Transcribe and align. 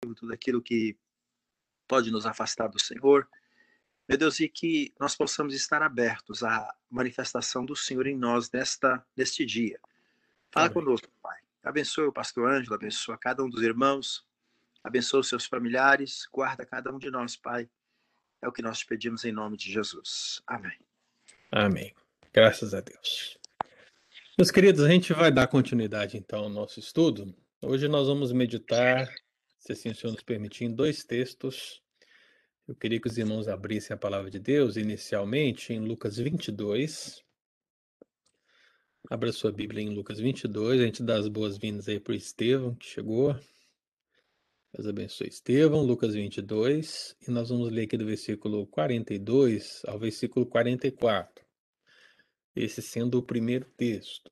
tudo 0.00 0.32
aquilo 0.32 0.62
que 0.62 0.96
pode 1.88 2.10
nos 2.10 2.26
afastar 2.26 2.68
do 2.68 2.80
Senhor. 2.80 3.28
Meu 4.08 4.16
Deus, 4.16 4.38
e 4.40 4.48
que 4.48 4.92
nós 5.00 5.16
possamos 5.16 5.54
estar 5.54 5.82
abertos 5.82 6.42
à 6.42 6.72
manifestação 6.88 7.64
do 7.64 7.74
Senhor 7.74 8.06
em 8.06 8.16
nós 8.16 8.50
nesta, 8.50 9.04
neste 9.16 9.44
dia. 9.44 9.80
Fala 10.52 10.66
Amém. 10.66 10.74
conosco, 10.74 11.08
Pai. 11.20 11.38
Abençoe 11.62 12.06
o 12.06 12.12
pastor 12.12 12.48
Ângelo, 12.48 12.76
abençoa 12.76 13.18
cada 13.18 13.42
um 13.42 13.50
dos 13.50 13.62
irmãos, 13.62 14.24
abençoa 14.84 15.20
os 15.20 15.28
seus 15.28 15.46
familiares, 15.46 16.28
guarda 16.32 16.64
cada 16.64 16.92
um 16.94 16.98
de 16.98 17.10
nós, 17.10 17.36
Pai. 17.36 17.68
É 18.40 18.46
o 18.46 18.52
que 18.52 18.62
nós 18.62 18.78
te 18.78 18.86
pedimos 18.86 19.24
em 19.24 19.32
nome 19.32 19.56
de 19.56 19.72
Jesus. 19.72 20.40
Amém. 20.46 20.78
Amém. 21.50 21.92
Graças 22.32 22.74
a 22.74 22.80
Deus. 22.80 23.36
Meus 24.38 24.50
queridos, 24.50 24.84
a 24.84 24.88
gente 24.88 25.12
vai 25.12 25.32
dar 25.32 25.48
continuidade 25.48 26.16
então 26.16 26.44
ao 26.44 26.48
nosso 26.48 26.78
estudo. 26.78 27.34
Hoje 27.60 27.88
nós 27.88 28.06
vamos 28.06 28.30
meditar, 28.30 29.08
se 29.66 29.72
assim 29.72 29.90
o 29.90 29.94
Senhor 29.94 30.12
nos 30.12 30.22
permitir, 30.22 30.64
em 30.64 30.74
dois 30.74 31.04
textos 31.04 31.82
eu 32.68 32.74
queria 32.74 33.00
que 33.00 33.06
os 33.06 33.16
irmãos 33.16 33.46
abrissem 33.46 33.94
a 33.94 33.96
palavra 33.96 34.28
de 34.28 34.40
Deus 34.40 34.76
inicialmente 34.76 35.72
em 35.72 35.78
Lucas 35.78 36.16
22. 36.16 37.22
Abra 39.08 39.30
sua 39.30 39.52
Bíblia 39.52 39.84
em 39.84 39.94
Lucas 39.94 40.18
22. 40.18 40.80
A 40.80 40.84
gente 40.84 41.00
dá 41.04 41.16
as 41.16 41.28
boas-vindas 41.28 41.88
aí 41.88 42.00
para 42.00 42.12
o 42.12 42.16
Estevão, 42.16 42.74
que 42.74 42.86
chegou. 42.86 43.38
Deus 44.74 44.88
abençoe 44.88 45.28
Estevão, 45.28 45.84
Lucas 45.84 46.14
22. 46.14 47.16
E 47.28 47.30
nós 47.30 47.50
vamos 47.50 47.70
ler 47.70 47.84
aqui 47.84 47.96
do 47.96 48.04
versículo 48.04 48.66
42 48.66 49.82
ao 49.86 49.96
versículo 49.96 50.44
44. 50.44 51.46
Esse 52.56 52.82
sendo 52.82 53.18
o 53.18 53.22
primeiro 53.22 53.70
texto. 53.76 54.28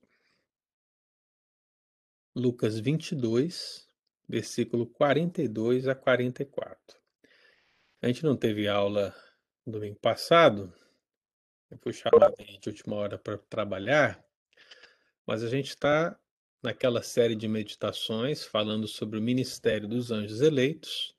Lucas 2.34 2.80
22, 2.80 3.86
versículo 4.28 4.86
42 4.86 5.88
a 5.88 5.94
44. 5.94 6.98
A 8.02 8.06
gente 8.06 8.24
não 8.24 8.36
teve 8.36 8.68
aula 8.68 9.14
no 9.64 9.72
domingo 9.72 9.98
passado, 10.00 10.72
eu 11.70 11.78
fui 11.78 11.92
chamado 11.92 12.34
de 12.36 12.68
última 12.68 12.96
hora 12.96 13.18
para 13.18 13.38
trabalhar, 13.38 14.22
mas 15.26 15.42
a 15.42 15.48
gente 15.48 15.70
está 15.70 16.18
naquela 16.62 17.02
série 17.02 17.34
de 17.34 17.48
meditações 17.48 18.44
falando 18.44 18.86
sobre 18.86 19.18
o 19.18 19.22
ministério 19.22 19.88
dos 19.88 20.10
anjos 20.10 20.40
eleitos, 20.40 21.14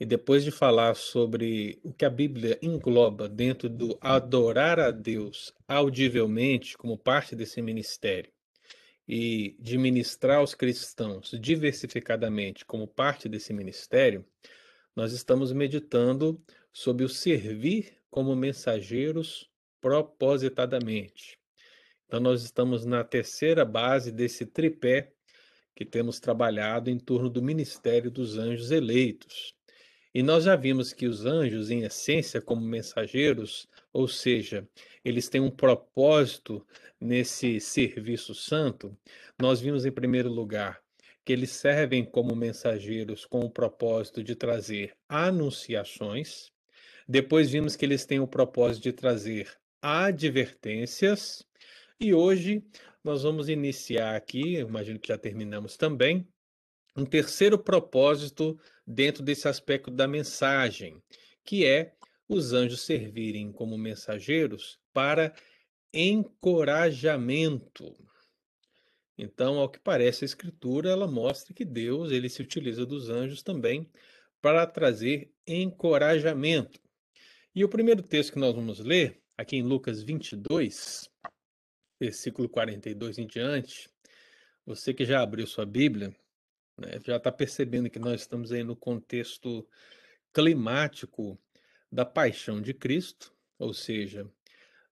e 0.00 0.06
depois 0.06 0.44
de 0.44 0.50
falar 0.50 0.94
sobre 0.94 1.80
o 1.82 1.92
que 1.92 2.04
a 2.04 2.10
Bíblia 2.10 2.58
engloba 2.62 3.28
dentro 3.28 3.68
do 3.68 3.98
adorar 4.00 4.78
a 4.78 4.90
Deus 4.90 5.52
audivelmente 5.66 6.78
como 6.78 6.96
parte 6.96 7.34
desse 7.34 7.60
ministério, 7.60 8.32
e 9.08 9.56
de 9.58 9.78
ministrar 9.78 10.38
aos 10.38 10.54
cristãos 10.54 11.30
diversificadamente 11.40 12.64
como 12.66 12.86
parte 12.86 13.28
desse 13.28 13.54
ministério, 13.54 14.24
nós 14.94 15.12
estamos 15.12 15.50
meditando 15.52 16.38
sobre 16.72 17.04
o 17.04 17.08
servir 17.08 17.96
como 18.10 18.36
mensageiros 18.36 19.50
propositadamente. 19.80 21.38
Então, 22.06 22.20
nós 22.20 22.42
estamos 22.42 22.84
na 22.84 23.02
terceira 23.02 23.64
base 23.64 24.12
desse 24.12 24.44
tripé 24.44 25.12
que 25.74 25.84
temos 25.84 26.18
trabalhado 26.18 26.90
em 26.90 26.98
torno 26.98 27.30
do 27.30 27.40
ministério 27.40 28.10
dos 28.10 28.36
anjos 28.36 28.70
eleitos. 28.70 29.54
E 30.12 30.22
nós 30.22 30.44
já 30.44 30.56
vimos 30.56 30.92
que 30.92 31.06
os 31.06 31.24
anjos, 31.24 31.70
em 31.70 31.84
essência, 31.84 32.40
como 32.40 32.60
mensageiros, 32.60 33.68
ou 33.92 34.06
seja, 34.06 34.68
eles 35.04 35.28
têm 35.28 35.40
um 35.40 35.50
propósito 35.50 36.66
nesse 37.00 37.60
serviço 37.60 38.34
santo. 38.34 38.96
Nós 39.40 39.60
vimos, 39.60 39.84
em 39.84 39.92
primeiro 39.92 40.28
lugar, 40.28 40.80
que 41.24 41.32
eles 41.32 41.50
servem 41.50 42.04
como 42.04 42.34
mensageiros 42.34 43.26
com 43.26 43.40
o 43.40 43.50
propósito 43.50 44.22
de 44.22 44.34
trazer 44.34 44.96
anunciações. 45.08 46.50
Depois 47.06 47.50
vimos 47.50 47.76
que 47.76 47.84
eles 47.84 48.04
têm 48.06 48.20
o 48.20 48.26
propósito 48.26 48.84
de 48.84 48.92
trazer 48.92 49.50
advertências. 49.80 51.46
E 52.00 52.14
hoje 52.14 52.64
nós 53.02 53.22
vamos 53.22 53.48
iniciar 53.48 54.14
aqui, 54.14 54.56
imagino 54.56 54.98
que 54.98 55.08
já 55.08 55.18
terminamos 55.18 55.76
também, 55.76 56.26
um 56.96 57.04
terceiro 57.04 57.58
propósito 57.58 58.58
dentro 58.86 59.22
desse 59.22 59.46
aspecto 59.48 59.90
da 59.90 60.08
mensagem, 60.08 61.02
que 61.44 61.64
é 61.64 61.94
os 62.28 62.52
anjos 62.52 62.82
servirem 62.82 63.50
como 63.50 63.78
mensageiros 63.78 64.78
para 64.92 65.34
encorajamento. 65.92 67.96
Então, 69.16 69.58
ao 69.58 69.68
que 69.68 69.80
parece, 69.80 70.24
a 70.24 70.26
escritura 70.26 70.90
ela 70.90 71.08
mostra 71.08 71.54
que 71.54 71.64
Deus 71.64 72.12
ele 72.12 72.28
se 72.28 72.42
utiliza 72.42 72.86
dos 72.86 73.08
anjos 73.08 73.42
também 73.42 73.90
para 74.40 74.66
trazer 74.66 75.32
encorajamento. 75.46 76.80
E 77.54 77.64
o 77.64 77.68
primeiro 77.68 78.02
texto 78.02 78.34
que 78.34 78.38
nós 78.38 78.54
vamos 78.54 78.78
ler, 78.78 79.20
aqui 79.36 79.56
em 79.56 79.62
Lucas 79.62 80.02
22, 80.02 81.10
versículo 81.98 82.48
42 82.48 83.18
em 83.18 83.26
diante, 83.26 83.90
você 84.64 84.94
que 84.94 85.04
já 85.04 85.22
abriu 85.22 85.46
sua 85.46 85.66
Bíblia, 85.66 86.14
né, 86.78 87.00
já 87.04 87.16
está 87.16 87.32
percebendo 87.32 87.90
que 87.90 87.98
nós 87.98 88.20
estamos 88.20 88.52
aí 88.52 88.62
no 88.62 88.76
contexto 88.76 89.66
climático 90.32 91.36
da 91.90 92.04
paixão 92.04 92.60
de 92.60 92.74
Cristo, 92.74 93.34
ou 93.58 93.72
seja, 93.72 94.30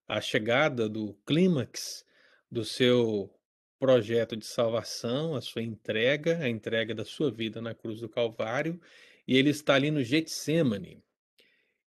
a 0.06 0.20
chegada 0.20 0.88
do 0.88 1.14
clímax 1.26 2.04
do 2.50 2.64
seu 2.64 3.32
projeto 3.78 4.36
de 4.36 4.46
salvação, 4.46 5.34
a 5.34 5.40
sua 5.40 5.62
entrega, 5.62 6.38
a 6.38 6.48
entrega 6.48 6.94
da 6.94 7.04
sua 7.04 7.30
vida 7.30 7.60
na 7.60 7.74
cruz 7.74 8.00
do 8.00 8.08
Calvário, 8.08 8.80
e 9.26 9.36
ele 9.36 9.50
está 9.50 9.74
ali 9.74 9.90
no 9.90 10.02
Getsemane. 10.02 11.02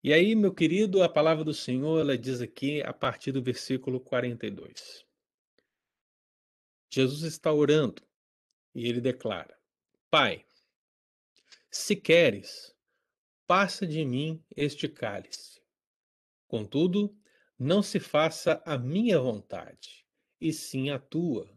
E 0.04 0.14
aí, 0.14 0.36
meu 0.36 0.54
querido, 0.54 1.04
a 1.04 1.10
palavra 1.10 1.44
do 1.44 1.54
Senhor, 1.54 2.00
ela 2.00 2.18
diz 2.18 2.42
aqui 2.42 2.82
a 2.84 2.94
partir 2.94 3.32
do 3.32 3.42
versículo 3.42 4.00
42. 4.00 5.06
Jesus 6.90 7.24
está 7.24 7.52
orando 7.52 8.02
e 8.74 8.88
ele 8.88 9.02
declara: 9.02 9.58
Pai, 10.10 10.46
se 11.70 11.96
queres, 11.96 12.76
passa 13.50 13.88
de 13.88 14.06
mim 14.06 14.46
este 14.56 14.88
cálice. 14.88 15.60
Contudo, 16.48 17.18
não 17.58 17.82
se 17.82 18.00
faça 18.00 18.62
a 18.64 18.78
minha 18.78 19.20
vontade, 19.20 20.06
e 20.40 20.54
sim 20.54 20.92
a 20.92 21.00
tua. 21.00 21.50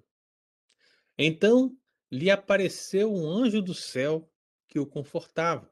Então 1.18 1.76
lhe 2.10 2.30
apareceu 2.30 3.12
um 3.12 3.28
anjo 3.28 3.60
do 3.60 3.74
céu 3.74 4.26
que 4.68 4.78
o 4.78 4.86
confortava. 4.86 5.70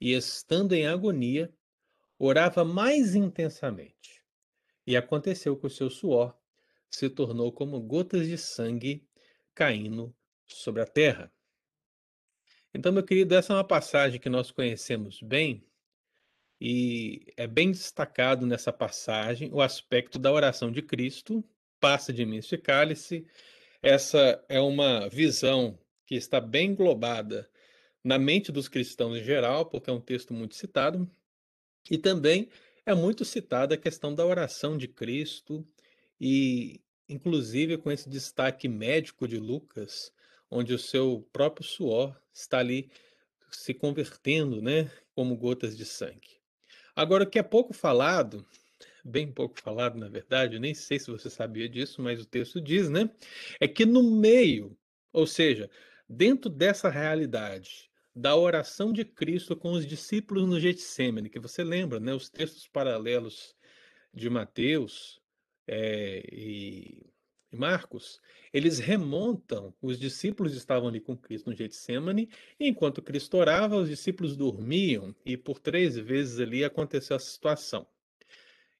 E 0.00 0.14
estando 0.14 0.72
em 0.72 0.86
agonia, 0.86 1.54
orava 2.18 2.64
mais 2.64 3.14
intensamente. 3.14 4.24
E 4.86 4.96
aconteceu 4.96 5.58
que 5.58 5.66
o 5.66 5.70
seu 5.70 5.90
suor 5.90 6.34
se 6.88 7.10
tornou 7.10 7.52
como 7.52 7.78
gotas 7.82 8.26
de 8.26 8.38
sangue 8.38 9.06
caindo 9.54 10.16
sobre 10.46 10.80
a 10.80 10.86
terra. 10.86 11.30
Então, 12.72 12.92
meu 12.92 13.02
querido, 13.02 13.34
essa 13.34 13.52
é 13.52 13.56
uma 13.56 13.64
passagem 13.64 14.20
que 14.20 14.28
nós 14.28 14.50
conhecemos 14.50 15.20
bem, 15.20 15.64
e 16.60 17.32
é 17.36 17.46
bem 17.46 17.72
destacado 17.72 18.46
nessa 18.46 18.72
passagem 18.72 19.50
o 19.52 19.60
aspecto 19.60 20.18
da 20.18 20.30
oração 20.30 20.70
de 20.70 20.82
Cristo, 20.82 21.42
passa 21.80 22.12
de 22.12 22.24
mim 22.24 22.36
este 22.36 22.58
cálice, 22.58 23.26
essa 23.82 24.44
é 24.48 24.60
uma 24.60 25.08
visão 25.08 25.78
que 26.06 26.14
está 26.14 26.40
bem 26.40 26.70
englobada 26.70 27.50
na 28.04 28.18
mente 28.18 28.52
dos 28.52 28.68
cristãos 28.68 29.16
em 29.16 29.24
geral, 29.24 29.66
porque 29.66 29.90
é 29.90 29.92
um 29.92 30.00
texto 30.00 30.32
muito 30.32 30.54
citado, 30.54 31.10
e 31.90 31.98
também 31.98 32.48
é 32.86 32.94
muito 32.94 33.24
citada 33.24 33.74
a 33.74 33.78
questão 33.78 34.14
da 34.14 34.24
oração 34.24 34.76
de 34.76 34.86
Cristo, 34.86 35.66
e 36.20 36.80
inclusive 37.08 37.78
com 37.78 37.90
esse 37.90 38.08
destaque 38.08 38.68
médico 38.68 39.26
de 39.26 39.38
Lucas, 39.38 40.12
onde 40.50 40.74
o 40.74 40.78
seu 40.78 41.28
próprio 41.32 41.66
suor 41.66 42.16
está 42.32 42.58
ali 42.58 42.90
se 43.50 43.74
convertendo, 43.74 44.60
né, 44.62 44.90
como 45.14 45.36
gotas 45.36 45.76
de 45.76 45.84
sangue. 45.84 46.40
Agora, 46.94 47.24
o 47.24 47.26
que 47.26 47.38
é 47.38 47.42
pouco 47.42 47.72
falado 47.72 48.46
bem 49.04 49.30
pouco 49.30 49.60
falado, 49.60 49.98
na 49.98 50.08
verdade, 50.08 50.56
eu 50.56 50.60
nem 50.60 50.74
sei 50.74 50.98
se 50.98 51.10
você 51.10 51.30
sabia 51.30 51.68
disso, 51.68 52.02
mas 52.02 52.20
o 52.20 52.26
texto 52.26 52.60
diz, 52.60 52.88
né? 52.88 53.10
É 53.58 53.66
que 53.66 53.84
no 53.84 54.02
meio, 54.02 54.76
ou 55.12 55.26
seja, 55.26 55.70
dentro 56.08 56.50
dessa 56.50 56.88
realidade 56.88 57.90
da 58.14 58.36
oração 58.36 58.92
de 58.92 59.04
Cristo 59.04 59.56
com 59.56 59.72
os 59.72 59.86
discípulos 59.86 60.48
no 60.48 60.58
Getsemane, 60.58 61.30
que 61.30 61.38
você 61.38 61.62
lembra, 61.62 62.00
né? 62.00 62.12
Os 62.12 62.28
textos 62.28 62.66
paralelos 62.66 63.54
de 64.12 64.28
Mateus 64.28 65.20
é, 65.66 66.22
e, 66.32 67.09
e 67.52 67.56
Marcos, 67.56 68.20
eles 68.52 68.78
remontam, 68.78 69.74
os 69.80 69.98
discípulos 69.98 70.54
estavam 70.54 70.88
ali 70.88 71.00
com 71.00 71.16
Cristo 71.16 71.50
no 71.50 71.56
Getsemane, 71.56 72.28
e 72.58 72.68
enquanto 72.68 73.02
Cristo 73.02 73.36
orava, 73.36 73.76
os 73.76 73.88
discípulos 73.88 74.36
dormiam, 74.36 75.14
e 75.24 75.36
por 75.36 75.58
três 75.58 75.96
vezes 75.96 76.38
ali 76.38 76.64
aconteceu 76.64 77.16
essa 77.16 77.30
situação. 77.30 77.86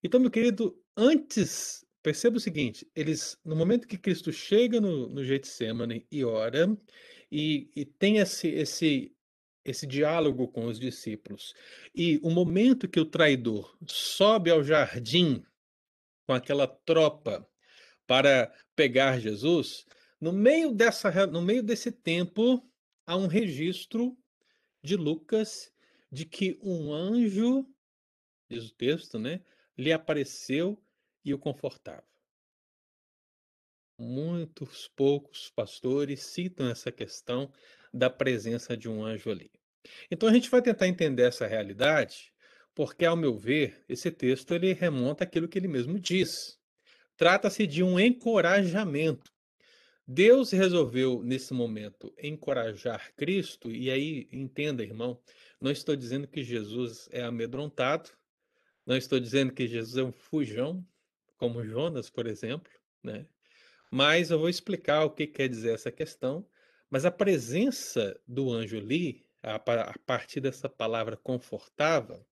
Então, 0.03 0.21
meu 0.21 0.31
querido, 0.31 0.81
antes, 0.97 1.85
perceba 2.03 2.37
o 2.37 2.41
seguinte: 2.41 2.87
eles, 2.95 3.39
no 3.45 3.57
momento 3.57 3.89
que 3.89 3.99
Cristo 3.99 4.33
chega 4.33 4.81
no, 4.81 5.09
no 5.09 5.25
Getsemane 5.25 6.07
e 6.11 6.25
ora, 6.25 6.77
e, 7.31 7.71
e 7.77 7.85
tem 7.85 8.19
esse, 8.19 8.49
esse 8.49 9.15
esse 9.65 9.87
diálogo 9.87 10.49
com 10.49 10.67
os 10.67 10.79
discípulos. 10.79 11.55
E 11.95 12.19
o 12.23 12.31
momento 12.31 12.89
que 12.89 13.01
o 13.01 13.05
traidor 13.05 13.77
sobe 13.87 14.51
ao 14.51 14.63
jardim 14.63 15.45
com 16.27 16.33
aquela 16.33 16.67
tropa 16.67 17.47
para 18.11 18.53
pegar 18.75 19.21
Jesus, 19.21 19.87
no 20.21 20.33
meio 20.33 20.73
dessa 20.73 21.29
no 21.29 21.41
meio 21.41 21.63
desse 21.63 21.93
tempo 21.93 22.69
há 23.07 23.17
um 23.17 23.29
registro 23.29 24.19
de 24.83 24.97
Lucas 24.97 25.73
de 26.11 26.25
que 26.25 26.59
um 26.61 26.93
anjo, 26.93 27.65
diz 28.49 28.69
o 28.69 28.75
texto, 28.75 29.17
né, 29.17 29.41
lhe 29.79 29.93
apareceu 29.93 30.77
e 31.25 31.33
o 31.33 31.39
confortava. 31.39 32.03
Muitos 33.97 34.89
poucos 34.97 35.49
pastores 35.53 36.21
citam 36.21 36.69
essa 36.69 36.91
questão 36.91 37.53
da 37.95 38.11
presença 38.11 38.77
de 38.77 38.89
um 38.89 39.05
anjo 39.05 39.31
ali. 39.31 39.53
Então 40.11 40.29
a 40.29 40.35
gente 40.35 40.51
vai 40.51 40.61
tentar 40.61 40.89
entender 40.89 41.29
essa 41.29 41.47
realidade, 41.47 42.35
porque 42.75 43.05
ao 43.05 43.17
meu 43.17 43.39
ver, 43.39 43.85
esse 43.89 44.11
texto 44.11 44.53
ele 44.53 44.73
remonta 44.73 45.23
aquilo 45.23 45.47
que 45.47 45.57
ele 45.57 45.69
mesmo 45.69 45.97
diz. 45.97 46.60
Trata-se 47.21 47.67
de 47.67 47.83
um 47.83 48.01
encorajamento. 48.01 49.31
Deus 50.07 50.53
resolveu 50.53 51.23
nesse 51.23 51.53
momento 51.53 52.11
encorajar 52.17 53.13
Cristo, 53.15 53.71
e 53.71 53.91
aí 53.91 54.27
entenda, 54.33 54.83
irmão, 54.83 55.21
não 55.61 55.71
estou 55.71 55.95
dizendo 55.95 56.27
que 56.27 56.43
Jesus 56.43 57.11
é 57.13 57.23
amedrontado, 57.23 58.09
não 58.87 58.97
estou 58.97 59.21
dizendo 59.21 59.53
que 59.53 59.69
Jesus 59.69 59.99
é 59.99 60.03
um 60.03 60.11
fujão, 60.11 60.83
como 61.37 61.63
Jonas, 61.63 62.09
por 62.09 62.27
exemplo, 62.27 62.73
né? 63.03 63.27
Mas 63.91 64.31
eu 64.31 64.39
vou 64.39 64.49
explicar 64.49 65.05
o 65.05 65.11
que 65.11 65.27
quer 65.27 65.47
dizer 65.47 65.75
essa 65.75 65.93
questão. 65.93 66.49
Mas 66.89 67.05
a 67.05 67.11
presença 67.11 68.19
do 68.27 68.51
anjo 68.51 68.79
ali, 68.79 69.27
a, 69.43 69.57
a 69.57 69.99
partir 70.07 70.41
dessa 70.41 70.71
palavra 70.71 71.19
confortável, 71.19 72.27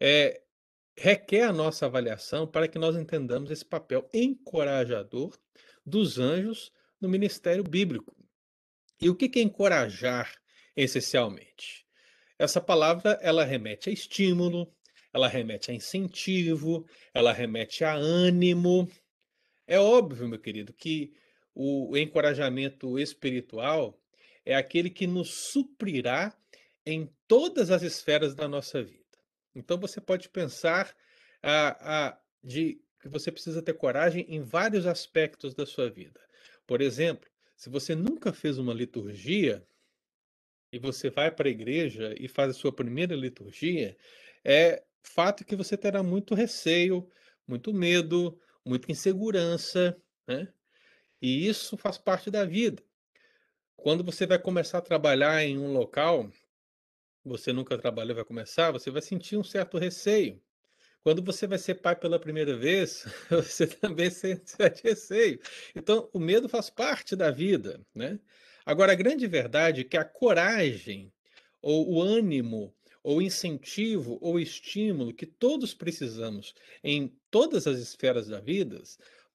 é, 0.00 0.40
requer 0.96 1.42
a 1.42 1.52
nossa 1.52 1.86
avaliação 1.86 2.46
para 2.46 2.68
que 2.68 2.78
nós 2.78 2.96
entendamos 2.96 3.50
esse 3.50 3.64
papel 3.64 4.08
encorajador 4.12 5.36
dos 5.84 6.18
anjos 6.18 6.72
no 7.00 7.08
ministério 7.08 7.64
bíblico. 7.64 8.14
E 9.00 9.08
o 9.08 9.14
que 9.16 9.38
é 9.38 9.42
encorajar 9.42 10.32
essencialmente? 10.76 11.86
Essa 12.38 12.60
palavra 12.60 13.18
ela 13.22 13.44
remete 13.44 13.90
a 13.90 13.92
estímulo, 13.92 14.72
ela 15.12 15.28
remete 15.28 15.70
a 15.70 15.74
incentivo, 15.74 16.86
ela 17.12 17.32
remete 17.32 17.84
a 17.84 17.94
ânimo. 17.94 18.88
É 19.66 19.78
óbvio, 19.78 20.28
meu 20.28 20.38
querido, 20.38 20.72
que 20.72 21.12
o 21.54 21.96
encorajamento 21.96 22.98
espiritual 22.98 23.98
é 24.44 24.54
aquele 24.54 24.90
que 24.90 25.06
nos 25.06 25.30
suprirá 25.30 26.36
em 26.84 27.08
todas 27.28 27.70
as 27.70 27.82
esferas 27.82 28.34
da 28.34 28.48
nossa 28.48 28.82
vida. 28.82 29.01
Então 29.54 29.78
você 29.78 30.00
pode 30.00 30.28
pensar 30.28 30.94
a, 31.42 32.06
a, 32.08 32.18
de 32.42 32.80
que 33.00 33.08
você 33.08 33.30
precisa 33.32 33.60
ter 33.62 33.74
coragem 33.74 34.24
em 34.28 34.40
vários 34.42 34.86
aspectos 34.86 35.54
da 35.54 35.66
sua 35.66 35.90
vida. 35.90 36.20
Por 36.66 36.80
exemplo, 36.80 37.28
se 37.56 37.68
você 37.68 37.94
nunca 37.94 38.32
fez 38.32 38.58
uma 38.58 38.72
liturgia 38.72 39.66
e 40.72 40.78
você 40.78 41.10
vai 41.10 41.30
para 41.30 41.48
a 41.48 41.50
igreja 41.50 42.14
e 42.18 42.28
faz 42.28 42.50
a 42.50 42.54
sua 42.54 42.72
primeira 42.72 43.14
liturgia, 43.14 43.96
é 44.44 44.82
fato 45.02 45.44
que 45.44 45.56
você 45.56 45.76
terá 45.76 46.02
muito 46.02 46.34
receio, 46.34 47.08
muito 47.46 47.74
medo, 47.74 48.38
muita 48.64 48.90
insegurança, 48.90 50.00
né? 50.26 50.48
E 51.20 51.46
isso 51.46 51.76
faz 51.76 51.98
parte 51.98 52.30
da 52.30 52.44
vida. 52.44 52.82
Quando 53.76 54.04
você 54.04 54.26
vai 54.26 54.38
começar 54.38 54.78
a 54.78 54.82
trabalhar 54.82 55.42
em 55.42 55.58
um 55.58 55.72
local, 55.72 56.30
você 57.24 57.52
nunca 57.52 57.78
trabalhou, 57.78 58.14
vai 58.14 58.24
começar, 58.24 58.70
você 58.70 58.90
vai 58.90 59.02
sentir 59.02 59.36
um 59.36 59.44
certo 59.44 59.78
receio. 59.78 60.40
Quando 61.02 61.22
você 61.22 61.46
vai 61.46 61.58
ser 61.58 61.76
pai 61.76 61.96
pela 61.96 62.18
primeira 62.18 62.56
vez, 62.56 63.04
você 63.30 63.66
também 63.66 64.10
sente 64.10 64.54
receio. 64.84 65.40
Então, 65.74 66.08
o 66.12 66.18
medo 66.20 66.48
faz 66.48 66.70
parte 66.70 67.16
da 67.16 67.30
vida, 67.30 67.80
né? 67.94 68.20
Agora, 68.64 68.92
a 68.92 68.96
grande 68.96 69.26
verdade 69.26 69.80
é 69.80 69.84
que 69.84 69.96
a 69.96 70.04
coragem 70.04 71.12
ou 71.60 71.94
o 71.94 72.02
ânimo 72.02 72.74
ou 73.02 73.20
incentivo 73.20 74.18
ou 74.20 74.38
estímulo 74.38 75.12
que 75.12 75.26
todos 75.26 75.74
precisamos 75.74 76.54
em 76.84 77.08
todas 77.30 77.66
as 77.66 77.78
esferas 77.78 78.28
da 78.28 78.38
vida 78.38 78.80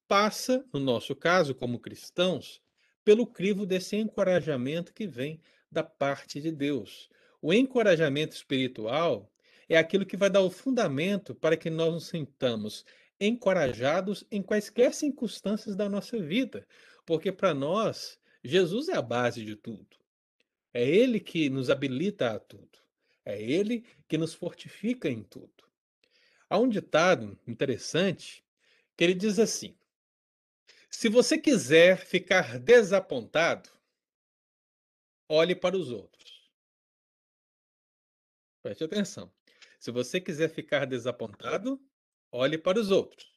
passa, 0.07 0.66
no 0.74 0.80
nosso 0.80 1.13
caso, 1.13 1.54
como 1.54 1.80
cristãos, 1.80 2.62
pelo 3.04 3.28
crivo 3.28 3.66
desse 3.66 3.98
encorajamento 3.98 4.94
que 4.94 5.06
vem 5.06 5.42
da 5.69 5.84
parte 5.84 6.39
de 6.39 6.51
Deus. 6.51 7.10
O 7.42 7.54
encorajamento 7.54 8.36
espiritual 8.36 9.31
é 9.69 9.78
aquilo 9.78 10.06
que 10.06 10.18
vai 10.18 10.30
dar 10.30 10.42
o 10.42 10.50
fundamento 10.50 11.36
para 11.36 11.57
que 11.57 11.69
nós 11.69 11.94
nos 11.94 12.07
sintamos 12.07 12.86
encorajados 13.19 14.24
em 14.31 14.42
quaisquer 14.42 14.94
circunstâncias 14.94 15.75
da 15.75 15.89
nossa 15.89 16.19
vida, 16.19 16.68
porque 17.06 17.31
para 17.31 17.54
nós, 17.54 18.19
Jesus 18.44 18.89
é 18.89 18.95
a 18.95 19.01
base 19.01 19.44
de 19.44 19.56
tudo. 19.56 19.98
É 20.74 20.88
Ele 20.88 21.19
que 21.19 21.50
nos 21.50 21.69
habilita 21.69 22.31
a 22.31 22.39
tudo. 22.39 22.80
É 23.25 23.42
Ele 23.42 23.84
que 24.07 24.18
nos 24.18 24.34
fortifica 24.34 25.10
em 25.10 25.24
tudo. 25.24 25.66
Há 26.50 26.57
um 26.57 26.69
ditado 26.69 27.38
interessante 27.45 28.44
que 28.95 29.04
ele 29.04 29.13
diz 29.13 29.38
assim: 29.38 29.75
se 30.89 31.10
você 31.10 31.38
quiser 31.38 31.98
ficar 31.98 32.57
desapontado, 32.57 33.69
olhe 35.28 35.56
para 35.56 35.75
os 35.78 35.92
outros. 35.92 36.37
Preste 38.68 38.84
atenção. 38.84 39.34
Se 39.80 39.92
você 39.92 40.19
quiser 40.19 40.50
ficar 40.50 40.84
desapontado, 40.86 41.81
olhe 42.30 42.58
para 42.58 42.78
os 42.78 42.92
outros. 42.92 43.34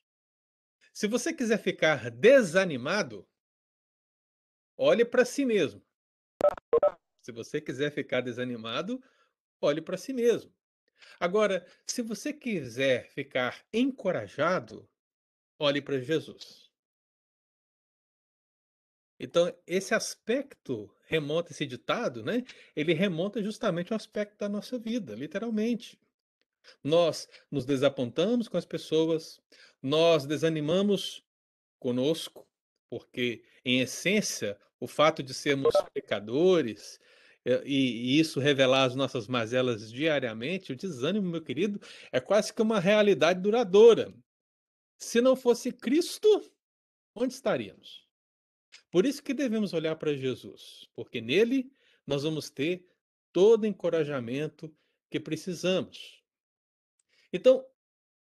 Se 0.92 1.06
você 1.06 1.32
quiser 1.32 1.58
ficar 1.58 2.10
desanimado, 2.10 3.24
olhe 4.76 5.04
para 5.04 5.24
si 5.24 5.44
mesmo. 5.44 5.80
Se 7.22 7.30
você 7.30 7.60
quiser 7.60 7.92
ficar 7.92 8.22
desanimado, 8.22 9.00
olhe 9.60 9.80
para 9.80 9.96
si 9.96 10.12
mesmo. 10.12 10.52
Agora, 11.20 11.64
se 11.86 12.02
você 12.02 12.32
quiser 12.32 13.08
ficar 13.10 13.64
encorajado, 13.72 14.90
olhe 15.60 15.80
para 15.80 16.00
Jesus. 16.00 16.68
Então, 19.16 19.56
esse 19.64 19.94
aspecto 19.94 20.92
remonta, 21.10 21.50
esse 21.50 21.66
ditado, 21.66 22.22
né? 22.22 22.44
Ele 22.74 22.94
remonta 22.94 23.42
justamente 23.42 23.92
ao 23.92 23.96
aspecto 23.96 24.38
da 24.38 24.48
nossa 24.48 24.78
vida, 24.78 25.14
literalmente. 25.16 25.98
Nós 26.84 27.28
nos 27.50 27.66
desapontamos 27.66 28.46
com 28.46 28.56
as 28.56 28.64
pessoas, 28.64 29.40
nós 29.82 30.24
desanimamos 30.24 31.24
conosco, 31.80 32.46
porque, 32.88 33.42
em 33.64 33.80
essência, 33.80 34.56
o 34.78 34.86
fato 34.86 35.20
de 35.20 35.34
sermos 35.34 35.74
pecadores, 35.92 37.00
eh, 37.44 37.62
e, 37.64 38.14
e 38.14 38.20
isso 38.20 38.38
revelar 38.38 38.84
as 38.84 38.94
nossas 38.94 39.26
mazelas 39.26 39.90
diariamente, 39.90 40.72
o 40.72 40.76
desânimo, 40.76 41.28
meu 41.28 41.42
querido, 41.42 41.80
é 42.12 42.20
quase 42.20 42.54
que 42.54 42.62
uma 42.62 42.78
realidade 42.78 43.40
duradoura. 43.40 44.14
Se 44.96 45.20
não 45.20 45.34
fosse 45.34 45.72
Cristo, 45.72 46.28
onde 47.16 47.34
estaríamos? 47.34 48.09
Por 48.90 49.06
isso 49.06 49.22
que 49.22 49.32
devemos 49.32 49.72
olhar 49.72 49.94
para 49.96 50.14
Jesus, 50.14 50.88
porque 50.94 51.20
nele 51.20 51.72
nós 52.06 52.24
vamos 52.24 52.50
ter 52.50 52.84
todo 53.32 53.62
o 53.62 53.66
encorajamento 53.66 54.74
que 55.08 55.20
precisamos. 55.20 56.20
Então, 57.32 57.64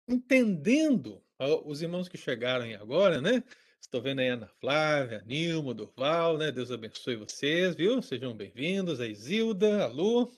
entendendo 0.08 1.22
os 1.66 1.82
irmãos 1.82 2.08
que 2.08 2.16
chegaram 2.16 2.64
aí 2.64 2.74
agora, 2.74 3.20
né? 3.20 3.44
Estou 3.78 4.00
vendo 4.00 4.20
aí 4.20 4.30
a 4.30 4.34
Ana 4.34 4.48
Flávia, 4.48 5.18
a 5.18 5.24
Nilma, 5.24 5.74
Durval, 5.74 6.38
né? 6.38 6.50
Deus 6.50 6.70
abençoe 6.70 7.16
vocês, 7.16 7.74
viu? 7.74 8.00
Sejam 8.00 8.34
bem-vindos. 8.34 9.00
A 9.00 9.06
Isilda, 9.06 9.84
a 9.84 9.86
Lu. 9.86 10.32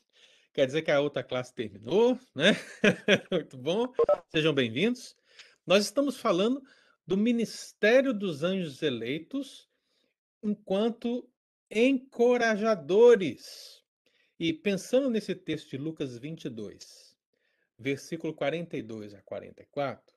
Quer 0.52 0.66
dizer 0.66 0.82
que 0.82 0.90
a 0.90 1.00
outra 1.00 1.22
classe 1.22 1.54
terminou, 1.54 2.18
né? 2.34 2.56
Muito 3.30 3.56
bom. 3.56 3.92
Sejam 4.28 4.52
bem-vindos. 4.52 5.14
Nós 5.64 5.84
estamos 5.84 6.16
falando 6.16 6.60
do 7.06 7.16
ministério 7.16 8.12
dos 8.12 8.42
anjos 8.42 8.82
eleitos 8.82 9.68
enquanto 10.48 11.28
encorajadores. 11.70 13.82
E 14.38 14.52
pensando 14.52 15.10
nesse 15.10 15.34
texto 15.34 15.70
de 15.70 15.78
Lucas 15.78 16.18
22, 16.18 17.16
versículo 17.78 18.34
42 18.34 19.14
a 19.14 19.22
44, 19.22 20.14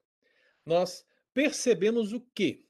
nós 0.66 1.06
percebemos 1.34 2.14
o 2.14 2.22
quê? 2.34 2.64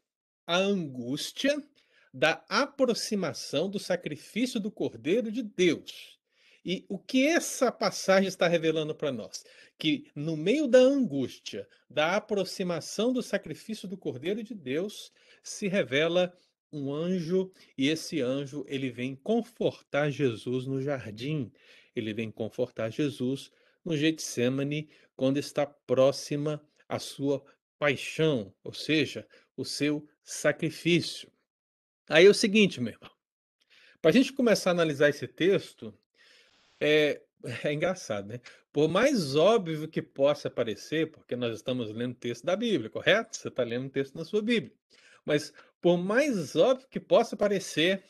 a 0.50 0.58
angústia 0.58 1.64
da 2.12 2.44
aproximação 2.50 3.70
do 3.70 3.78
sacrifício 3.78 4.60
do 4.60 4.72
Cordeiro 4.72 5.32
de 5.32 5.44
Deus. 5.44 6.18
E 6.66 6.88
o 6.90 6.98
que 6.98 7.28
essa 7.28 7.72
passagem 7.72 8.28
está 8.28 8.48
revelando 8.48 8.96
para 8.96 9.12
nós? 9.12 9.46
Que 9.78 10.10
no 10.16 10.36
meio 10.36 10.68
da 10.68 10.80
angústia, 10.80 11.70
da 11.88 12.16
aproximação 12.16 13.14
do 13.14 13.22
sacrifício 13.22 13.88
do 13.88 13.96
Cordeiro 13.96 14.42
de 14.42 14.56
Deus, 14.56 15.14
se 15.44 15.68
revela 15.68 16.36
um 16.72 16.94
anjo, 16.94 17.52
e 17.78 17.90
esse 17.90 18.22
anjo 18.22 18.64
ele 18.68 18.90
vem 18.90 19.16
confortar 19.16 20.10
Jesus 20.10 20.66
no 20.66 20.82
jardim. 20.82 21.52
ele 21.96 22.14
vem 22.14 22.32
confortar 22.32 22.90
Jesus 22.92 23.52
no 23.84 23.98
Getsemane, 23.98 24.90
quando 25.16 25.38
está 25.38 25.66
próxima 25.66 26.62
a 26.88 27.00
sua 27.00 27.44
paixão, 27.78 28.54
ou 28.64 28.74
seja, 28.74 29.28
o 29.56 29.66
seu 29.66 30.08
sacrifício. 30.24 31.32
Aí 32.08 32.26
é 32.26 32.30
o 32.30 32.34
seguinte, 32.34 32.80
meu 32.80 32.94
irmão, 32.94 33.12
para 34.02 34.12
a 34.12 34.14
gente 34.14 34.34
começar 34.34 34.70
a 34.70 34.74
analisar 34.74 35.10
esse 35.10 35.28
texto, 35.28 35.94
é, 36.80 37.22
é 37.64 37.74
engraçado, 37.74 38.28
né? 38.28 38.40
Por 38.72 38.88
mais 38.88 39.36
óbvio 39.36 39.88
que 39.88 40.02
possa 40.02 40.50
parecer, 40.50 41.12
porque 41.12 41.36
nós 41.36 41.56
estamos 41.56 41.92
lendo 41.92 42.16
texto 42.16 42.46
da 42.46 42.56
Bíblia, 42.56 42.90
correto? 42.90 43.36
Você 43.36 43.48
está 43.48 43.64
lendo 43.64 43.86
um 43.86 43.90
texto 43.90 44.16
na 44.16 44.24
sua 44.24 44.42
Bíblia. 44.42 44.74
Mas 45.30 45.54
por 45.80 45.96
mais 45.96 46.56
óbvio 46.56 46.88
que 46.88 47.00
possa 47.00 47.38
parecer, 47.38 48.04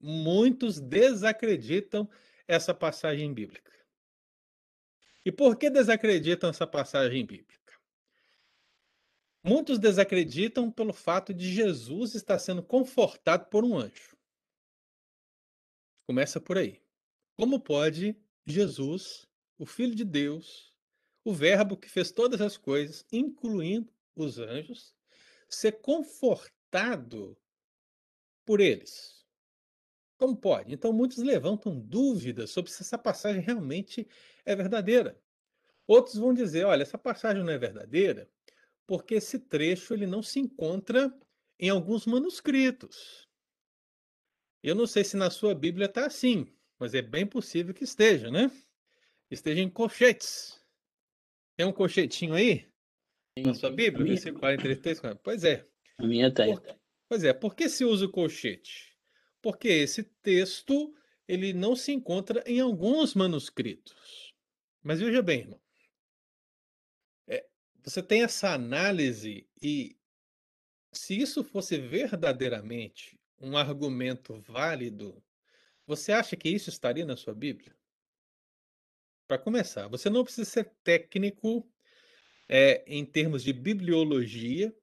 muitos 0.00 0.80
desacreditam 0.80 2.10
essa 2.48 2.74
passagem 2.74 3.32
bíblica. 3.32 3.72
E 5.24 5.30
por 5.30 5.54
que 5.54 5.70
desacreditam 5.70 6.50
essa 6.50 6.66
passagem 6.66 7.24
bíblica? 7.24 7.78
Muitos 9.44 9.78
desacreditam 9.78 10.72
pelo 10.72 10.92
fato 10.92 11.32
de 11.32 11.52
Jesus 11.52 12.16
estar 12.16 12.40
sendo 12.40 12.64
confortado 12.64 13.46
por 13.48 13.64
um 13.64 13.78
anjo. 13.78 14.16
Começa 16.04 16.40
por 16.40 16.58
aí. 16.58 16.82
Como 17.36 17.60
pode 17.60 18.20
Jesus, 18.44 19.24
o 19.56 19.64
Filho 19.64 19.94
de 19.94 20.04
Deus, 20.04 20.74
o 21.24 21.32
Verbo 21.32 21.76
que 21.76 21.88
fez 21.88 22.10
todas 22.10 22.40
as 22.40 22.56
coisas, 22.56 23.06
incluindo 23.12 23.94
os 24.16 24.40
anjos, 24.40 24.98
ser 25.50 25.80
confortado 25.80 27.36
por 28.44 28.60
eles? 28.60 29.26
Como 30.16 30.36
pode? 30.36 30.74
Então, 30.74 30.92
muitos 30.92 31.18
levantam 31.18 31.78
dúvidas 31.78 32.50
sobre 32.50 32.70
se 32.70 32.82
essa 32.82 32.98
passagem 32.98 33.42
realmente 33.42 34.06
é 34.44 34.54
verdadeira. 34.54 35.20
Outros 35.86 36.16
vão 36.16 36.32
dizer: 36.32 36.64
olha, 36.64 36.82
essa 36.82 36.98
passagem 36.98 37.42
não 37.42 37.52
é 37.52 37.58
verdadeira 37.58 38.30
porque 38.90 39.14
esse 39.14 39.38
trecho 39.38 39.94
ele 39.94 40.04
não 40.04 40.20
se 40.20 40.40
encontra 40.40 41.16
em 41.60 41.68
alguns 41.68 42.06
manuscritos. 42.06 43.28
Eu 44.60 44.74
não 44.74 44.84
sei 44.84 45.04
se 45.04 45.16
na 45.16 45.30
sua 45.30 45.54
Bíblia 45.54 45.86
está 45.86 46.06
assim, 46.06 46.52
mas 46.78 46.92
é 46.92 47.00
bem 47.00 47.24
possível 47.24 47.72
que 47.72 47.84
esteja, 47.84 48.30
né? 48.30 48.50
Esteja 49.30 49.60
em 49.60 49.70
colchetes. 49.70 50.60
Tem 51.56 51.64
um 51.64 51.72
colchetinho 51.72 52.34
aí? 52.34 52.69
Na 53.42 53.54
sua 53.54 53.70
Bíblia? 53.70 54.06
Versículo 54.06 54.40
43. 54.40 55.00
Pois 55.22 55.44
é. 55.44 55.66
A 55.98 56.06
minha 56.06 56.32
tem. 56.32 56.54
Por... 56.54 56.76
Pois 57.08 57.24
é, 57.24 57.32
por 57.32 57.54
que 57.54 57.68
se 57.68 57.84
usa 57.84 58.06
o 58.06 58.10
colchete? 58.10 58.96
Porque 59.42 59.68
esse 59.68 60.04
texto 60.22 60.94
ele 61.26 61.52
não 61.52 61.74
se 61.74 61.92
encontra 61.92 62.42
em 62.46 62.60
alguns 62.60 63.14
manuscritos. 63.14 64.34
Mas 64.82 65.00
veja 65.00 65.22
bem, 65.22 65.40
irmão 65.40 65.60
você 67.82 68.02
tem 68.02 68.22
essa 68.22 68.52
análise 68.52 69.46
e 69.62 69.96
se 70.92 71.18
isso 71.18 71.42
fosse 71.42 71.78
verdadeiramente 71.78 73.18
um 73.40 73.56
argumento 73.56 74.40
válido, 74.40 75.22
você 75.86 76.12
acha 76.12 76.36
que 76.36 76.48
isso 76.48 76.68
estaria 76.68 77.06
na 77.06 77.16
sua 77.16 77.34
Bíblia? 77.34 77.74
Para 79.26 79.38
começar, 79.38 79.88
você 79.88 80.10
não 80.10 80.24
precisa 80.24 80.48
ser 80.48 80.72
técnico 80.82 81.68
é, 82.52 82.82
em 82.84 83.04
termos 83.04 83.44
de 83.44 83.52
bibliologia, 83.52 84.74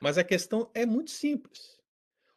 mas 0.00 0.16
a 0.16 0.24
questão 0.24 0.70
é 0.74 0.86
muito 0.86 1.10
simples. 1.10 1.78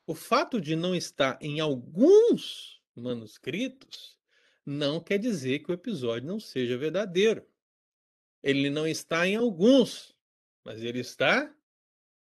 O 0.06 0.14
fato 0.14 0.60
de 0.60 0.76
não 0.76 0.94
estar 0.94 1.38
em 1.42 1.62
alguns 1.62 2.82
manuscritos 2.94 4.20
não 4.66 5.00
quer 5.00 5.18
dizer 5.18 5.60
que 5.60 5.72
o 5.72 5.74
episódio 5.74 6.28
não 6.28 6.42
seja 6.42 6.78
verdadeiro. 6.78 7.48
Ele 8.44 8.70
não 8.70 8.86
está 8.86 9.26
em 9.26 9.38
alguns, 9.38 10.14
mas 10.62 10.84
ele 10.84 11.00
está 11.00 11.56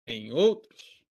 em 0.06 0.32
outros. 0.32 1.02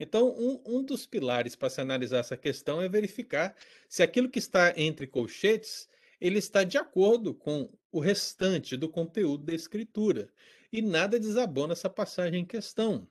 Então, 0.00 0.28
um, 0.36 0.60
um 0.66 0.82
dos 0.82 1.06
pilares 1.06 1.54
para 1.54 1.70
se 1.70 1.80
analisar 1.80 2.18
essa 2.18 2.36
questão 2.36 2.82
é 2.82 2.88
verificar 2.88 3.56
se 3.88 4.02
aquilo 4.02 4.28
que 4.28 4.40
está 4.40 4.74
entre 4.76 5.06
colchetes 5.06 5.88
ele 6.20 6.38
está 6.38 6.64
de 6.64 6.78
acordo 6.78 7.34
com 7.34 7.70
o 7.90 8.00
restante 8.00 8.76
do 8.76 8.88
conteúdo 8.88 9.44
da 9.44 9.54
escritura. 9.54 10.28
E 10.72 10.82
nada 10.82 11.20
desabona 11.20 11.72
essa 11.72 11.88
passagem 11.88 12.40
em 12.40 12.46
questão. 12.46 13.08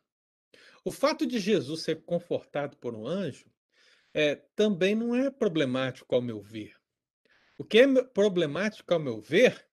O 0.84 0.92
fato 0.92 1.26
de 1.26 1.40
Jesus 1.40 1.82
ser 1.82 2.04
confortado 2.04 2.76
por 2.78 2.94
um 2.94 3.08
anjo 3.08 3.50
é, 4.14 4.36
também 4.56 4.94
não 4.96 5.16
é 5.16 5.32
problemático, 5.32 6.14
ao 6.14 6.22
meu 6.22 6.42
ver. 6.42 6.76
O 7.58 7.64
que 7.64 7.80
é 7.80 8.04
problemático, 8.04 8.94
ao 8.94 9.00
meu 9.00 9.22
ver, 9.22 9.66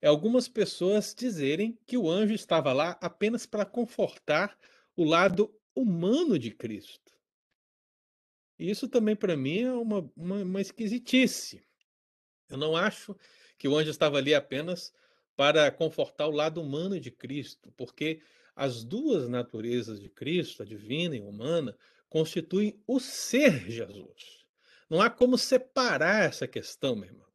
é 0.00 0.08
algumas 0.08 0.48
pessoas 0.48 1.14
dizerem 1.16 1.78
que 1.86 1.96
o 1.96 2.10
anjo 2.10 2.34
estava 2.34 2.72
lá 2.72 2.98
apenas 3.00 3.46
para 3.46 3.64
confortar 3.64 4.58
o 4.96 5.04
lado 5.04 5.54
humano 5.74 6.38
de 6.38 6.50
Cristo. 6.50 7.12
Isso 8.58 8.88
também 8.88 9.16
para 9.16 9.36
mim 9.36 9.62
é 9.62 9.72
uma, 9.72 10.12
uma, 10.14 10.42
uma 10.42 10.60
esquisitice. 10.60 11.64
Eu 12.52 12.58
não 12.58 12.76
acho 12.76 13.16
que 13.58 13.66
o 13.66 13.76
anjo 13.76 13.90
estava 13.90 14.18
ali 14.18 14.34
apenas 14.34 14.92
para 15.34 15.70
confortar 15.70 16.26
o 16.26 16.32
lado 16.32 16.60
humano 16.60 17.00
de 17.00 17.10
Cristo, 17.10 17.72
porque 17.76 18.20
as 18.54 18.84
duas 18.84 19.28
naturezas 19.28 20.00
de 20.00 20.08
Cristo, 20.08 20.62
a 20.62 20.66
divina 20.66 21.16
e 21.16 21.20
a 21.20 21.24
humana, 21.24 21.76
constituem 22.08 22.78
o 22.86 23.00
ser 23.00 23.70
Jesus. 23.70 24.44
Não 24.88 25.00
há 25.00 25.08
como 25.08 25.38
separar 25.38 26.24
essa 26.24 26.46
questão, 26.46 26.94
meu 26.94 27.06
irmão. 27.06 27.28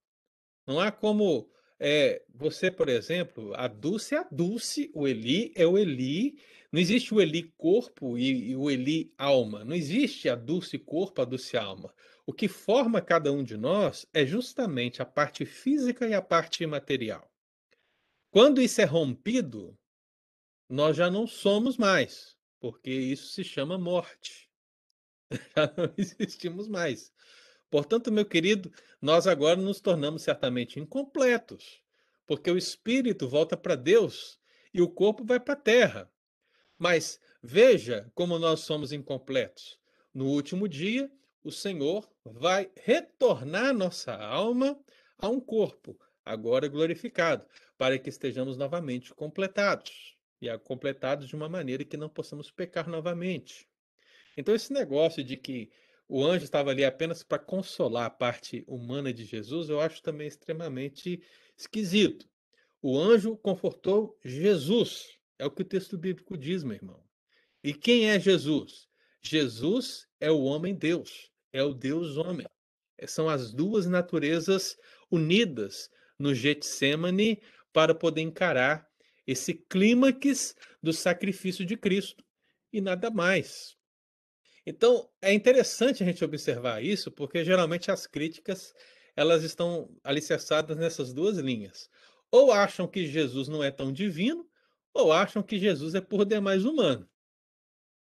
Não 0.68 0.80
há 0.80 0.92
como 0.92 1.50
é, 1.80 2.24
você, 2.34 2.72
por 2.72 2.90
exemplo, 2.90 3.54
a 3.56 3.68
Dulce 3.68 4.16
é 4.16 4.20
a 4.20 4.28
Dulce, 4.32 4.92
o 4.94 5.08
Eli 5.08 5.54
é 5.56 5.66
o 5.66 5.78
Eli. 5.78 6.40
Não 6.72 6.80
existe 6.80 7.14
o 7.14 7.22
Eli 7.22 7.54
corpo 7.58 8.18
e, 8.18 8.50
e 8.52 8.56
o 8.56 8.70
Eli 8.70 9.14
alma. 9.18 9.64
Não 9.64 9.76
existe 9.76 10.28
a 10.28 10.36
Dulce 10.36 10.78
corpo, 10.78 11.22
a 11.22 11.26
Dulce 11.26 11.56
alma. 11.56 11.94
O 12.26 12.34
que 12.34 12.48
forma 12.48 13.02
cada 13.02 13.32
um 13.32 13.44
de 13.44 13.56
nós 13.56 14.06
é 14.14 14.26
justamente 14.26 15.02
a 15.02 15.06
parte 15.06 15.46
física 15.46 16.08
e 16.08 16.14
a 16.14 16.22
parte 16.22 16.64
imaterial. 16.64 17.32
Quando 18.32 18.62
isso 18.62 18.82
é 18.82 18.86
rompido, 18.86 19.78
nós 20.70 20.98
já 20.98 21.10
não 21.10 21.26
somos 21.26 21.78
mais, 21.78 22.36
porque 22.60 22.92
isso 22.92 23.32
se 23.32 23.44
chama 23.44 23.78
morte. 23.78 24.48
Já 25.56 25.74
não 25.76 25.94
existimos 25.98 26.70
mais. 26.70 27.12
Portanto, 27.70 28.12
meu 28.12 28.26
querido, 28.26 28.72
nós 29.02 29.28
agora 29.28 29.60
nos 29.60 29.82
tornamos 29.82 30.22
certamente 30.22 30.80
incompletos, 30.80 31.82
porque 32.26 32.50
o 32.50 32.58
espírito 32.58 33.28
volta 33.28 33.58
para 33.58 33.76
Deus 33.76 34.40
e 34.74 34.82
o 34.82 34.90
corpo 34.90 35.24
vai 35.26 35.40
para 35.40 35.54
a 35.54 35.58
terra. 35.58 36.12
Mas 36.78 37.20
veja 37.42 38.10
como 38.14 38.40
nós 38.40 38.62
somos 38.62 38.92
incompletos. 38.92 39.80
No 40.14 40.28
último 40.28 40.68
dia, 40.68 41.12
o 41.44 41.52
Senhor 41.52 42.10
vai 42.24 42.70
retornar 42.76 43.74
nossa 43.74 44.14
alma 44.14 44.80
a 45.18 45.28
um 45.28 45.40
corpo, 45.40 46.00
agora 46.24 46.68
glorificado, 46.68 47.46
para 47.78 47.98
que 47.98 48.10
estejamos 48.10 48.58
novamente 48.58 49.14
completados 49.14 50.16
e 50.42 50.56
completados 50.60 51.28
de 51.28 51.36
uma 51.36 51.50
maneira 51.50 51.84
que 51.84 51.98
não 51.98 52.10
possamos 52.10 52.52
pecar 52.52 52.88
novamente. 52.88 53.68
Então, 54.36 54.54
esse 54.54 54.72
negócio 54.72 55.24
de 55.24 55.36
que 55.36 55.72
o 56.08 56.26
anjo 56.26 56.46
estava 56.46 56.72
ali 56.72 56.86
apenas 56.86 57.22
para 57.22 57.40
consolar 57.40 58.06
a 58.06 58.10
parte 58.10 58.64
humana 58.68 59.14
de 59.14 59.26
Jesus, 59.26 59.70
eu 59.70 59.82
acho 59.82 60.02
também 60.02 60.28
extremamente 60.28 61.22
esquisito. 61.58 62.28
O 62.82 62.98
anjo 62.98 63.36
confortou 63.38 64.18
Jesus, 64.24 65.18
é 65.38 65.46
o 65.46 65.52
que 65.52 65.64
o 65.64 65.66
texto 65.66 65.98
bíblico 65.98 66.38
diz, 66.38 66.64
meu 66.64 66.76
irmão. 66.76 67.04
E 67.64 67.74
quem 67.74 68.10
é 68.10 68.20
Jesus? 68.20 68.88
Jesus 69.22 70.08
é 70.20 70.32
o 70.32 70.44
homem-deus, 70.44 71.32
é 71.52 71.62
o 71.62 71.74
Deus-homem. 71.74 72.48
São 73.06 73.28
as 73.28 73.54
duas 73.54 73.86
naturezas 73.86 74.78
unidas 75.12 75.90
no 76.18 76.34
Getsemane 76.34 77.42
para 77.74 77.94
poder 77.94 78.22
encarar 78.22 78.88
esse 79.26 79.54
clímax 79.54 80.56
do 80.82 80.94
sacrifício 80.94 81.66
de 81.66 81.76
Cristo 81.76 82.24
e 82.72 82.80
nada 82.80 83.12
mais. 83.12 83.77
Então, 84.70 85.10
é 85.22 85.32
interessante 85.32 86.04
a 86.04 86.06
gente 86.06 86.26
observar 86.26 86.84
isso, 86.84 87.10
porque 87.10 87.42
geralmente 87.46 87.90
as 87.90 88.06
críticas 88.06 88.76
elas 89.16 89.42
estão 89.44 89.90
alicerçadas 90.04 90.76
nessas 90.76 91.14
duas 91.14 91.38
linhas. 91.38 91.90
Ou 92.30 92.52
acham 92.52 92.86
que 92.86 93.08
Jesus 93.08 93.48
não 93.48 93.64
é 93.64 93.72
tão 93.72 93.94
divino, 93.94 94.46
ou 94.94 95.14
acham 95.14 95.42
que 95.42 95.58
Jesus 95.58 95.96
é 95.96 96.02
por 96.02 96.26
demais 96.26 96.66
humano. 96.66 97.10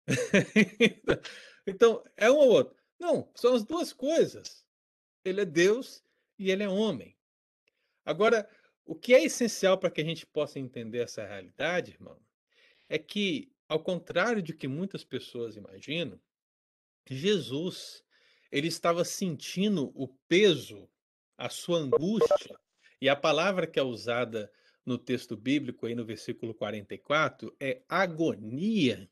então, 1.68 2.04
é 2.18 2.32
um 2.32 2.38
ou 2.38 2.50
outro. 2.50 2.76
Não, 3.00 3.32
são 3.36 3.54
as 3.54 3.64
duas 3.64 3.94
coisas. 3.94 4.66
Ele 5.24 5.42
é 5.42 5.46
Deus 5.46 6.04
e 6.40 6.50
ele 6.50 6.64
é 6.64 6.68
homem. 6.68 7.16
Agora, 8.04 8.50
o 8.84 8.96
que 8.96 9.14
é 9.14 9.24
essencial 9.24 9.78
para 9.78 9.92
que 9.92 10.02
a 10.02 10.06
gente 10.06 10.26
possa 10.26 10.58
entender 10.58 11.04
essa 11.04 11.24
realidade, 11.24 11.92
irmão, 11.92 12.20
é 12.90 12.98
que, 12.98 13.52
ao 13.68 13.80
contrário 13.80 14.42
de 14.42 14.52
que 14.52 14.68
muitas 14.68 15.04
pessoas 15.04 15.56
imaginam, 15.56 16.20
Jesus 17.08 18.04
ele 18.52 18.68
estava 18.68 19.06
sentindo 19.06 19.92
o 19.96 20.08
peso 20.28 20.90
a 21.40 21.48
sua 21.48 21.80
angústia, 21.80 22.60
e 23.02 23.08
a 23.08 23.16
palavra 23.16 23.66
que 23.66 23.80
é 23.80 23.84
usada 23.84 24.52
no 24.86 24.98
texto 24.98 25.38
bíblico, 25.38 25.86
aí 25.86 25.96
no 25.96 26.04
versículo 26.04 26.54
44, 26.54 27.56
é 27.58 27.82
agonia. 27.88 29.10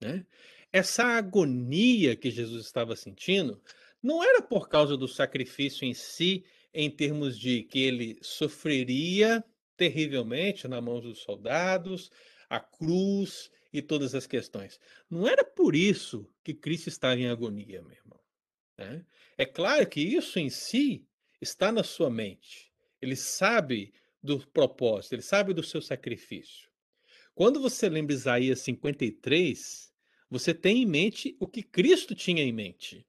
Né? 0.00 0.26
Essa 0.72 1.04
agonia 1.04 2.16
que 2.16 2.28
Jesus 2.28 2.66
estava 2.66 2.96
sentindo 2.96 3.62
não 4.02 4.24
era 4.24 4.42
por 4.42 4.68
causa 4.68 4.96
do 4.96 5.06
sacrifício 5.06 5.84
em 5.84 5.94
si, 5.94 6.44
em 6.74 6.90
termos 6.90 7.38
de 7.38 7.62
que 7.62 7.78
ele 7.80 8.18
sofreria 8.20 9.44
terrivelmente 9.76 10.66
na 10.66 10.80
mão 10.80 11.00
dos 11.00 11.20
soldados, 11.20 12.10
a 12.48 12.58
cruz 12.58 13.50
e 13.72 13.80
todas 13.80 14.14
as 14.14 14.26
questões. 14.26 14.80
Não 15.08 15.26
era 15.26 15.44
por 15.44 15.76
isso 15.76 16.28
que 16.42 16.54
Cristo 16.54 16.88
estava 16.88 17.18
em 17.18 17.28
agonia, 17.28 17.82
meu 17.82 17.92
irmão. 17.92 18.20
Né? 18.76 19.04
É 19.38 19.44
claro 19.44 19.86
que 19.88 20.00
isso 20.00 20.38
em 20.38 20.50
si 20.50 21.06
está 21.40 21.70
na 21.70 21.82
sua 21.82 22.10
mente. 22.10 22.72
Ele 23.00 23.16
sabe 23.16 23.92
do 24.22 24.46
propósito, 24.48 25.14
ele 25.14 25.22
sabe 25.22 25.54
do 25.54 25.62
seu 25.62 25.80
sacrifício. 25.80 26.68
Quando 27.34 27.60
você 27.60 27.88
lembra 27.88 28.14
Isaías 28.14 28.60
53, 28.60 29.92
você 30.28 30.52
tem 30.52 30.82
em 30.82 30.86
mente 30.86 31.36
o 31.40 31.46
que 31.46 31.62
Cristo 31.62 32.14
tinha 32.14 32.42
em 32.42 32.52
mente. 32.52 33.06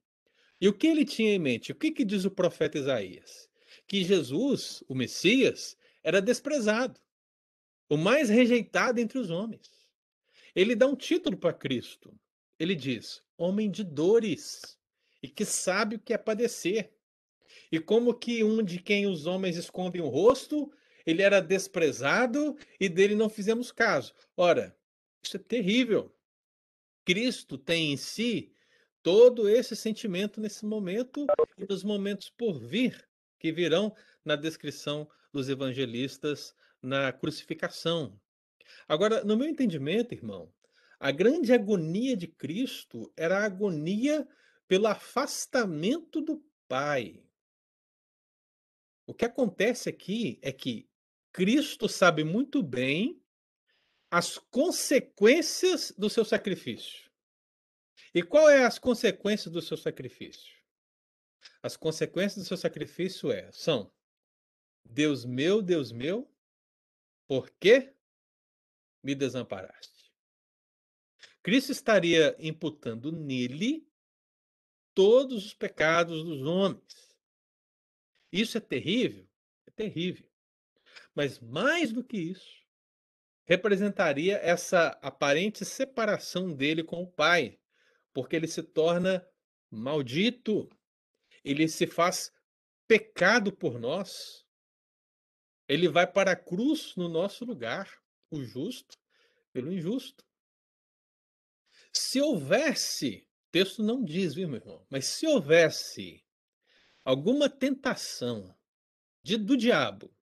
E 0.60 0.68
o 0.68 0.72
que 0.72 0.86
ele 0.86 1.04
tinha 1.04 1.34
em 1.34 1.38
mente? 1.38 1.72
O 1.72 1.74
que, 1.74 1.90
que 1.90 2.04
diz 2.04 2.24
o 2.24 2.30
profeta 2.30 2.78
Isaías? 2.78 3.50
Que 3.86 4.04
Jesus, 4.04 4.82
o 4.88 4.94
Messias, 4.94 5.76
era 6.02 6.22
desprezado, 6.22 7.00
o 7.88 7.96
mais 7.96 8.28
rejeitado 8.28 9.00
entre 9.00 9.18
os 9.18 9.28
homens. 9.28 9.81
Ele 10.54 10.74
dá 10.74 10.86
um 10.86 10.96
título 10.96 11.36
para 11.36 11.52
Cristo. 11.52 12.14
Ele 12.58 12.74
diz: 12.74 13.22
homem 13.36 13.70
de 13.70 13.82
dores 13.82 14.78
e 15.22 15.28
que 15.28 15.44
sabe 15.44 15.96
o 15.96 15.98
que 15.98 16.12
é 16.12 16.18
padecer. 16.18 16.92
E 17.70 17.80
como 17.80 18.14
que 18.14 18.44
um 18.44 18.62
de 18.62 18.78
quem 18.78 19.06
os 19.06 19.26
homens 19.26 19.56
escondem 19.56 20.00
o 20.00 20.08
rosto, 20.08 20.70
ele 21.06 21.22
era 21.22 21.40
desprezado 21.40 22.56
e 22.78 22.88
dele 22.88 23.14
não 23.14 23.28
fizemos 23.28 23.72
caso. 23.72 24.14
Ora, 24.36 24.76
isso 25.22 25.36
é 25.36 25.40
terrível. 25.40 26.14
Cristo 27.04 27.58
tem 27.58 27.92
em 27.92 27.96
si 27.96 28.52
todo 29.02 29.48
esse 29.48 29.74
sentimento 29.74 30.40
nesse 30.40 30.64
momento 30.64 31.26
e 31.58 31.66
nos 31.68 31.82
momentos 31.82 32.30
por 32.30 32.60
vir, 32.60 33.08
que 33.38 33.50
virão 33.50 33.94
na 34.24 34.36
descrição 34.36 35.08
dos 35.32 35.48
evangelistas 35.48 36.54
na 36.80 37.12
crucificação. 37.12 38.20
Agora, 38.88 39.24
no 39.24 39.36
meu 39.36 39.48
entendimento, 39.48 40.14
irmão, 40.14 40.52
a 40.98 41.10
grande 41.10 41.52
agonia 41.52 42.16
de 42.16 42.26
Cristo 42.26 43.12
era 43.16 43.38
a 43.38 43.44
agonia 43.44 44.26
pelo 44.68 44.86
afastamento 44.86 46.20
do 46.20 46.44
Pai. 46.68 47.22
O 49.06 49.12
que 49.12 49.24
acontece 49.24 49.88
aqui 49.88 50.38
é 50.42 50.52
que 50.52 50.88
Cristo 51.32 51.88
sabe 51.88 52.24
muito 52.24 52.62
bem 52.62 53.20
as 54.10 54.38
consequências 54.38 55.92
do 55.96 56.08
seu 56.08 56.24
sacrifício. 56.24 57.10
E 58.14 58.22
qual 58.22 58.48
é 58.48 58.64
as 58.64 58.78
consequências 58.78 59.52
do 59.52 59.62
seu 59.62 59.76
sacrifício? 59.76 60.54
As 61.62 61.76
consequências 61.76 62.44
do 62.44 62.46
seu 62.46 62.56
sacrifício 62.56 63.32
é, 63.32 63.50
são 63.50 63.90
Deus 64.84 65.24
meu, 65.24 65.62
Deus 65.62 65.90
meu, 65.90 66.30
por 67.26 67.50
que 67.58 67.94
me 69.02 69.14
desamparaste? 69.14 70.12
Cristo 71.42 71.72
estaria 71.72 72.36
imputando 72.38 73.10
nele 73.10 73.86
todos 74.94 75.46
os 75.46 75.54
pecados 75.54 76.22
dos 76.24 76.42
homens. 76.42 77.16
Isso 78.30 78.56
é 78.56 78.60
terrível? 78.60 79.28
É 79.66 79.70
terrível. 79.70 80.30
Mas 81.14 81.40
mais 81.40 81.92
do 81.92 82.04
que 82.04 82.16
isso, 82.16 82.62
representaria 83.44 84.38
essa 84.38 84.88
aparente 85.02 85.64
separação 85.64 86.54
dele 86.54 86.82
com 86.84 87.02
o 87.02 87.10
Pai, 87.10 87.58
porque 88.12 88.36
ele 88.36 88.46
se 88.46 88.62
torna 88.62 89.26
maldito, 89.70 90.68
ele 91.44 91.66
se 91.68 91.86
faz 91.86 92.32
pecado 92.86 93.52
por 93.52 93.78
nós. 93.78 94.46
Ele 95.68 95.88
vai 95.88 96.06
para 96.06 96.32
a 96.32 96.36
cruz 96.36 96.94
no 96.96 97.08
nosso 97.08 97.44
lugar, 97.44 98.01
o 98.36 98.44
justo 98.44 98.98
pelo 99.52 99.72
injusto. 99.72 100.24
Se 101.92 102.20
houvesse, 102.20 103.28
texto 103.50 103.82
não 103.82 104.02
diz, 104.02 104.34
viu, 104.34 104.48
meu 104.48 104.60
irmão, 104.60 104.86
mas 104.88 105.06
se 105.06 105.26
houvesse 105.26 106.24
alguma 107.04 107.48
tentação 107.48 108.54
de, 109.22 109.36
do 109.36 109.56
diabo 109.56 110.14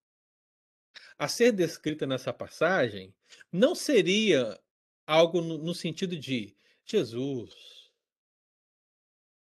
a 1.19 1.29
ser 1.29 1.53
descrita 1.53 2.07
nessa 2.07 2.33
passagem, 2.33 3.15
não 3.53 3.75
seria 3.75 4.59
algo 5.07 5.41
no, 5.41 5.59
no 5.59 5.75
sentido 5.75 6.19
de 6.19 6.57
Jesus, 6.85 7.81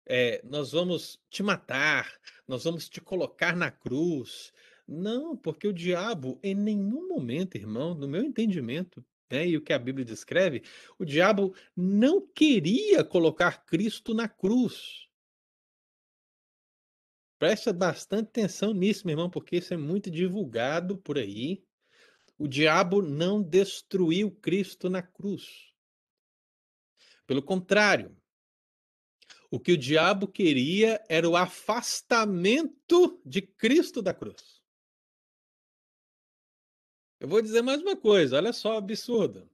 é, 0.09 0.41
nós 0.43 0.71
vamos 0.71 1.19
te 1.29 1.43
matar, 1.43 2.19
nós 2.47 2.63
vamos 2.63 2.87
te 2.87 3.01
colocar 3.01 3.55
na 3.55 3.69
cruz. 3.69 4.53
Não, 4.87 5.35
porque 5.35 5.67
o 5.67 5.73
diabo, 5.73 6.39
em 6.41 6.55
nenhum 6.55 7.07
momento, 7.07 7.55
irmão, 7.55 7.93
no 7.93 8.07
meu 8.07 8.23
entendimento, 8.23 9.05
né, 9.29 9.45
e 9.45 9.57
o 9.57 9.61
que 9.61 9.73
a 9.73 9.79
Bíblia 9.79 10.05
descreve, 10.05 10.63
o 10.97 11.03
diabo 11.03 11.53
não 11.75 12.25
queria 12.25 13.03
colocar 13.03 13.65
Cristo 13.65 14.13
na 14.13 14.29
cruz. 14.29 15.07
Presta 17.37 17.73
bastante 17.73 18.29
atenção 18.29 18.73
nisso, 18.73 19.05
meu 19.05 19.13
irmão, 19.13 19.29
porque 19.29 19.57
isso 19.57 19.73
é 19.73 19.77
muito 19.77 20.09
divulgado 20.09 20.97
por 20.97 21.17
aí. 21.17 21.63
O 22.37 22.47
diabo 22.47 23.01
não 23.01 23.43
destruiu 23.43 24.31
Cristo 24.31 24.89
na 24.89 25.01
cruz. 25.01 25.73
Pelo 27.27 27.43
contrário, 27.43 28.15
o 29.51 29.59
que 29.59 29.73
o 29.73 29.77
diabo 29.77 30.27
queria 30.27 31.03
era 31.09 31.29
o 31.29 31.35
afastamento 31.35 33.21
de 33.25 33.41
Cristo 33.41 34.01
da 34.01 34.13
cruz. 34.13 34.56
Eu 37.19 37.27
vou 37.27 37.41
dizer 37.41 37.63
mais 37.63 37.81
uma 37.81 37.95
coisa, 37.95 38.37
olha 38.37 38.53
só, 38.53 38.77
absurdo. 38.77 39.49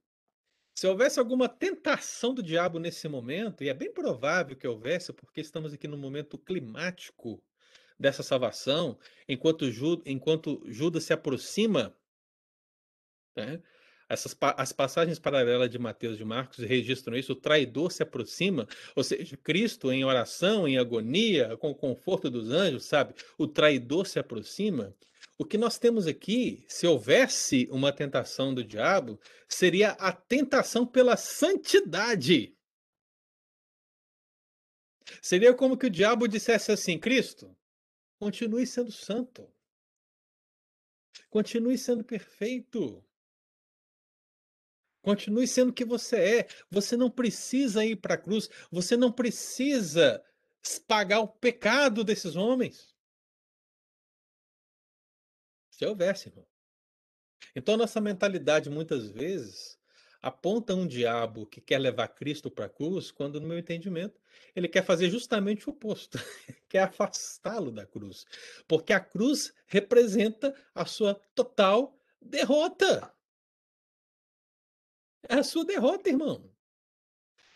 Se 0.76 0.86
houvesse 0.88 1.19
alguma 1.19 1.47
tentação 1.47 2.34
do 2.34 2.43
diabo 2.43 2.78
nesse 2.78 3.08
momento, 3.08 3.63
e 3.63 3.69
é 3.69 3.73
bem 3.73 3.91
provável 3.93 4.56
que 4.56 4.67
houvesse, 4.67 5.13
porque 5.13 5.39
estamos 5.39 5.73
aqui 5.73 5.88
no 5.88 5.97
momento 5.97 6.38
climático 6.38 7.41
dessa 7.97 8.23
salvação, 8.23 8.97
enquanto, 9.30 9.71
Judas, 9.71 10.04
enquanto 10.06 10.62
Judas 10.65 11.06
se 11.06 11.13
aproxima, 11.13 11.95
né, 13.36 13.62
essas, 14.10 14.36
as 14.41 14.73
passagens 14.73 15.17
paralelas 15.17 15.69
de 15.69 15.80
Mateus 15.80 16.15
e 16.15 16.17
de 16.17 16.26
Marcos 16.26 16.58
registram 16.58 17.15
isso, 17.15 17.32
o 17.32 17.36
traidor 17.36 17.91
se 17.91 18.04
aproxima, 18.04 18.67
ou 18.95 19.04
seja, 19.04 19.38
Cristo 19.38 19.91
em 19.91 20.04
oração, 20.04 20.67
em 20.67 20.78
agonia, 20.78 21.56
com 21.58 21.71
o 21.71 21.76
conforto 21.76 22.30
dos 22.30 22.49
anjos, 22.49 22.84
sabe? 22.84 23.13
O 23.38 23.47
traidor 23.47 24.06
se 24.06 24.19
aproxima. 24.19 24.93
O 25.38 25.46
que 25.46 25.58
nós 25.58 25.80
temos 25.80 26.06
aqui, 26.06 26.63
se 26.67 26.86
houvesse 26.86 27.67
uma 27.72 27.91
tentação 27.91 28.54
do 28.54 28.63
diabo, 28.63 29.19
seria 29.48 29.91
a 29.91 30.12
tentação 30.12 30.86
pela 30.86 31.17
santidade. 31.17 32.56
Seria 35.22 35.54
como 35.54 35.78
que 35.78 35.88
o 35.88 35.89
diabo 35.89 36.28
dissesse 36.28 36.72
assim: 36.72 37.00
Cristo, 37.00 37.56
continue 38.19 38.65
sendo 38.67 38.91
santo. 38.91 39.52
Continue 41.30 41.78
sendo 41.78 42.04
perfeito. 42.04 43.04
Continue 45.02 45.48
sendo 45.48 45.69
o 45.69 45.74
que 45.74 45.84
você 45.84 46.39
é. 46.39 46.48
Você 46.69 46.96
não 46.96 47.10
precisa 47.10 47.84
ir 47.84 47.98
para 47.98 48.13
a 48.13 48.17
cruz. 48.17 48.50
Você 48.72 48.96
não 48.96 49.12
precisa 49.12 50.24
pagar 50.88 51.19
o 51.19 51.28
pecado 51.28 52.04
desses 52.04 52.36
homens. 52.36 52.92
Se 55.84 55.88
houvesse, 55.88 56.30
irmão. 56.30 56.48
Então, 57.54 57.76
nossa 57.76 58.00
mentalidade, 58.00 58.69
muitas 58.69 59.10
vezes, 59.10 59.78
aponta 60.22 60.74
um 60.74 60.88
diabo 60.88 61.46
que 61.46 61.60
quer 61.60 61.78
levar 61.78 62.08
Cristo 62.08 62.50
para 62.50 62.67
a 62.67 62.69
cruz, 62.69 63.12
quando, 63.12 63.41
no 63.41 63.50
meu 63.50 63.60
entendimento, 63.60 64.17
ele 64.56 64.69
quer 64.69 64.86
fazer 64.86 65.10
justamente 65.10 65.67
o 65.67 65.74
oposto, 65.74 66.17
quer 66.69 66.84
afastá-lo 66.84 67.69
da 67.69 67.86
cruz. 67.86 68.26
Porque 68.65 68.93
a 68.93 69.00
cruz 69.02 69.54
representa 69.65 70.56
a 70.74 70.86
sua 70.86 71.15
total 71.36 72.00
derrota. 72.22 73.13
É 75.28 75.36
a 75.36 75.43
sua 75.43 75.65
derrota, 75.65 76.08
irmão. 76.08 76.50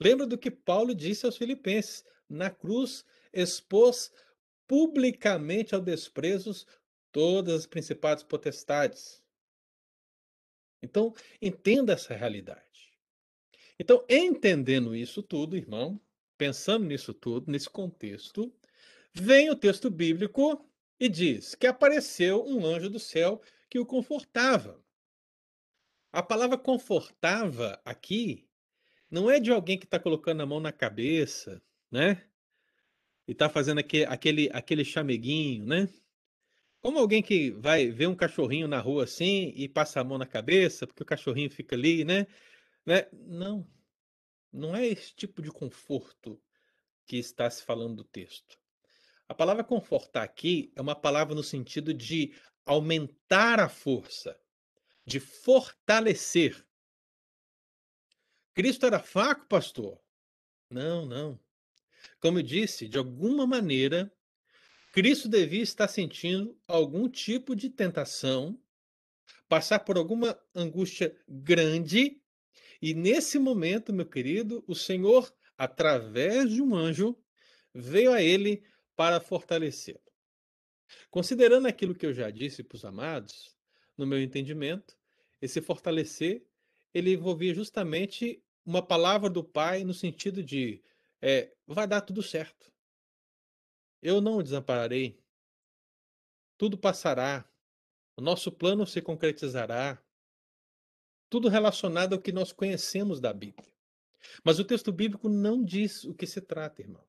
Lembra 0.02 0.28
do 0.28 0.38
que 0.38 0.52
Paulo 0.52 0.94
disse 0.94 1.26
aos 1.26 1.38
Filipenses: 1.38 2.04
na 2.28 2.50
cruz 2.50 3.06
expôs 3.32 4.12
publicamente 4.68 5.74
ao 5.74 5.80
desprezo 5.80 6.68
todas 7.12 7.54
as 7.62 7.65
principais 7.65 8.24
potestades. 8.24 9.24
Então, 10.82 11.13
entenda 11.41 11.93
essa 11.93 12.13
realidade. 12.13 12.93
Então, 13.80 14.06
entendendo 14.10 14.96
isso 14.96 15.22
tudo, 15.22 15.58
irmão, 15.58 16.00
pensando 16.38 16.86
nisso 16.86 17.13
tudo, 17.13 17.52
nesse 17.52 17.70
contexto, 17.70 18.54
vem 19.13 19.50
o 19.50 19.56
texto 19.56 19.89
bíblico 19.89 20.63
E 21.00 21.08
diz 21.08 21.54
que 21.54 21.67
apareceu 21.67 22.43
um 22.46 22.65
anjo 22.65 22.89
do 22.89 23.00
céu 23.00 23.41
que 23.70 23.78
o 23.80 23.86
confortava. 23.86 24.84
A 26.12 26.24
palavra 26.24 26.58
confortava 26.58 27.80
aqui 27.86 28.48
não 29.10 29.30
é 29.30 29.39
de 29.39 29.52
alguém 29.52 29.78
que 29.78 29.86
está 29.86 30.00
colocando 30.00 30.41
a 30.41 30.46
mão 30.46 30.60
na 30.60 30.72
cabeça, 30.72 31.62
né? 31.91 32.28
E 33.28 33.32
está 33.34 33.50
fazendo 33.50 33.80
aquele, 33.80 34.06
aquele, 34.06 34.50
aquele 34.52 34.84
chameguinho, 34.86 35.65
né? 35.65 35.88
Como 36.82 37.00
alguém 37.00 37.22
que 37.22 37.52
vai 37.52 37.90
ver 37.90 38.08
um 38.08 38.16
cachorrinho 38.16 38.68
na 38.68 38.80
rua 38.80 39.04
assim 39.04 39.52
e 39.56 39.68
passa 39.68 40.00
a 40.00 40.04
mão 40.04 40.18
na 40.18 40.26
cabeça, 40.26 40.86
porque 40.86 41.04
o 41.04 41.06
cachorrinho 41.06 41.50
fica 41.50 41.76
ali, 41.76 42.06
né? 42.06 42.28
né? 42.86 43.08
Não, 43.12 43.68
não 44.52 44.76
é 44.76 44.86
esse 44.86 45.13
tipo 45.13 45.42
de 45.42 45.52
conforto 45.52 46.42
que 47.06 47.18
está 47.18 47.50
se 47.50 47.63
falando 47.63 47.98
do 47.98 48.04
texto. 48.04 48.60
A 49.28 49.34
palavra 49.34 49.63
confortar 49.63 50.24
aqui 50.24 50.72
é 50.76 50.82
uma 50.82 50.96
palavra 50.96 51.36
no 51.36 51.44
sentido 51.44 51.94
de 51.94 52.34
aumentar 52.66 53.60
a 53.60 53.68
força, 53.68 54.40
de 55.06 55.20
fortalecer. 55.20 56.66
Cristo 58.54 58.86
era 58.86 59.00
fraco, 59.00 59.46
pastor? 59.48 60.00
Não, 60.70 61.06
não. 61.06 61.40
Como 62.20 62.40
eu 62.40 62.44
disse, 62.44 62.88
de 62.88 62.98
alguma 62.98 63.46
maneira, 63.46 64.12
Cristo 64.98 65.30
devia 65.30 65.62
estar 65.62 65.88
sentindo 65.88 66.60
algum 66.68 67.08
tipo 67.08 67.56
de 67.56 67.70
tentação, 67.70 68.60
passar 69.48 69.82
por 69.82 69.96
alguma 69.96 70.36
angústia 70.56 71.16
grande, 71.30 72.20
e 72.82 72.96
nesse 72.96 73.38
momento, 73.38 73.94
meu 73.94 74.08
querido, 74.08 74.64
o 74.66 74.74
Senhor, 74.74 75.32
através 75.56 76.50
de 76.50 76.64
um 76.64 76.74
anjo, 76.74 77.16
veio 77.72 78.12
a 78.12 78.24
ele 78.24 78.64
para 78.96 79.20
fortalecê-lo. 79.20 80.02
Considerando 81.12 81.68
aquilo 81.68 81.94
que 81.94 82.08
eu 82.08 82.12
já 82.12 82.32
disse 82.32 82.64
para 82.64 82.78
os 82.78 82.84
amados, 82.84 83.56
no 83.96 84.08
meu 84.08 84.20
entendimento, 84.20 84.98
esse 85.40 85.62
fortalecer, 85.62 86.44
ele 86.92 87.14
envolvia 87.14 87.54
justamente 87.54 88.44
uma 88.66 88.82
palavra 88.82 89.30
do 89.30 89.44
Pai 89.44 89.84
no 89.84 89.94
sentido 89.94 90.42
de 90.42 90.84
é, 91.22 91.54
vai 91.68 91.86
dar 91.86 92.02
tudo 92.02 92.24
certo. 92.24 92.76
Eu 94.02 94.22
não 94.22 94.38
o 94.38 94.44
desampararei. 94.44 95.20
Tudo 96.58 96.78
passará. 96.78 97.48
O 98.16 98.22
nosso 98.22 98.52
plano 98.52 98.86
se 98.86 99.02
concretizará. 99.02 100.02
Tudo 101.30 101.50
relacionado 101.50 102.14
ao 102.14 102.22
que 102.22 102.32
nós 102.32 102.52
conhecemos 102.52 103.20
da 103.20 103.34
Bíblia. 103.34 103.72
Mas 104.44 104.60
o 104.60 104.66
texto 104.66 104.92
bíblico 104.92 105.30
não 105.30 105.64
diz 105.64 106.04
o 106.04 106.14
que 106.14 106.26
se 106.26 106.42
trata, 106.42 106.82
irmão. 106.82 107.04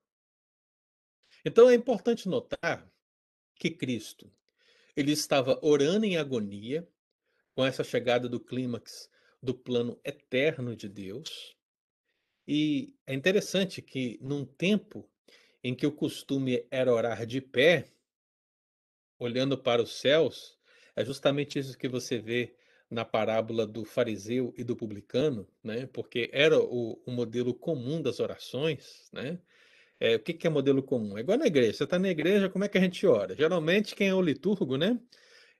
Então 1.44 1.68
é 1.68 1.74
importante 1.74 2.28
notar 2.28 2.90
que 3.54 3.70
Cristo 3.70 4.30
ele 4.96 5.12
estava 5.12 5.58
orando 5.62 6.04
em 6.04 6.16
agonia 6.16 6.88
com 7.54 7.64
essa 7.64 7.84
chegada 7.84 8.28
do 8.28 8.40
clímax 8.40 9.08
do 9.40 9.54
plano 9.54 9.98
eterno 10.04 10.74
de 10.74 10.88
Deus. 10.88 11.56
E 12.46 12.92
é 13.06 13.14
interessante 13.14 13.80
que 13.80 14.18
num 14.20 14.44
tempo 14.44 15.08
em 15.62 15.74
que 15.74 15.86
o 15.86 15.92
costume 15.92 16.66
era 16.70 16.92
orar 16.92 17.26
de 17.26 17.40
pé, 17.40 17.86
olhando 19.18 19.58
para 19.58 19.82
os 19.82 19.98
céus, 19.98 20.58
é 20.94 21.04
justamente 21.04 21.58
isso 21.58 21.76
que 21.76 21.88
você 21.88 22.18
vê 22.18 22.56
na 22.90 23.04
parábola 23.04 23.66
do 23.66 23.84
fariseu 23.84 24.54
e 24.56 24.64
do 24.64 24.74
publicano, 24.74 25.46
né? 25.62 25.86
Porque 25.86 26.30
era 26.32 26.58
o, 26.58 27.02
o 27.04 27.10
modelo 27.10 27.54
comum 27.54 28.00
das 28.00 28.18
orações, 28.20 29.10
né? 29.12 29.38
É, 30.00 30.14
o 30.16 30.20
que, 30.20 30.32
que 30.32 30.46
é 30.46 30.50
modelo 30.50 30.82
comum? 30.82 31.18
É 31.18 31.20
igual 31.20 31.38
na 31.38 31.46
igreja. 31.46 31.72
Você 31.74 31.84
está 31.84 31.98
na 31.98 32.08
igreja, 32.08 32.48
como 32.48 32.64
é 32.64 32.68
que 32.68 32.78
a 32.78 32.80
gente 32.80 33.06
ora? 33.06 33.34
Geralmente, 33.34 33.94
quem 33.94 34.08
é 34.08 34.14
o 34.14 34.22
liturgo, 34.22 34.76
né? 34.76 34.98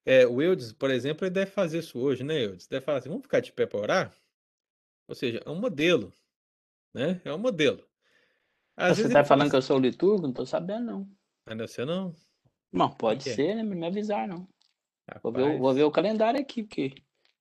É, 0.07 0.27
o 0.27 0.41
Eudes, 0.41 0.73
por 0.73 0.91
exemplo, 0.91 1.27
ele 1.27 1.35
deve 1.35 1.51
fazer 1.51 1.81
isso 1.81 1.99
hoje, 1.99 2.25
né, 2.25 2.45
Eudes? 2.45 2.67
Deve 2.67 2.85
falar 2.85 2.99
assim: 2.99 3.09
vamos 3.09 3.25
ficar 3.25 3.41
de 3.41 3.53
pé 3.53 3.67
para 3.67 3.81
orar? 3.81 4.17
Ou 5.09 5.15
seja, 5.15 5.43
é 5.45 5.51
um 5.51 5.57
modelo, 5.61 6.13
né? 6.95 7.21
É 7.25 7.33
um 7.33 7.39
modelo. 7.39 7.88
Às 8.79 8.97
você 8.97 9.09
está 9.09 9.25
falando 9.25 9.51
que 9.51 9.57
eu 9.57 9.63
sou 9.63 9.77
liturgo? 9.77 10.23
Não 10.23 10.31
estou 10.31 10.47
sabendo, 10.47 10.85
não. 10.87 11.09
Ainda 11.47 11.67
você 11.67 11.85
não? 11.85 12.15
Não, 12.73 12.89
pode 12.89 13.29
é 13.29 13.35
ser, 13.35 13.57
né? 13.57 13.63
Me 13.65 13.85
avisar, 13.85 14.29
não. 14.29 14.47
Vou 15.21 15.33
ver, 15.33 15.59
vou 15.59 15.75
ver, 15.75 15.83
o 15.83 15.91
calendário 15.91 16.41
aqui, 16.41 16.63
porque. 16.63 16.95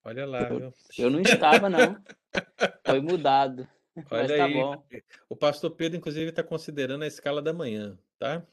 Olha 0.04 0.26
lá, 0.26 0.50
eu, 0.50 0.74
eu 0.98 1.10
não 1.12 1.22
estava, 1.22 1.70
não. 1.70 1.96
Foi 2.84 3.00
mudado. 3.00 3.68
Olha 4.10 4.38
tá 4.38 4.46
aí, 4.46 4.54
bom. 4.54 4.84
o 5.30 5.36
pastor 5.36 5.72
Pedro, 5.72 5.98
inclusive, 5.98 6.30
está 6.30 6.44
considerando 6.44 7.04
a 7.04 7.08
escala 7.08 7.40
da 7.40 7.54
manhã, 7.54 8.00
tá? 8.18 8.44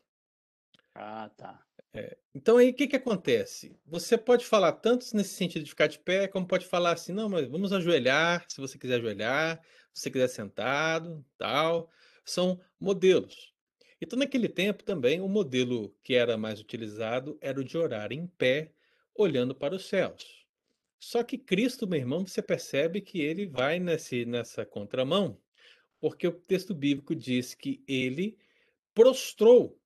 Ah, 0.95 1.31
tá. 1.37 1.65
É, 1.95 2.19
então 2.35 2.59
aí 2.59 2.71
o 2.71 2.75
que, 2.75 2.87
que 2.87 2.97
acontece? 2.97 3.79
Você 3.87 4.19
pode 4.19 4.45
falar 4.45 4.73
tanto 4.73 5.07
nesse 5.17 5.35
sentido 5.35 5.63
de 5.63 5.71
ficar 5.71 5.87
de 5.87 5.99
pé, 5.99 6.29
como 6.29 6.47
pode 6.47 6.67
falar 6.67 6.93
assim, 6.93 7.13
não, 7.13 7.31
mas 7.31 7.47
vamos 7.49 7.73
ajoelhar, 7.73 8.45
se 8.49 8.61
você 8.61 8.77
quiser 8.77 8.97
ajoelhar, 8.97 9.63
se 9.93 10.03
você 10.03 10.11
quiser 10.11 10.29
sentado, 10.29 11.25
tal. 11.39 11.89
São 12.25 12.61
modelos. 12.81 13.55
Então, 14.01 14.19
naquele 14.19 14.49
tempo 14.49 14.83
também, 14.83 15.21
o 15.21 15.29
modelo 15.29 15.95
que 16.03 16.15
era 16.15 16.37
mais 16.37 16.61
utilizado 16.61 17.39
era 17.41 17.61
o 17.61 17.65
de 17.65 17.79
orar 17.79 18.13
em 18.13 18.27
pé, 18.27 18.73
olhando 19.15 19.55
para 19.55 19.75
os 19.75 19.87
céus. 19.87 20.47
Só 20.99 21.23
que 21.23 21.39
Cristo, 21.39 21.87
meu 21.87 21.99
irmão, 21.99 22.27
você 22.27 22.43
percebe 22.43 23.01
que 23.01 23.21
ele 23.21 23.47
vai 23.47 23.79
nesse, 23.79 24.25
nessa 24.25 24.65
contramão, 24.65 25.41
porque 26.01 26.27
o 26.27 26.33
texto 26.33 26.75
bíblico 26.75 27.15
diz 27.15 27.55
que 27.55 27.83
ele 27.87 28.39
prostrou, 28.95 29.81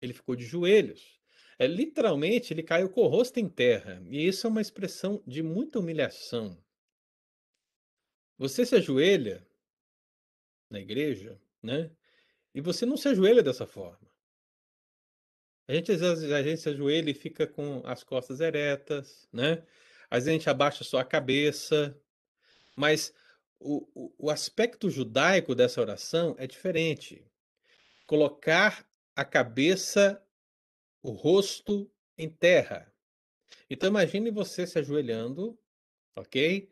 ele 0.00 0.12
ficou 0.12 0.36
de 0.36 0.44
joelhos. 0.44 1.20
É, 1.58 1.66
literalmente, 1.66 2.52
ele 2.52 2.62
caiu 2.62 2.90
com 2.90 3.02
o 3.02 3.06
rosto 3.06 3.38
em 3.38 3.48
terra. 3.48 4.02
E 4.06 4.26
isso 4.26 4.46
é 4.46 4.50
uma 4.50 4.60
expressão 4.60 5.22
de 5.26 5.42
muita 5.42 5.78
humilhação. 5.78 6.58
Você 8.36 8.66
se 8.66 8.74
ajoelha 8.74 9.46
na 10.68 10.80
igreja, 10.80 11.40
né? 11.64 11.90
E 12.54 12.60
você 12.60 12.86
não 12.86 12.96
se 12.96 13.08
ajoelha 13.08 13.42
dessa 13.42 13.66
forma. 13.66 14.06
A 15.66 15.72
gente 15.72 15.90
às 15.90 16.00
vezes 16.00 16.30
a 16.30 16.42
gente 16.42 16.60
se 16.60 16.68
ajoelha 16.68 17.10
e 17.10 17.14
fica 17.14 17.46
com 17.46 17.82
as 17.84 18.04
costas 18.04 18.40
eretas, 18.40 19.26
né? 19.32 19.64
Às 20.10 20.24
vezes 20.24 20.28
a 20.28 20.32
gente 20.32 20.50
abaixa 20.50 20.84
só 20.84 20.98
a 20.98 21.04
cabeça, 21.04 21.98
mas 22.76 23.14
o, 23.58 23.88
o, 23.94 24.14
o 24.26 24.30
aspecto 24.30 24.90
judaico 24.90 25.54
dessa 25.54 25.80
oração 25.80 26.36
é 26.38 26.46
diferente. 26.46 27.24
Colocar 28.06 28.86
a 29.16 29.24
cabeça, 29.24 30.22
o 31.02 31.12
rosto 31.12 31.90
em 32.18 32.28
terra. 32.28 32.92
Então 33.70 33.88
imagine 33.88 34.30
você 34.30 34.66
se 34.66 34.78
ajoelhando, 34.78 35.58
ok? 36.14 36.68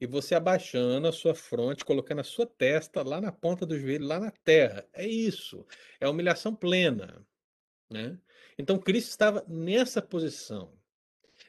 E 0.00 0.06
você 0.06 0.34
abaixando 0.34 1.08
a 1.08 1.12
sua 1.12 1.34
fronte, 1.34 1.84
colocando 1.84 2.20
a 2.20 2.24
sua 2.24 2.46
testa 2.46 3.02
lá 3.02 3.20
na 3.20 3.32
ponta 3.32 3.64
do 3.64 3.78
joelho, 3.78 4.06
lá 4.06 4.20
na 4.20 4.30
terra. 4.30 4.86
É 4.92 5.06
isso. 5.06 5.66
É 5.98 6.08
humilhação 6.08 6.54
plena. 6.54 7.26
Né? 7.90 8.18
Então 8.58 8.78
Cristo 8.78 9.08
estava 9.08 9.44
nessa 9.48 10.02
posição 10.02 10.76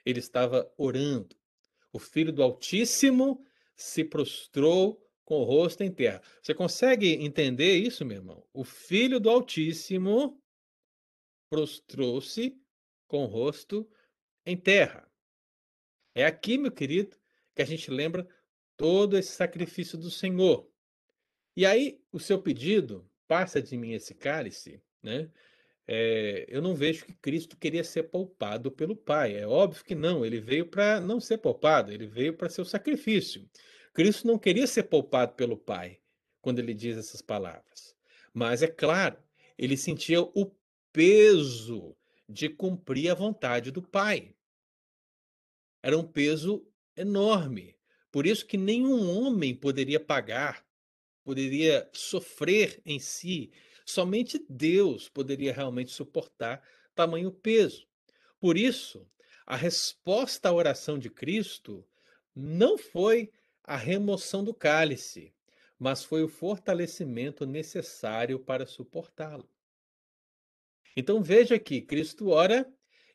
ele 0.05 0.19
estava 0.19 0.71
orando. 0.77 1.35
O 1.91 1.99
filho 1.99 2.31
do 2.31 2.41
Altíssimo 2.41 3.45
se 3.75 4.03
prostrou 4.03 5.05
com 5.23 5.41
o 5.41 5.43
rosto 5.43 5.83
em 5.83 5.91
terra. 5.91 6.21
Você 6.41 6.53
consegue 6.53 7.13
entender 7.13 7.75
isso, 7.75 8.05
meu 8.05 8.17
irmão? 8.17 8.47
O 8.53 8.63
filho 8.63 9.19
do 9.19 9.29
Altíssimo 9.29 10.41
prostrou-se 11.49 12.57
com 13.07 13.23
o 13.23 13.27
rosto 13.27 13.89
em 14.45 14.55
terra. 14.55 15.09
É 16.15 16.25
aqui, 16.25 16.57
meu 16.57 16.71
querido, 16.71 17.17
que 17.53 17.61
a 17.61 17.65
gente 17.65 17.91
lembra 17.91 18.27
todo 18.77 19.17
esse 19.17 19.31
sacrifício 19.31 19.97
do 19.97 20.09
Senhor. 20.09 20.69
E 21.55 21.65
aí, 21.65 21.99
o 22.11 22.19
seu 22.19 22.41
pedido, 22.41 23.09
passa 23.27 23.61
de 23.61 23.75
mim 23.75 23.93
esse 23.93 24.13
cálice, 24.13 24.81
né? 25.03 25.29
É, 25.89 26.45
eu 26.49 26.61
não 26.61 26.75
vejo 26.75 27.05
que 27.05 27.13
Cristo 27.13 27.57
queria 27.57 27.83
ser 27.83 28.03
poupado 28.03 28.69
pelo 28.71 28.95
Pai. 28.95 29.35
É 29.35 29.47
óbvio 29.47 29.83
que 29.85 29.95
não, 29.95 30.25
ele 30.25 30.39
veio 30.39 30.67
para 30.67 30.99
não 30.99 31.19
ser 31.19 31.37
poupado, 31.37 31.91
ele 31.91 32.05
veio 32.05 32.33
para 32.35 32.49
ser 32.49 32.61
o 32.61 32.65
sacrifício. 32.65 33.49
Cristo 33.93 34.27
não 34.27 34.37
queria 34.37 34.67
ser 34.67 34.83
poupado 34.83 35.33
pelo 35.33 35.57
Pai 35.57 35.99
quando 36.41 36.59
ele 36.59 36.73
diz 36.73 36.97
essas 36.97 37.21
palavras. 37.21 37.95
Mas 38.33 38.61
é 38.61 38.67
claro, 38.67 39.17
ele 39.57 39.77
sentia 39.77 40.21
o 40.21 40.53
peso 40.91 41.95
de 42.27 42.49
cumprir 42.49 43.09
a 43.09 43.15
vontade 43.15 43.71
do 43.71 43.81
Pai. 43.81 44.35
Era 45.81 45.97
um 45.97 46.05
peso 46.05 46.67
enorme. 46.95 47.76
Por 48.11 48.25
isso 48.25 48.45
que 48.45 48.57
nenhum 48.57 49.09
homem 49.17 49.55
poderia 49.55 49.99
pagar, 49.99 50.65
poderia 51.23 51.89
sofrer 51.93 52.81
em 52.85 52.99
si 52.99 53.51
Somente 53.87 54.45
Deus 54.49 55.07
poderia 55.07 55.53
realmente 55.53 55.91
suportar 55.91 56.61
tamanho 56.93 57.31
peso. 57.31 57.87
Por 58.37 58.57
isso, 58.57 59.09
a 59.45 59.55
resposta 59.55 60.49
à 60.49 60.53
oração 60.53 60.99
de 60.99 61.09
Cristo 61.09 61.87
não 62.35 62.77
foi 62.77 63.31
a 63.63 63.77
remoção 63.77 64.43
do 64.43 64.53
cálice, 64.53 65.33
mas 65.79 66.03
foi 66.03 66.21
o 66.21 66.27
fortalecimento 66.27 67.45
necessário 67.45 68.37
para 68.37 68.65
suportá-lo. 68.65 69.49
Então 70.93 71.23
veja 71.23 71.57
que 71.57 71.81
Cristo 71.81 72.29
ora 72.29 72.69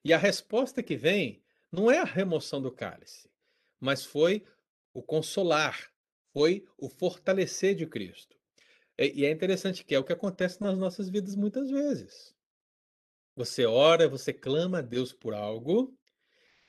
E 0.05 0.13
a 0.13 0.19
resposta 0.19 0.83
que 0.83 0.97
vem 0.97 1.45
não 1.71 1.89
é 1.91 1.99
a 1.99 2.05
remoção 2.05 2.61
do 2.61 2.73
cálice, 2.73 3.31
mas 3.79 4.05
foi 4.05 4.43
o 4.93 5.03
consolar, 5.03 5.93
foi 6.33 6.67
o 6.79 6.89
fortalecer 6.89 7.75
de 7.75 7.87
Cristo. 7.87 8.37
E 8.99 9.25
é 9.25 9.31
interessante 9.31 9.85
que 9.85 9.95
é 9.95 9.99
o 9.99 10.05
que 10.05 10.13
acontece 10.13 10.61
nas 10.61 10.77
nossas 10.77 11.09
vidas 11.09 11.35
muitas 11.35 11.71
vezes. 11.71 12.35
Você 13.35 13.65
ora, 13.65 14.09
você 14.09 14.33
clama 14.33 14.79
a 14.79 14.83
Deus 14.83 15.13
por 15.13 15.35
algo, 15.35 15.97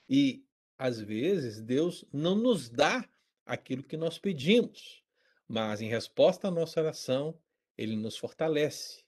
e 0.07 0.45
às 0.77 0.99
vezes 0.99 1.61
Deus 1.61 2.05
não 2.11 2.35
nos 2.35 2.69
dá 2.69 3.07
aquilo 3.45 3.83
que 3.83 3.97
nós 3.97 4.17
pedimos, 4.17 5.03
mas 5.47 5.81
em 5.81 5.89
resposta 5.89 6.47
à 6.47 6.51
nossa 6.51 6.79
oração, 6.79 7.37
Ele 7.77 7.95
nos 7.95 8.17
fortalece, 8.17 9.03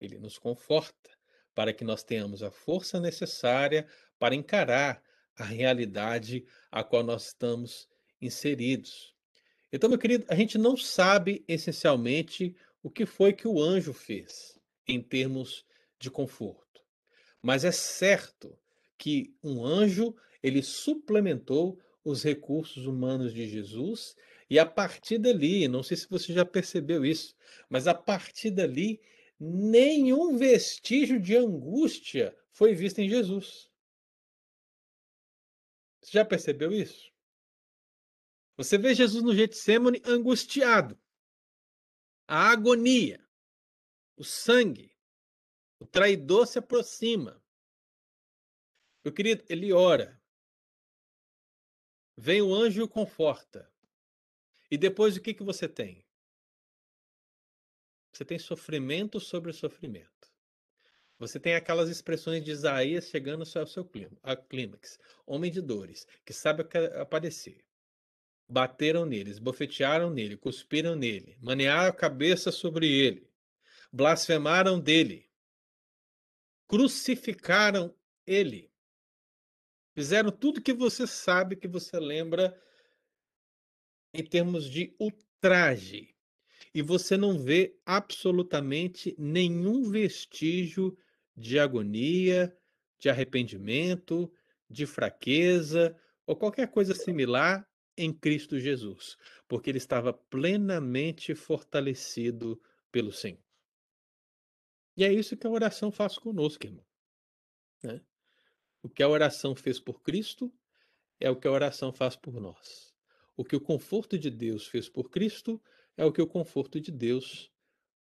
Ele 0.00 0.18
nos 0.18 0.38
conforta, 0.38 1.10
para 1.54 1.72
que 1.72 1.84
nós 1.84 2.02
tenhamos 2.02 2.42
a 2.42 2.50
força 2.50 2.98
necessária 2.98 3.86
para 4.18 4.34
encarar 4.34 5.02
a 5.36 5.44
realidade 5.44 6.44
a 6.70 6.82
qual 6.82 7.02
nós 7.02 7.26
estamos 7.26 7.88
inseridos. 8.26 9.14
Então, 9.72 9.88
meu 9.88 9.98
querido, 9.98 10.24
a 10.28 10.34
gente 10.34 10.56
não 10.56 10.76
sabe 10.76 11.44
essencialmente 11.48 12.56
o 12.82 12.90
que 12.90 13.06
foi 13.06 13.32
que 13.32 13.48
o 13.48 13.60
anjo 13.60 13.92
fez 13.92 14.58
em 14.86 15.00
termos 15.00 15.64
de 15.98 16.10
conforto. 16.10 16.82
Mas 17.42 17.64
é 17.64 17.72
certo 17.72 18.56
que 18.96 19.34
um 19.42 19.64
anjo, 19.64 20.14
ele 20.42 20.62
suplementou 20.62 21.80
os 22.04 22.22
recursos 22.22 22.86
humanos 22.86 23.32
de 23.32 23.48
Jesus 23.48 24.14
e 24.48 24.58
a 24.58 24.66
partir 24.66 25.18
dali, 25.18 25.66
não 25.66 25.82
sei 25.82 25.96
se 25.96 26.08
você 26.08 26.32
já 26.32 26.44
percebeu 26.44 27.04
isso, 27.04 27.34
mas 27.68 27.86
a 27.86 27.94
partir 27.94 28.50
dali 28.50 29.00
nenhum 29.40 30.36
vestígio 30.36 31.18
de 31.18 31.36
angústia 31.36 32.36
foi 32.52 32.74
visto 32.74 33.00
em 33.00 33.08
Jesus. 33.08 33.70
Você 36.00 36.12
já 36.12 36.24
percebeu 36.24 36.70
isso? 36.70 37.13
Você 38.56 38.78
vê 38.78 38.94
Jesus 38.94 39.22
no 39.22 39.34
Getsemane 39.34 40.00
angustiado. 40.04 41.00
A 42.26 42.50
agonia, 42.50 43.22
o 44.16 44.24
sangue, 44.24 44.96
o 45.78 45.86
traidor 45.86 46.46
se 46.46 46.58
aproxima. 46.58 47.42
Meu 49.04 49.12
querido, 49.12 49.44
ele 49.48 49.72
ora. 49.72 50.20
Vem 52.16 52.40
o 52.40 52.54
anjo 52.54 52.80
e 52.80 52.84
o 52.84 52.88
conforta. 52.88 53.70
E 54.70 54.78
depois 54.78 55.16
o 55.16 55.20
que, 55.20 55.34
que 55.34 55.42
você 55.42 55.68
tem? 55.68 56.06
Você 58.12 58.24
tem 58.24 58.38
sofrimento 58.38 59.18
sobre 59.18 59.52
sofrimento. 59.52 60.32
Você 61.18 61.38
tem 61.38 61.54
aquelas 61.54 61.88
expressões 61.88 62.44
de 62.44 62.52
Isaías 62.52 63.08
chegando 63.08 63.42
ao 63.42 63.66
seu 63.66 63.84
clímax. 64.48 64.98
Homem 65.26 65.50
de 65.50 65.60
dores, 65.60 66.06
que 66.24 66.32
sabe 66.32 66.64
aparecer. 67.00 67.64
Bateram 68.48 69.06
neles, 69.06 69.38
bofetearam 69.38 70.10
nele, 70.10 70.36
cuspiram 70.36 70.94
nele, 70.94 71.36
manearam 71.40 71.88
a 71.88 71.92
cabeça 71.92 72.52
sobre 72.52 72.86
ele, 72.90 73.28
blasfemaram 73.90 74.78
dele, 74.78 75.30
crucificaram 76.68 77.94
ele. 78.26 78.70
Fizeram 79.94 80.30
tudo 80.30 80.60
que 80.60 80.72
você 80.72 81.06
sabe, 81.06 81.56
que 81.56 81.68
você 81.68 81.98
lembra 81.98 82.60
em 84.12 84.24
termos 84.24 84.68
de 84.68 84.94
ultraje. 84.98 86.14
E 86.74 86.82
você 86.82 87.16
não 87.16 87.38
vê 87.38 87.78
absolutamente 87.86 89.14
nenhum 89.16 89.90
vestígio 89.90 90.96
de 91.36 91.58
agonia, 91.58 92.56
de 92.98 93.08
arrependimento, 93.08 94.32
de 94.68 94.86
fraqueza 94.86 95.96
ou 96.26 96.34
qualquer 96.34 96.68
coisa 96.68 96.94
similar 96.94 97.68
em 97.96 98.12
Cristo 98.12 98.58
Jesus, 98.58 99.16
porque 99.46 99.70
ele 99.70 99.78
estava 99.78 100.12
plenamente 100.12 101.34
fortalecido 101.34 102.60
pelo 102.90 103.12
Senhor. 103.12 103.42
E 104.96 105.04
é 105.04 105.12
isso 105.12 105.36
que 105.36 105.46
a 105.46 105.50
oração 105.50 105.90
faz 105.90 106.18
conosco, 106.18 106.66
irmão. 106.66 106.84
Né? 107.82 108.00
O 108.82 108.88
que 108.88 109.02
a 109.02 109.08
oração 109.08 109.54
fez 109.54 109.80
por 109.80 110.02
Cristo 110.02 110.52
é 111.18 111.30
o 111.30 111.36
que 111.36 111.48
a 111.48 111.50
oração 111.50 111.92
faz 111.92 112.16
por 112.16 112.40
nós. 112.40 112.94
O 113.36 113.44
que 113.44 113.56
o 113.56 113.60
conforto 113.60 114.18
de 114.18 114.30
Deus 114.30 114.66
fez 114.66 114.88
por 114.88 115.10
Cristo 115.10 115.60
é 115.96 116.04
o 116.04 116.12
que 116.12 116.22
o 116.22 116.26
conforto 116.26 116.80
de 116.80 116.92
Deus 116.92 117.50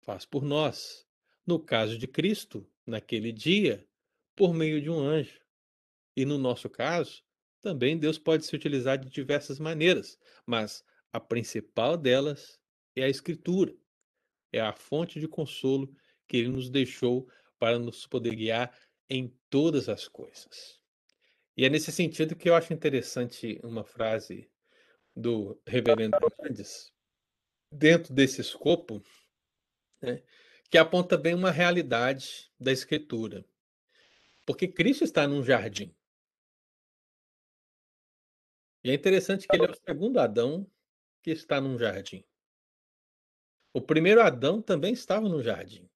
faz 0.01 0.25
por 0.25 0.43
nós. 0.43 1.05
No 1.45 1.59
caso 1.59 1.97
de 1.97 2.07
Cristo, 2.07 2.69
naquele 2.85 3.31
dia, 3.31 3.85
por 4.35 4.53
meio 4.53 4.81
de 4.81 4.89
um 4.89 4.99
anjo. 4.99 5.41
E 6.15 6.25
no 6.25 6.37
nosso 6.37 6.69
caso, 6.69 7.23
também 7.61 7.97
Deus 7.97 8.17
pode 8.17 8.45
se 8.45 8.55
utilizar 8.55 8.97
de 8.97 9.09
diversas 9.09 9.59
maneiras, 9.59 10.17
mas 10.45 10.83
a 11.11 11.19
principal 11.19 11.97
delas 11.97 12.59
é 12.95 13.03
a 13.03 13.09
Escritura. 13.09 13.75
É 14.51 14.59
a 14.59 14.73
fonte 14.73 15.19
de 15.19 15.27
consolo 15.27 15.93
que 16.27 16.37
ele 16.37 16.49
nos 16.49 16.69
deixou 16.69 17.27
para 17.57 17.77
nos 17.77 18.07
poder 18.07 18.35
guiar 18.35 18.75
em 19.09 19.35
todas 19.49 19.89
as 19.89 20.07
coisas. 20.07 20.79
E 21.57 21.65
é 21.65 21.69
nesse 21.69 21.91
sentido 21.91 22.35
que 22.35 22.49
eu 22.49 22.55
acho 22.55 22.73
interessante 22.73 23.59
uma 23.63 23.83
frase 23.83 24.49
do 25.15 25.59
Reverendo 25.67 26.17
Hernandes, 26.39 26.93
dentro 27.71 28.13
desse 28.13 28.39
escopo, 28.39 29.03
né, 30.01 30.23
que 30.69 30.77
aponta 30.77 31.17
bem 31.17 31.33
uma 31.33 31.51
realidade 31.51 32.49
da 32.59 32.71
Escritura. 32.71 33.43
Porque 34.45 34.67
Cristo 34.67 35.03
está 35.03 35.27
num 35.27 35.43
jardim. 35.43 35.93
E 38.83 38.91
é 38.91 38.93
interessante 38.93 39.47
que 39.47 39.55
ele 39.55 39.65
é 39.65 39.71
o 39.71 39.75
segundo 39.75 40.19
Adão 40.19 40.69
que 41.21 41.31
está 41.31 41.59
num 41.59 41.77
jardim. 41.77 42.23
O 43.73 43.81
primeiro 43.81 44.21
Adão 44.21 44.61
também 44.61 44.93
estava 44.93 45.27
no 45.27 45.43
jardim. 45.43 45.89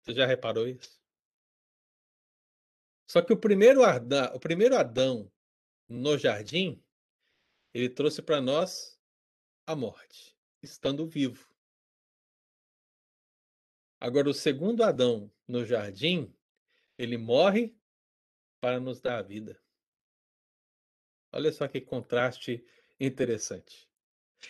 Você 0.00 0.14
já 0.14 0.26
reparou 0.26 0.68
isso? 0.68 1.00
Só 3.06 3.20
que 3.20 3.32
o 3.32 3.36
primeiro 3.36 3.82
Adão, 3.82 4.34
o 4.34 4.40
primeiro 4.40 4.76
Adão 4.76 5.30
no 5.88 6.16
jardim, 6.16 6.82
ele 7.74 7.88
trouxe 7.88 8.22
para 8.22 8.40
nós 8.40 8.98
a 9.66 9.74
morte, 9.74 10.36
estando 10.62 11.06
vivo. 11.06 11.52
Agora, 14.00 14.30
o 14.30 14.34
segundo 14.34 14.82
Adão 14.82 15.30
no 15.46 15.64
jardim, 15.64 16.34
ele 16.96 17.18
morre 17.18 17.76
para 18.60 18.80
nos 18.80 19.00
dar 19.00 19.18
a 19.18 19.22
vida. 19.22 19.60
Olha 21.32 21.52
só 21.52 21.68
que 21.68 21.80
contraste 21.80 22.64
interessante. 22.98 23.88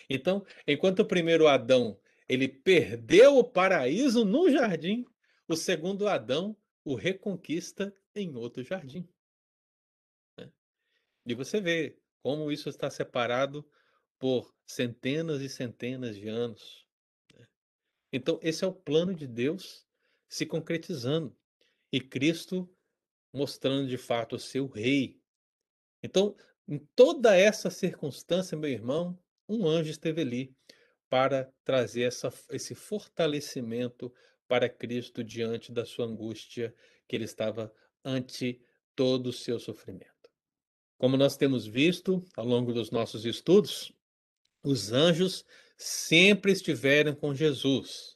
Então, 0.09 0.45
enquanto 0.67 0.99
o 0.99 1.05
primeiro 1.05 1.47
Adão 1.47 1.99
ele 2.27 2.47
perdeu 2.47 3.37
o 3.37 3.43
paraíso 3.43 4.23
no 4.23 4.49
jardim, 4.49 5.05
o 5.49 5.55
segundo 5.55 6.07
Adão 6.07 6.55
o 6.83 6.95
reconquista 6.95 7.93
em 8.15 8.35
outro 8.37 8.63
jardim. 8.63 9.05
Né? 10.37 10.49
E 11.25 11.35
você 11.35 11.59
vê 11.59 11.97
como 12.23 12.49
isso 12.49 12.69
está 12.69 12.89
separado 12.89 13.69
por 14.17 14.55
centenas 14.65 15.41
e 15.41 15.49
centenas 15.49 16.15
de 16.15 16.29
anos. 16.29 16.85
Né? 17.33 17.45
Então, 18.13 18.39
esse 18.41 18.63
é 18.63 18.67
o 18.67 18.73
plano 18.73 19.13
de 19.13 19.27
Deus 19.27 19.85
se 20.29 20.45
concretizando 20.45 21.35
e 21.91 21.99
Cristo 21.99 22.73
mostrando 23.33 23.89
de 23.89 23.97
fato 23.97 24.37
o 24.37 24.39
seu 24.39 24.67
rei. 24.67 25.21
Então, 26.01 26.33
em 26.67 26.79
toda 26.95 27.35
essa 27.35 27.69
circunstância, 27.69 28.57
meu 28.57 28.69
irmão, 28.69 29.17
um 29.47 29.67
anjo 29.67 29.91
esteve 29.91 30.21
ali 30.21 30.55
para 31.09 31.51
trazer 31.63 32.03
essa, 32.03 32.33
esse 32.49 32.73
fortalecimento 32.73 34.13
para 34.47 34.69
Cristo 34.69 35.23
diante 35.23 35.71
da 35.71 35.85
sua 35.85 36.05
angústia, 36.05 36.73
que 37.07 37.15
ele 37.15 37.25
estava 37.25 37.73
ante 38.03 38.61
todo 38.95 39.27
o 39.27 39.33
seu 39.33 39.59
sofrimento. 39.59 40.29
Como 40.97 41.17
nós 41.17 41.35
temos 41.35 41.65
visto 41.65 42.23
ao 42.35 42.45
longo 42.45 42.73
dos 42.73 42.91
nossos 42.91 43.25
estudos, 43.25 43.91
os 44.63 44.91
anjos 44.91 45.43
sempre 45.77 46.51
estiveram 46.51 47.15
com 47.15 47.33
Jesus, 47.33 48.15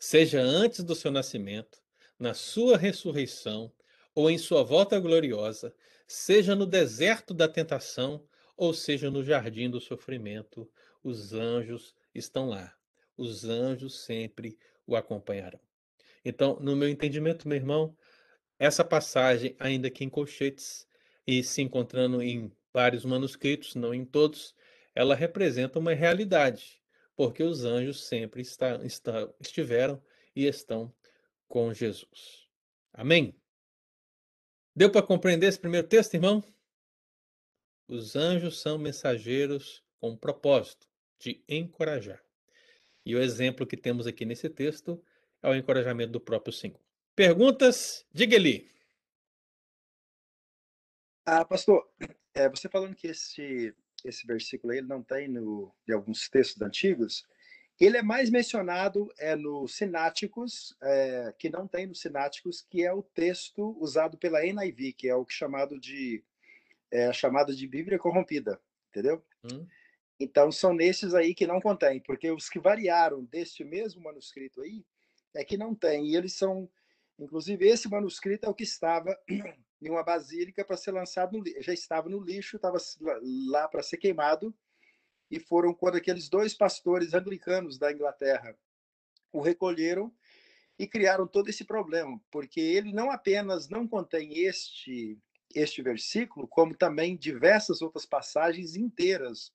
seja 0.00 0.40
antes 0.40 0.82
do 0.82 0.94
seu 0.94 1.10
nascimento, 1.10 1.78
na 2.18 2.32
sua 2.32 2.78
ressurreição 2.78 3.72
ou 4.14 4.30
em 4.30 4.38
sua 4.38 4.62
volta 4.62 4.98
gloriosa, 4.98 5.74
seja 6.12 6.54
no 6.54 6.66
deserto 6.66 7.32
da 7.32 7.48
tentação, 7.48 8.22
ou 8.54 8.74
seja 8.74 9.10
no 9.10 9.24
jardim 9.24 9.70
do 9.70 9.80
sofrimento, 9.80 10.70
os 11.02 11.32
anjos 11.32 11.94
estão 12.14 12.50
lá. 12.50 12.76
Os 13.16 13.44
anjos 13.44 14.00
sempre 14.00 14.58
o 14.86 14.94
acompanharão. 14.94 15.58
Então, 16.22 16.58
no 16.60 16.76
meu 16.76 16.88
entendimento, 16.88 17.48
meu 17.48 17.56
irmão, 17.56 17.96
essa 18.58 18.84
passagem, 18.84 19.56
ainda 19.58 19.90
que 19.90 20.04
em 20.04 20.10
colchetes 20.10 20.86
e 21.26 21.42
se 21.42 21.62
encontrando 21.62 22.22
em 22.22 22.52
vários 22.72 23.06
manuscritos, 23.06 23.74
não 23.74 23.94
em 23.94 24.04
todos, 24.04 24.54
ela 24.94 25.14
representa 25.14 25.78
uma 25.78 25.94
realidade, 25.94 26.82
porque 27.16 27.42
os 27.42 27.64
anjos 27.64 28.04
sempre 28.04 28.42
está, 28.42 28.76
está, 28.84 29.32
estiveram 29.40 30.00
e 30.36 30.46
estão 30.46 30.92
com 31.48 31.72
Jesus. 31.72 32.46
Amém? 32.92 33.34
Deu 34.74 34.90
para 34.90 35.06
compreender 35.06 35.48
esse 35.48 35.58
primeiro 35.58 35.86
texto, 35.86 36.14
irmão? 36.14 36.42
Os 37.86 38.16
anjos 38.16 38.60
são 38.60 38.78
mensageiros 38.78 39.84
com 40.00 40.10
um 40.10 40.16
propósito 40.16 40.88
de 41.18 41.44
encorajar. 41.46 42.24
E 43.04 43.14
o 43.14 43.20
exemplo 43.20 43.66
que 43.66 43.76
temos 43.76 44.06
aqui 44.06 44.24
nesse 44.24 44.48
texto 44.48 45.04
é 45.42 45.48
o 45.48 45.54
encorajamento 45.54 46.12
do 46.12 46.20
próprio 46.20 46.54
Senhor. 46.54 46.80
Perguntas? 47.14 48.06
Diga 48.12 48.36
ali. 48.36 48.70
Ah, 51.26 51.44
pastor, 51.44 51.86
é, 52.32 52.48
você 52.48 52.68
falando 52.68 52.94
que 52.94 53.08
esse, 53.08 53.74
esse 54.02 54.26
versículo 54.26 54.72
aí 54.72 54.80
não 54.80 55.02
tem 55.02 55.28
no, 55.28 55.70
em 55.86 55.92
alguns 55.92 56.30
textos 56.30 56.62
antigos, 56.62 57.26
ele 57.84 57.96
é 57.96 58.02
mais 58.02 58.30
mencionado 58.30 59.12
é 59.18 59.34
no 59.34 59.66
Sináticos, 59.66 60.76
é, 60.80 61.34
que 61.36 61.50
não 61.50 61.66
tem 61.66 61.86
no 61.86 61.94
Sináticos, 61.96 62.64
que 62.70 62.84
é 62.84 62.92
o 62.92 63.02
texto 63.02 63.76
usado 63.80 64.16
pela 64.16 64.40
NIV, 64.40 64.92
que 64.92 65.08
é 65.08 65.16
o 65.16 65.24
que 65.24 65.34
chamado 65.34 65.80
de 65.80 66.22
é, 66.92 67.12
chamado 67.12 67.56
de 67.56 67.66
Bíblia 67.66 67.98
corrompida, 67.98 68.60
entendeu? 68.90 69.24
Hum. 69.44 69.66
Então 70.20 70.52
são 70.52 70.72
nesses 70.72 71.12
aí 71.12 71.34
que 71.34 71.46
não 71.46 71.60
contém, 71.60 71.98
porque 72.00 72.30
os 72.30 72.48
que 72.48 72.60
variaram 72.60 73.24
deste 73.24 73.64
mesmo 73.64 74.02
manuscrito 74.02 74.60
aí 74.60 74.84
é 75.34 75.44
que 75.44 75.56
não 75.56 75.74
tem, 75.74 76.06
e 76.06 76.14
eles 76.14 76.34
são, 76.34 76.70
inclusive 77.18 77.66
esse 77.66 77.88
manuscrito 77.88 78.46
é 78.46 78.48
o 78.48 78.54
que 78.54 78.62
estava 78.62 79.18
em 79.28 79.90
uma 79.90 80.04
basílica 80.04 80.64
para 80.64 80.76
ser 80.76 80.92
lançado 80.92 81.36
no 81.36 81.44
já 81.60 81.72
estava 81.72 82.08
no 82.08 82.20
lixo, 82.20 82.54
estava 82.54 82.78
lá 83.48 83.66
para 83.66 83.82
ser 83.82 83.96
queimado, 83.96 84.54
e 85.32 85.40
foram 85.40 85.72
quando 85.72 85.96
aqueles 85.96 86.28
dois 86.28 86.52
pastores 86.52 87.14
anglicanos 87.14 87.78
da 87.78 87.90
Inglaterra 87.90 88.54
o 89.32 89.40
recolheram 89.40 90.14
e 90.78 90.86
criaram 90.86 91.26
todo 91.26 91.48
esse 91.48 91.64
problema, 91.64 92.20
porque 92.30 92.60
ele 92.60 92.92
não 92.92 93.10
apenas 93.10 93.66
não 93.66 93.88
contém 93.88 94.38
este 94.38 95.18
este 95.54 95.82
versículo, 95.82 96.48
como 96.48 96.74
também 96.74 97.14
diversas 97.14 97.82
outras 97.82 98.06
passagens 98.06 98.74
inteiras 98.74 99.52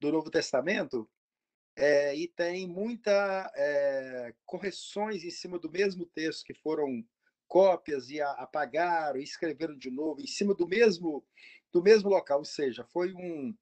do 0.00 0.10
Novo 0.10 0.30
Testamento, 0.30 1.06
é, 1.76 2.16
e 2.16 2.26
tem 2.26 2.66
muita 2.66 3.52
é, 3.54 4.34
correções 4.46 5.24
em 5.24 5.30
cima 5.30 5.58
do 5.58 5.70
mesmo 5.70 6.06
texto 6.06 6.44
que 6.44 6.54
foram 6.54 7.04
cópias 7.46 8.08
e 8.08 8.22
apagaram 8.22 9.20
e 9.20 9.22
escreveram 9.22 9.76
de 9.76 9.90
novo 9.90 10.20
em 10.20 10.26
cima 10.26 10.54
do 10.54 10.66
mesmo 10.66 11.24
do 11.70 11.82
mesmo 11.82 12.08
local, 12.08 12.38
ou 12.38 12.44
seja, 12.44 12.82
foi 12.84 13.12
um 13.12 13.54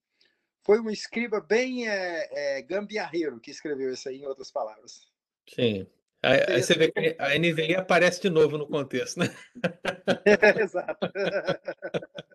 foi 0.66 0.81
um 0.81 0.90
escriba 0.90 1.40
bem 1.40 1.88
é, 1.88 2.57
é, 2.59 2.62
gambiarreiro 2.62 3.38
que 3.38 3.52
escreveu 3.52 3.92
isso 3.92 4.09
aí, 4.09 4.16
em 4.18 4.26
outras 4.26 4.50
palavras. 4.50 5.09
Sim. 5.48 5.87
Aí, 6.20 6.44
aí 6.48 6.62
você 6.62 6.74
vê 6.74 6.90
que 6.90 7.14
a 7.20 7.38
NVI 7.38 7.76
aparece 7.76 8.20
de 8.20 8.29
novo 8.29 8.59
no 8.59 8.66
contexto, 8.66 9.20
né? 9.20 9.26
Exato. 10.61 11.07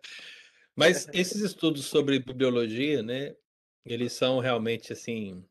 Mas 0.74 1.06
esses 1.12 1.42
estudos 1.42 1.84
sobre 1.84 2.18
bibliologia, 2.18 3.02
né, 3.02 3.36
eles 3.84 4.14
são 4.14 4.38
realmente 4.38 4.94
assim 4.94 5.44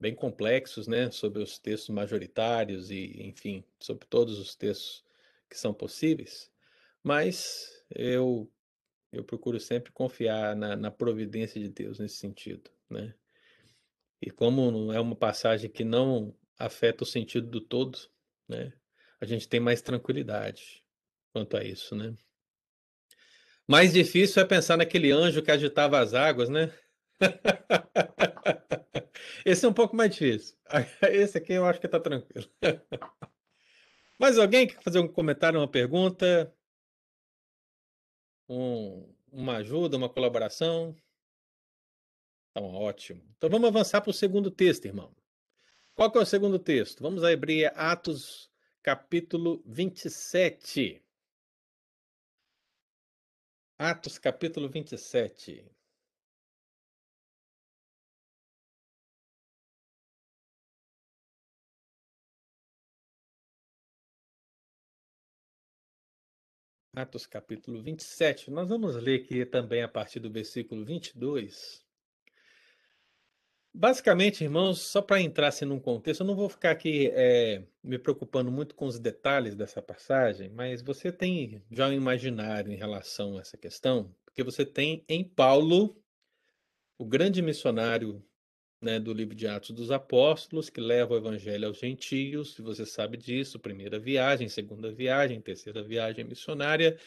bem 0.00 0.14
complexos, 0.14 0.88
né, 0.88 1.10
sobre 1.10 1.42
os 1.42 1.58
textos 1.58 1.90
majoritários 1.90 2.90
e, 2.90 3.22
enfim, 3.22 3.62
sobre 3.78 4.06
todos 4.06 4.38
os 4.38 4.54
textos 4.54 5.04
que 5.50 5.58
são 5.58 5.74
possíveis. 5.74 6.50
Mas 7.02 7.84
eu 7.94 8.50
eu 9.12 9.24
procuro 9.24 9.58
sempre 9.58 9.92
confiar 9.92 10.54
na, 10.54 10.76
na 10.76 10.90
providência 10.90 11.60
de 11.60 11.68
Deus 11.68 11.98
nesse 11.98 12.16
sentido, 12.16 12.70
né? 12.88 13.14
E 14.22 14.30
como 14.30 14.92
é 14.92 15.00
uma 15.00 15.16
passagem 15.16 15.70
que 15.70 15.84
não 15.84 16.34
afeta 16.58 17.04
o 17.04 17.06
sentido 17.06 17.48
do 17.48 17.60
todo, 17.60 17.98
né? 18.48 18.72
A 19.20 19.24
gente 19.24 19.48
tem 19.48 19.60
mais 19.60 19.82
tranquilidade 19.82 20.84
quanto 21.32 21.56
a 21.56 21.64
isso, 21.64 21.94
né? 21.94 22.14
Mais 23.66 23.92
difícil 23.92 24.42
é 24.42 24.44
pensar 24.44 24.76
naquele 24.76 25.12
anjo 25.12 25.42
que 25.42 25.50
agitava 25.50 26.00
as 26.00 26.12
águas, 26.12 26.48
né? 26.48 26.72
Esse 29.44 29.64
é 29.64 29.68
um 29.68 29.72
pouco 29.72 29.96
mais 29.96 30.10
difícil. 30.10 30.56
Esse 31.10 31.38
aqui 31.38 31.52
eu 31.52 31.64
acho 31.64 31.80
que 31.80 31.86
está 31.86 32.00
tranquilo. 32.00 32.48
Mais 34.18 34.38
alguém 34.38 34.66
quer 34.66 34.82
fazer 34.82 34.98
um 34.98 35.08
comentário, 35.08 35.58
uma 35.58 35.68
pergunta? 35.68 36.54
Um, 38.50 39.08
uma 39.30 39.58
ajuda, 39.58 39.96
uma 39.96 40.08
colaboração? 40.08 40.96
Então, 42.50 42.74
ótimo. 42.74 43.22
Então 43.36 43.48
vamos 43.48 43.68
avançar 43.68 44.00
para 44.00 44.10
o 44.10 44.12
segundo 44.12 44.50
texto, 44.50 44.86
irmão. 44.86 45.14
Qual 45.94 46.10
que 46.10 46.18
é 46.18 46.20
o 46.20 46.26
segundo 46.26 46.58
texto? 46.58 47.00
Vamos 47.00 47.22
abrir 47.22 47.72
Atos, 47.78 48.50
capítulo 48.82 49.62
27. 49.64 51.00
Atos, 53.78 54.18
capítulo 54.18 54.68
27. 54.68 55.64
Atos 66.92 67.24
capítulo 67.24 67.80
27. 67.80 68.50
Nós 68.50 68.68
vamos 68.68 68.96
ler 68.96 69.20
aqui 69.20 69.46
também 69.46 69.82
a 69.82 69.88
partir 69.88 70.18
do 70.18 70.30
versículo 70.30 70.84
22. 70.84 71.84
Basicamente, 73.72 74.42
irmãos, 74.42 74.80
só 74.80 75.00
para 75.00 75.20
entrar 75.20 75.48
assim, 75.48 75.64
num 75.64 75.78
contexto, 75.78 76.22
eu 76.22 76.26
não 76.26 76.34
vou 76.34 76.48
ficar 76.48 76.72
aqui 76.72 77.08
é, 77.14 77.62
me 77.80 77.96
preocupando 77.96 78.50
muito 78.50 78.74
com 78.74 78.86
os 78.86 78.98
detalhes 78.98 79.54
dessa 79.54 79.80
passagem, 79.80 80.48
mas 80.48 80.82
você 80.82 81.12
tem 81.12 81.62
já 81.70 81.86
um 81.86 81.92
imaginário 81.92 82.72
em 82.72 82.76
relação 82.76 83.38
a 83.38 83.40
essa 83.40 83.56
questão, 83.56 84.12
porque 84.24 84.42
você 84.42 84.66
tem 84.66 85.04
em 85.08 85.22
Paulo, 85.22 85.96
o 86.98 87.04
grande 87.04 87.40
missionário 87.40 88.20
né, 88.80 88.98
do 88.98 89.12
livro 89.12 89.34
de 89.34 89.46
Atos 89.46 89.70
dos 89.70 89.90
Apóstolos, 89.90 90.70
que 90.70 90.80
leva 90.80 91.14
o 91.14 91.16
evangelho 91.16 91.68
aos 91.68 91.78
gentios, 91.78 92.54
se 92.54 92.62
você 92.62 92.86
sabe 92.86 93.16
disso, 93.16 93.58
primeira 93.58 93.98
viagem, 93.98 94.48
segunda 94.48 94.90
viagem, 94.90 95.40
terceira 95.40 95.82
viagem 95.82 96.24
missionária, 96.24 96.98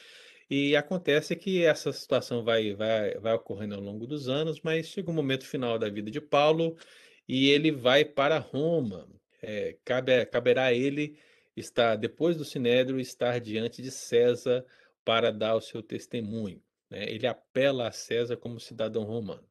e 0.49 0.75
acontece 0.75 1.35
que 1.35 1.63
essa 1.63 1.91
situação 1.91 2.43
vai, 2.43 2.73
vai, 2.75 3.15
vai 3.15 3.33
ocorrendo 3.33 3.75
ao 3.75 3.81
longo 3.81 4.05
dos 4.05 4.29
anos, 4.29 4.61
mas 4.61 4.87
chega 4.87 5.09
um 5.09 5.13
momento 5.13 5.45
final 5.45 5.79
da 5.79 5.89
vida 5.89 6.11
de 6.11 6.21
Paulo 6.21 6.77
e 7.27 7.49
ele 7.49 7.71
vai 7.71 8.05
para 8.05 8.37
Roma. 8.37 9.07
É, 9.41 9.77
cabe, 9.83 10.25
caberá 10.27 10.65
a 10.65 10.73
ele 10.73 11.17
estar, 11.55 11.95
depois 11.95 12.37
do 12.37 12.45
Sinédrio, 12.45 12.99
estar 12.99 13.39
diante 13.39 13.81
de 13.81 13.91
César 13.91 14.65
para 15.03 15.31
dar 15.31 15.55
o 15.55 15.61
seu 15.61 15.81
testemunho. 15.81 16.61
Né? 16.89 17.09
Ele 17.09 17.25
apela 17.25 17.87
a 17.87 17.91
César 17.91 18.37
como 18.37 18.59
cidadão 18.59 19.03
romano. 19.03 19.47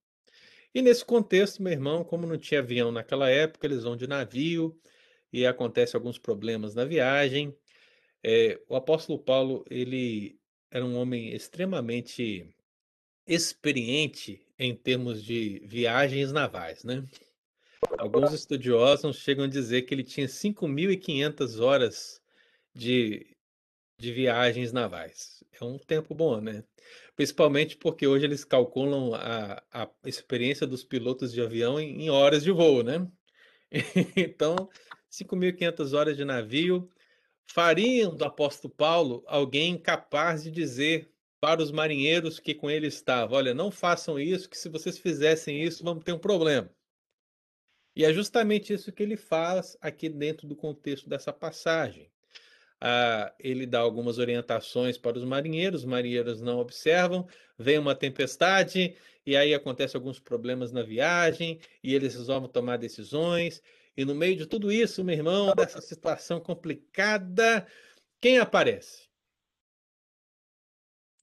E 0.74 0.80
nesse 0.80 1.04
contexto, 1.04 1.62
meu 1.62 1.72
irmão, 1.72 2.02
como 2.02 2.26
não 2.26 2.38
tinha 2.38 2.60
avião 2.60 2.90
naquela 2.90 3.28
época, 3.28 3.66
eles 3.66 3.84
vão 3.84 3.96
de 3.96 4.06
navio 4.06 4.78
e 5.32 5.46
acontece 5.46 5.96
alguns 5.96 6.18
problemas 6.18 6.74
na 6.74 6.84
viagem. 6.84 7.54
É, 8.22 8.60
o 8.68 8.76
apóstolo 8.76 9.18
Paulo 9.18 9.64
ele 9.68 10.38
era 10.70 10.84
um 10.84 10.96
homem 10.96 11.34
extremamente 11.34 12.48
experiente 13.26 14.46
em 14.58 14.74
termos 14.74 15.22
de 15.22 15.60
viagens 15.66 16.32
navais, 16.32 16.84
né? 16.84 17.04
Alguns 17.98 18.32
estudiosos 18.32 19.16
chegam 19.16 19.44
a 19.44 19.48
dizer 19.48 19.82
que 19.82 19.94
ele 19.94 20.04
tinha 20.04 20.26
5.500 20.26 21.60
horas 21.60 22.22
de, 22.74 23.26
de 23.98 24.12
viagens 24.12 24.72
navais. 24.72 25.44
É 25.60 25.64
um 25.64 25.78
tempo 25.78 26.14
bom, 26.14 26.40
né? 26.40 26.64
Principalmente 27.16 27.76
porque 27.76 28.06
hoje 28.06 28.24
eles 28.24 28.44
calculam 28.44 29.14
a, 29.14 29.62
a 29.72 29.88
experiência 30.04 30.66
dos 30.66 30.84
pilotos 30.84 31.32
de 31.32 31.40
avião 31.40 31.78
em, 31.78 32.04
em 32.04 32.10
horas 32.10 32.42
de 32.42 32.50
voo, 32.50 32.82
né? 32.82 33.06
então, 34.16 34.68
5.500 35.10 35.96
horas 35.96 36.16
de 36.16 36.24
navio, 36.24 36.88
fariam 37.46 38.14
do 38.14 38.24
apóstolo 38.24 38.72
Paulo 38.74 39.22
alguém 39.26 39.78
capaz 39.78 40.42
de 40.42 40.50
dizer 40.50 41.12
para 41.40 41.60
os 41.60 41.72
marinheiros 41.72 42.38
que 42.38 42.54
com 42.54 42.70
ele 42.70 42.86
estava: 42.86 43.34
olha, 43.34 43.52
não 43.52 43.70
façam 43.70 44.18
isso, 44.18 44.48
que 44.48 44.56
se 44.56 44.68
vocês 44.68 44.98
fizessem 44.98 45.62
isso, 45.62 45.82
vamos 45.82 46.04
ter 46.04 46.12
um 46.12 46.18
problema. 46.18 46.70
E 47.94 48.04
é 48.04 48.12
justamente 48.12 48.72
isso 48.72 48.92
que 48.92 49.02
ele 49.02 49.16
faz 49.16 49.76
aqui 49.80 50.08
dentro 50.08 50.46
do 50.46 50.56
contexto 50.56 51.08
dessa 51.08 51.32
passagem. 51.32 52.10
Ah, 52.84 53.32
ele 53.38 53.64
dá 53.64 53.78
algumas 53.78 54.18
orientações 54.18 54.98
para 54.98 55.16
os 55.16 55.22
marinheiros, 55.22 55.82
os 55.82 55.86
marinheiros 55.86 56.40
não 56.40 56.58
observam, 56.58 57.28
vem 57.56 57.78
uma 57.78 57.94
tempestade, 57.94 58.96
e 59.24 59.36
aí 59.36 59.54
acontecem 59.54 59.96
alguns 59.96 60.18
problemas 60.18 60.72
na 60.72 60.82
viagem, 60.82 61.60
e 61.80 61.94
eles 61.94 62.16
resolvem 62.16 62.50
tomar 62.50 62.78
decisões, 62.78 63.62
e 63.96 64.04
no 64.04 64.16
meio 64.16 64.34
de 64.34 64.46
tudo 64.46 64.72
isso, 64.72 65.04
meu 65.04 65.14
irmão, 65.14 65.54
dessa 65.54 65.80
situação 65.80 66.40
complicada, 66.40 67.64
quem 68.20 68.40
aparece? 68.40 69.08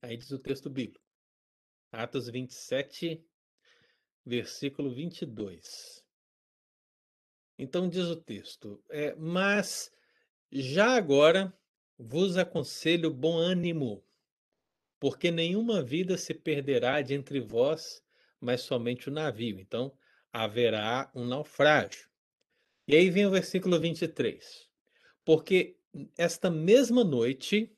Aí 0.00 0.16
diz 0.16 0.30
o 0.30 0.38
texto 0.38 0.70
bíblico. 0.70 1.04
Atos 1.92 2.30
27, 2.30 3.22
versículo 4.24 4.94
22. 4.94 6.02
Então 7.58 7.86
diz 7.86 8.06
o 8.06 8.16
texto: 8.16 8.82
é, 8.88 9.14
Mas 9.16 9.92
já 10.50 10.96
agora 10.96 11.52
vos 11.98 12.36
aconselho 12.36 13.10
bom 13.10 13.36
ânimo, 13.36 14.04
porque 14.98 15.30
nenhuma 15.30 15.82
vida 15.82 16.16
se 16.16 16.34
perderá 16.34 17.00
de 17.02 17.14
entre 17.14 17.40
vós, 17.40 18.02
mas 18.40 18.62
somente 18.62 19.08
o 19.08 19.12
navio. 19.12 19.60
Então, 19.60 19.92
haverá 20.32 21.10
um 21.14 21.24
naufrágio. 21.24 22.08
E 22.86 22.96
aí 22.96 23.10
vem 23.10 23.26
o 23.26 23.30
versículo 23.30 23.78
23. 23.78 24.68
Porque 25.24 25.76
esta 26.16 26.50
mesma 26.50 27.04
noite, 27.04 27.72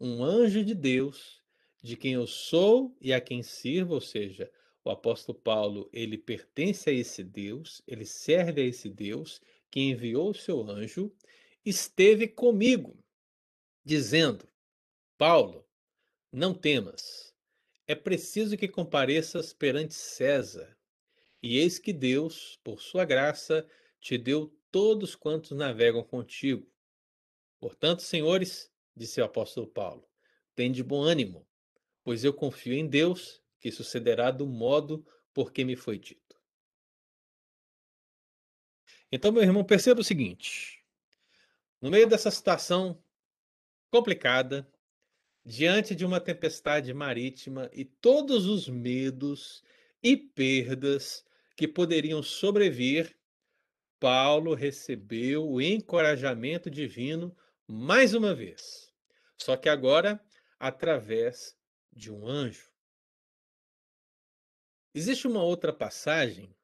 um 0.00 0.22
anjo 0.22 0.64
de 0.64 0.74
Deus, 0.74 1.42
de 1.82 1.96
quem 1.96 2.14
eu 2.14 2.26
sou 2.26 2.96
e 3.00 3.12
a 3.12 3.20
quem 3.20 3.42
sirvo, 3.42 3.94
ou 3.94 4.00
seja, 4.00 4.50
o 4.84 4.90
apóstolo 4.90 5.38
Paulo, 5.38 5.88
ele 5.92 6.16
pertence 6.16 6.88
a 6.88 6.92
esse 6.92 7.22
Deus, 7.22 7.82
ele 7.86 8.04
serve 8.04 8.62
a 8.62 8.64
esse 8.64 8.88
Deus 8.88 9.40
que 9.70 9.80
enviou 9.80 10.30
o 10.30 10.34
seu 10.34 10.62
anjo, 10.68 11.12
esteve 11.68 12.28
comigo, 12.28 12.98
dizendo: 13.84 14.48
Paulo, 15.16 15.66
não 16.32 16.54
temas, 16.54 17.34
é 17.86 17.94
preciso 17.94 18.56
que 18.56 18.68
compareças 18.68 19.52
perante 19.52 19.94
César. 19.94 20.76
E 21.42 21.58
eis 21.58 21.78
que 21.78 21.92
Deus, 21.92 22.58
por 22.62 22.82
sua 22.82 23.04
graça, 23.04 23.66
te 24.00 24.18
deu 24.18 24.54
todos 24.70 25.14
quantos 25.14 25.52
navegam 25.52 26.02
contigo. 26.02 26.70
Portanto, 27.60 28.02
senhores, 28.02 28.70
disse 28.94 29.20
o 29.20 29.24
apóstolo 29.24 29.66
Paulo, 29.66 30.08
de 30.56 30.82
bom 30.82 31.02
ânimo, 31.02 31.46
pois 32.02 32.24
eu 32.24 32.34
confio 32.34 32.74
em 32.74 32.86
Deus 32.86 33.40
que 33.60 33.70
sucederá 33.70 34.30
do 34.30 34.46
modo 34.46 35.06
por 35.32 35.52
que 35.52 35.64
me 35.64 35.76
foi 35.76 35.98
dito. 35.98 36.36
Então, 39.10 39.32
meu 39.32 39.42
irmão, 39.42 39.64
perceba 39.64 40.00
o 40.00 40.04
seguinte: 40.04 40.77
no 41.80 41.90
meio 41.90 42.08
dessa 42.08 42.30
situação 42.30 43.02
complicada, 43.90 44.70
diante 45.44 45.94
de 45.94 46.04
uma 46.04 46.20
tempestade 46.20 46.92
marítima 46.92 47.70
e 47.72 47.84
todos 47.84 48.46
os 48.46 48.68
medos 48.68 49.62
e 50.02 50.16
perdas 50.16 51.24
que 51.56 51.66
poderiam 51.66 52.22
sobrevir, 52.22 53.16
Paulo 53.98 54.54
recebeu 54.54 55.48
o 55.48 55.60
encorajamento 55.60 56.70
divino 56.70 57.36
mais 57.66 58.14
uma 58.14 58.34
vez, 58.34 58.92
só 59.36 59.56
que 59.56 59.68
agora 59.68 60.22
através 60.58 61.56
de 61.92 62.12
um 62.12 62.26
anjo. 62.26 62.70
Existe 64.94 65.26
uma 65.26 65.42
outra 65.42 65.72
passagem 65.72 66.54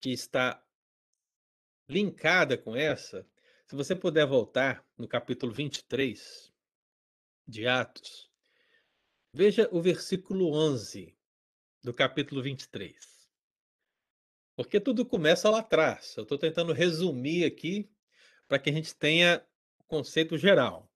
que 0.00 0.10
está 0.10 0.64
linkada 1.88 2.56
com 2.58 2.76
essa. 2.76 3.26
Se 3.72 3.76
você 3.76 3.96
puder 3.96 4.26
voltar 4.26 4.86
no 4.98 5.08
capítulo 5.08 5.50
23 5.50 6.52
de 7.48 7.66
Atos, 7.66 8.30
veja 9.32 9.66
o 9.72 9.80
versículo 9.80 10.52
11 10.52 11.16
do 11.82 11.94
capítulo 11.94 12.42
23. 12.42 12.94
Porque 14.54 14.78
tudo 14.78 15.06
começa 15.06 15.48
lá 15.48 15.60
atrás. 15.60 16.14
Eu 16.18 16.24
estou 16.24 16.36
tentando 16.36 16.74
resumir 16.74 17.46
aqui 17.46 17.90
para 18.46 18.58
que 18.58 18.68
a 18.68 18.72
gente 18.74 18.94
tenha 18.94 19.42
o 19.78 19.84
conceito 19.84 20.36
geral. 20.36 20.86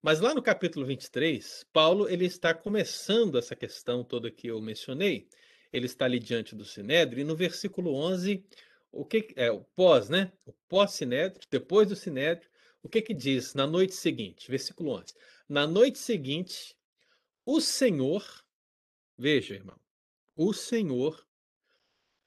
Mas 0.00 0.20
lá 0.20 0.32
no 0.32 0.40
capítulo 0.40 0.86
23, 0.86 1.66
Paulo 1.72 2.08
ele 2.08 2.26
está 2.26 2.54
começando 2.54 3.36
essa 3.36 3.56
questão 3.56 4.04
toda 4.04 4.30
que 4.30 4.46
eu 4.46 4.60
mencionei 4.60 5.28
ele 5.72 5.86
está 5.86 6.04
ali 6.04 6.18
diante 6.18 6.54
do 6.54 6.64
Sinédrio, 6.64 7.22
e 7.22 7.24
no 7.24 7.34
versículo 7.34 7.94
11, 7.94 8.44
o 8.92 9.04
que 9.04 9.32
é 9.36 9.50
o 9.50 9.64
pós, 9.74 10.08
né? 10.08 10.30
O 10.46 10.52
pós-Sinédrio, 10.68 11.40
depois 11.50 11.88
do 11.88 11.96
Sinédrio, 11.96 12.48
o 12.82 12.88
que 12.88 13.00
que 13.00 13.14
diz 13.14 13.54
na 13.54 13.66
noite 13.66 13.94
seguinte? 13.94 14.50
Versículo 14.50 14.90
11. 14.90 15.14
Na 15.48 15.66
noite 15.66 15.98
seguinte, 15.98 16.76
o 17.44 17.60
Senhor, 17.60 18.24
veja, 19.16 19.54
irmão, 19.54 19.78
o 20.36 20.52
Senhor, 20.52 21.26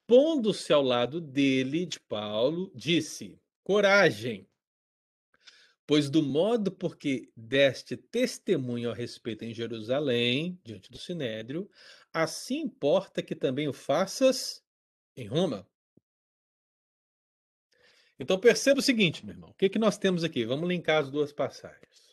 pondo-se 0.07 0.74
ao 0.74 0.82
lado 0.82 1.22
dele, 1.22 1.86
de 1.86 1.99
Paulo, 1.99 2.72
disse: 2.76 3.39
Coragem, 3.63 4.47
Pois 5.88 6.09
do 6.09 6.24
modo 6.24 6.72
porque 6.72 7.30
deste 7.38 7.95
testemunho 7.95 8.89
a 8.89 8.93
respeito 8.95 9.45
em 9.45 9.53
Jerusalém, 9.53 10.59
diante 10.63 10.89
do 10.89 10.97
Sinédrio, 10.97 11.70
assim 12.11 12.61
importa 12.61 13.22
que 13.22 13.36
também 13.36 13.68
o 13.68 13.74
faças 13.74 14.63
em 15.16 15.28
Roma. 15.28 15.68
Então 18.20 18.39
perceba 18.39 18.80
o 18.80 18.84
seguinte, 18.84 19.26
meu 19.26 19.36
irmão. 19.36 19.49
O 19.49 19.53
que, 19.53 19.70
que 19.70 19.80
nós 19.80 19.97
temos 19.97 20.24
aqui? 20.24 20.45
Vamos 20.45 20.70
linkar 20.70 21.01
as 21.01 21.09
duas 21.09 21.34
passagens. 21.34 22.05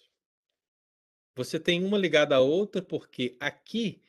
Você 1.34 1.58
tem 1.58 1.84
uma 1.84 1.96
ligada 1.96 2.36
à 2.36 2.40
outra, 2.40 2.82
porque 2.82 3.36
aqui 3.40 4.02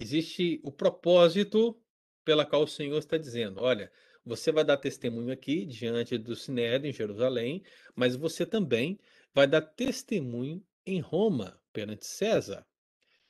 existe 0.00 0.60
o 0.64 0.72
propósito 0.72 1.80
pela 2.24 2.44
qual 2.44 2.62
o 2.62 2.68
Senhor 2.68 2.98
está 2.98 3.16
dizendo: 3.16 3.60
olha, 3.60 3.92
você 4.24 4.50
vai 4.50 4.64
dar 4.64 4.76
testemunho 4.76 5.32
aqui 5.32 5.64
diante 5.64 6.18
do 6.18 6.34
Sinédrio 6.34 6.90
em 6.90 6.92
Jerusalém, 6.92 7.62
mas 7.94 8.16
você 8.16 8.44
também 8.44 8.98
vai 9.32 9.46
dar 9.46 9.62
testemunho 9.62 10.64
em 10.84 11.00
Roma 11.00 11.60
perante 11.72 12.06
César. 12.06 12.66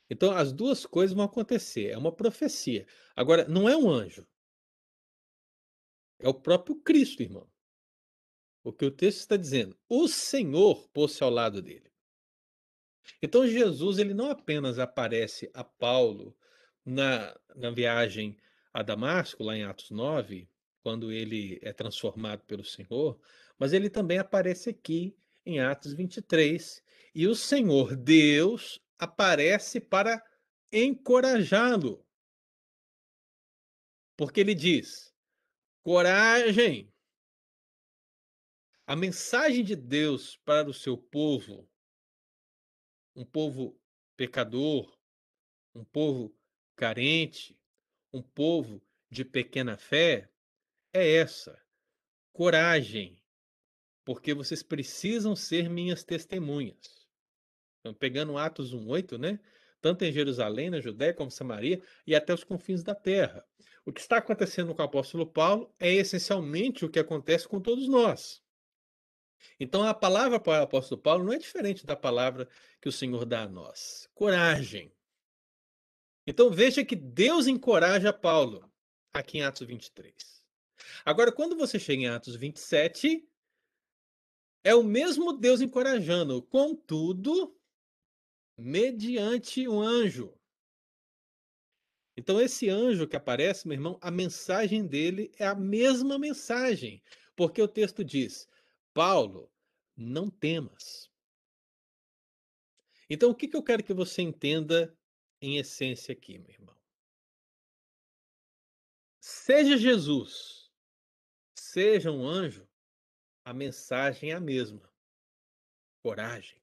Então 0.09 0.31
as 0.31 0.53
duas 0.53 0.87
coisas 0.87 1.15
vão 1.15 1.25
acontecer, 1.25 1.91
é 1.91 1.99
uma 1.99 2.13
profecia. 2.13 2.87
Agora, 3.15 3.47
não 3.49 3.69
é 3.69 3.77
um 3.77 3.91
anjo. 3.91 4.27
É 6.19 6.29
o 6.29 6.35
próprio 6.35 6.77
Cristo, 6.77 7.23
irmão. 7.23 7.47
O 8.67 8.73
que 8.73 8.85
o 8.85 8.91
texto 8.91 9.21
está 9.21 9.37
dizendo, 9.37 9.79
o 9.89 10.09
Senhor 10.09 10.89
pôs-se 10.89 11.23
ao 11.23 11.31
lado 11.31 11.63
dele. 11.63 11.89
Então 13.23 13.47
Jesus 13.47 13.97
ele 14.01 14.13
não 14.13 14.29
apenas 14.29 14.81
aparece 14.81 15.49
a 15.55 15.63
Paulo 15.63 16.37
na, 16.85 17.33
na 17.55 17.71
viagem 17.71 18.37
a 18.75 18.83
Damasco, 18.83 19.45
lá 19.45 19.57
em 19.57 19.63
Atos 19.63 19.93
9, 19.93 20.51
quando 20.83 21.13
ele 21.13 21.61
é 21.63 21.73
transformado 21.73 22.43
pelo 22.43 22.65
Senhor, 22.65 23.17
mas 23.57 23.73
ele 23.73 23.89
também 23.89 24.19
aparece 24.19 24.71
aqui 24.71 25.17
em 25.45 25.61
Atos 25.61 25.93
23. 25.93 26.83
E 27.15 27.29
o 27.29 27.37
Senhor 27.37 27.95
Deus 27.95 28.83
aparece 28.99 29.79
para 29.79 30.21
encorajá-lo. 30.73 32.05
Porque 34.17 34.41
ele 34.41 34.57
diz: 34.57 35.15
coragem. 35.85 36.93
A 38.89 38.95
mensagem 38.95 39.65
de 39.65 39.75
Deus 39.75 40.37
para 40.45 40.71
o 40.71 40.73
seu 40.73 40.97
povo, 40.97 41.69
um 43.17 43.25
povo 43.25 43.77
pecador, 44.17 44.97
um 45.75 45.85
povo 45.85 46.33
carente, 46.77 47.59
um 48.13 48.23
povo 48.23 48.81
de 49.11 49.25
pequena 49.25 49.77
fé, 49.77 50.31
é 50.93 51.17
essa: 51.17 51.61
coragem, 52.33 53.21
porque 54.05 54.33
vocês 54.33 54.63
precisam 54.63 55.35
ser 55.35 55.69
minhas 55.69 56.05
testemunhas. 56.05 57.09
Então, 57.81 57.93
pegando 57.93 58.39
Atos 58.39 58.73
1:8, 58.73 59.19
né? 59.19 59.41
Tanto 59.81 60.05
em 60.05 60.13
Jerusalém, 60.13 60.71
na 60.71 60.81
Judéia, 60.81 61.13
como 61.13 61.29
Samaria 61.29 61.83
e 62.07 62.15
até 62.15 62.33
os 62.33 62.45
confins 62.45 62.85
da 62.85 62.95
terra. 62.95 63.45
O 63.85 63.93
que 63.93 64.01
está 64.01 64.19
acontecendo 64.19 64.73
com 64.77 64.81
o 64.81 64.85
apóstolo 64.85 65.27
Paulo 65.27 65.75
é 65.81 65.93
essencialmente 65.93 66.85
o 66.85 66.89
que 66.89 67.01
acontece 67.01 67.49
com 67.49 67.61
todos 67.61 67.89
nós. 67.89 68.46
Então, 69.59 69.83
a 69.83 69.95
palavra 69.95 70.39
para 70.39 70.61
o 70.61 70.65
apóstolo 70.65 71.01
Paulo 71.01 71.25
não 71.25 71.33
é 71.33 71.39
diferente 71.39 71.87
da 71.87 71.97
palavra 71.97 72.49
que 72.81 72.89
o 72.89 72.93
Senhor 72.93 73.25
dá 73.25 73.43
a 73.43 73.49
nós. 73.49 74.09
Coragem. 74.15 74.93
Então, 76.27 76.51
veja 76.51 76.85
que 76.85 76.97
Deus 76.97 77.47
encoraja 77.47 78.13
Paulo 78.13 78.71
aqui 79.13 79.39
em 79.39 79.43
Atos 79.43 79.67
23. 79.67 80.15
Agora, 81.05 81.33
quando 81.33 81.57
você 81.57 81.79
chega 81.79 82.03
em 82.03 82.09
Atos 82.09 82.37
27, 82.37 83.27
é 84.65 84.75
o 84.75 84.83
mesmo 84.83 85.33
Deus 85.33 85.61
encorajando, 85.61 86.43
contudo, 86.43 87.57
mediante 88.59 89.69
um 89.69 89.81
anjo. 89.81 90.37
Então, 92.17 92.41
esse 92.41 92.69
anjo 92.69 93.07
que 93.07 93.15
aparece, 93.15 93.69
meu 93.69 93.77
irmão, 93.77 93.99
a 94.01 94.11
mensagem 94.11 94.87
dele 94.87 95.31
é 95.39 95.47
a 95.47 95.55
mesma 95.55 96.19
mensagem, 96.19 97.03
porque 97.37 97.61
o 97.61 97.69
texto 97.69 98.03
diz: 98.03 98.49
Paulo, 98.97 99.53
não 99.95 100.31
temas. 100.31 101.11
Então, 103.09 103.31
o 103.31 103.35
que, 103.35 103.47
que 103.47 103.57
eu 103.57 103.63
quero 103.63 103.85
que 103.85 103.93
você 103.93 104.23
entenda 104.23 104.97
em 105.41 105.59
essência 105.59 106.13
aqui, 106.13 106.39
meu 106.39 106.51
irmão? 106.51 106.75
Seja 109.21 109.77
Jesus 109.77 110.67
seja 111.77 112.11
um 112.11 112.27
anjo, 112.27 112.67
a 113.45 113.53
mensagem 113.53 114.31
é 114.31 114.35
a 114.35 114.41
mesma. 114.41 114.91
Coragem. 116.03 116.59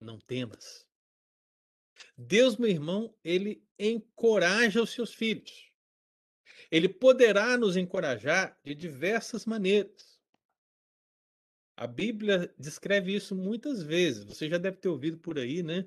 Não 0.00 0.18
temas. 0.18 0.84
Deus, 2.18 2.56
meu 2.56 2.68
irmão, 2.68 3.16
ele 3.22 3.64
encoraja 3.78 4.82
os 4.82 4.90
seus 4.90 5.14
filhos. 5.14 5.72
Ele 6.68 6.88
poderá 6.88 7.56
nos 7.56 7.76
encorajar 7.76 8.58
de 8.64 8.74
diversas 8.74 9.46
maneiras. 9.46 10.15
A 11.76 11.86
Bíblia 11.86 12.50
descreve 12.58 13.14
isso 13.14 13.34
muitas 13.36 13.82
vezes. 13.82 14.24
Você 14.24 14.48
já 14.48 14.58
deve 14.58 14.78
ter 14.78 14.88
ouvido 14.88 15.18
por 15.18 15.38
aí, 15.38 15.62
né? 15.62 15.86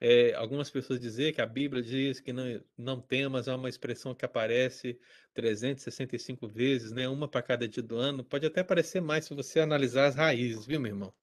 É, 0.00 0.34
algumas 0.34 0.68
pessoas 0.68 0.98
dizer 0.98 1.32
que 1.32 1.40
a 1.40 1.46
Bíblia 1.46 1.82
diz 1.82 2.18
que 2.18 2.32
não, 2.32 2.60
não 2.76 3.00
temas 3.00 3.46
é 3.46 3.54
uma 3.54 3.68
expressão 3.68 4.14
que 4.14 4.24
aparece 4.24 4.98
365 5.34 6.48
vezes, 6.48 6.90
né? 6.90 7.08
Uma 7.08 7.28
para 7.28 7.42
cada 7.42 7.68
dia 7.68 7.82
do 7.82 7.96
ano. 7.96 8.24
Pode 8.24 8.46
até 8.46 8.64
parecer 8.64 9.00
mais 9.00 9.26
se 9.26 9.34
você 9.34 9.60
analisar 9.60 10.06
as 10.06 10.16
raízes, 10.16 10.66
viu, 10.66 10.80
meu 10.80 10.92
irmão? 10.92 11.14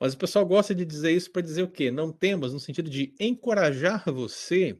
Mas 0.00 0.14
o 0.14 0.18
pessoal 0.18 0.46
gosta 0.46 0.74
de 0.74 0.84
dizer 0.84 1.12
isso 1.12 1.30
para 1.30 1.42
dizer 1.42 1.62
o 1.62 1.70
quê? 1.70 1.90
Não 1.90 2.12
temas, 2.12 2.52
no 2.52 2.60
sentido 2.60 2.88
de 2.88 3.14
encorajar 3.20 4.04
você 4.10 4.78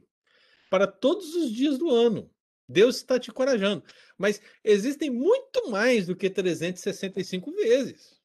para 0.69 0.87
todos 0.87 1.35
os 1.35 1.51
dias 1.51 1.77
do 1.77 1.91
ano. 1.91 2.31
Deus 2.67 2.95
está 2.95 3.19
te 3.19 3.29
encorajando. 3.29 3.83
Mas 4.17 4.41
existem 4.63 5.09
muito 5.09 5.69
mais 5.69 6.07
do 6.07 6.15
que 6.15 6.29
365 6.29 7.51
vezes. 7.51 8.22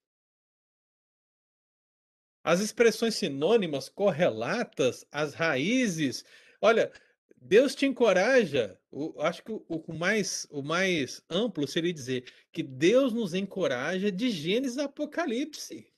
As 2.48 2.60
expressões 2.60 3.14
sinônimas, 3.14 3.90
correlatas, 3.90 5.04
as 5.12 5.34
raízes. 5.34 6.24
Olha, 6.62 6.90
Deus 7.36 7.74
te 7.74 7.84
encoraja. 7.84 8.80
O, 8.90 9.20
acho 9.20 9.44
que 9.44 9.52
o, 9.52 9.62
o, 9.68 9.92
mais, 9.92 10.46
o 10.50 10.62
mais 10.62 11.22
amplo 11.28 11.68
seria 11.68 11.92
dizer 11.92 12.24
que 12.50 12.62
Deus 12.62 13.12
nos 13.12 13.34
encoraja 13.34 14.10
de 14.10 14.30
Gênesis 14.30 14.78
a 14.78 14.84
Apocalipse. 14.84 15.92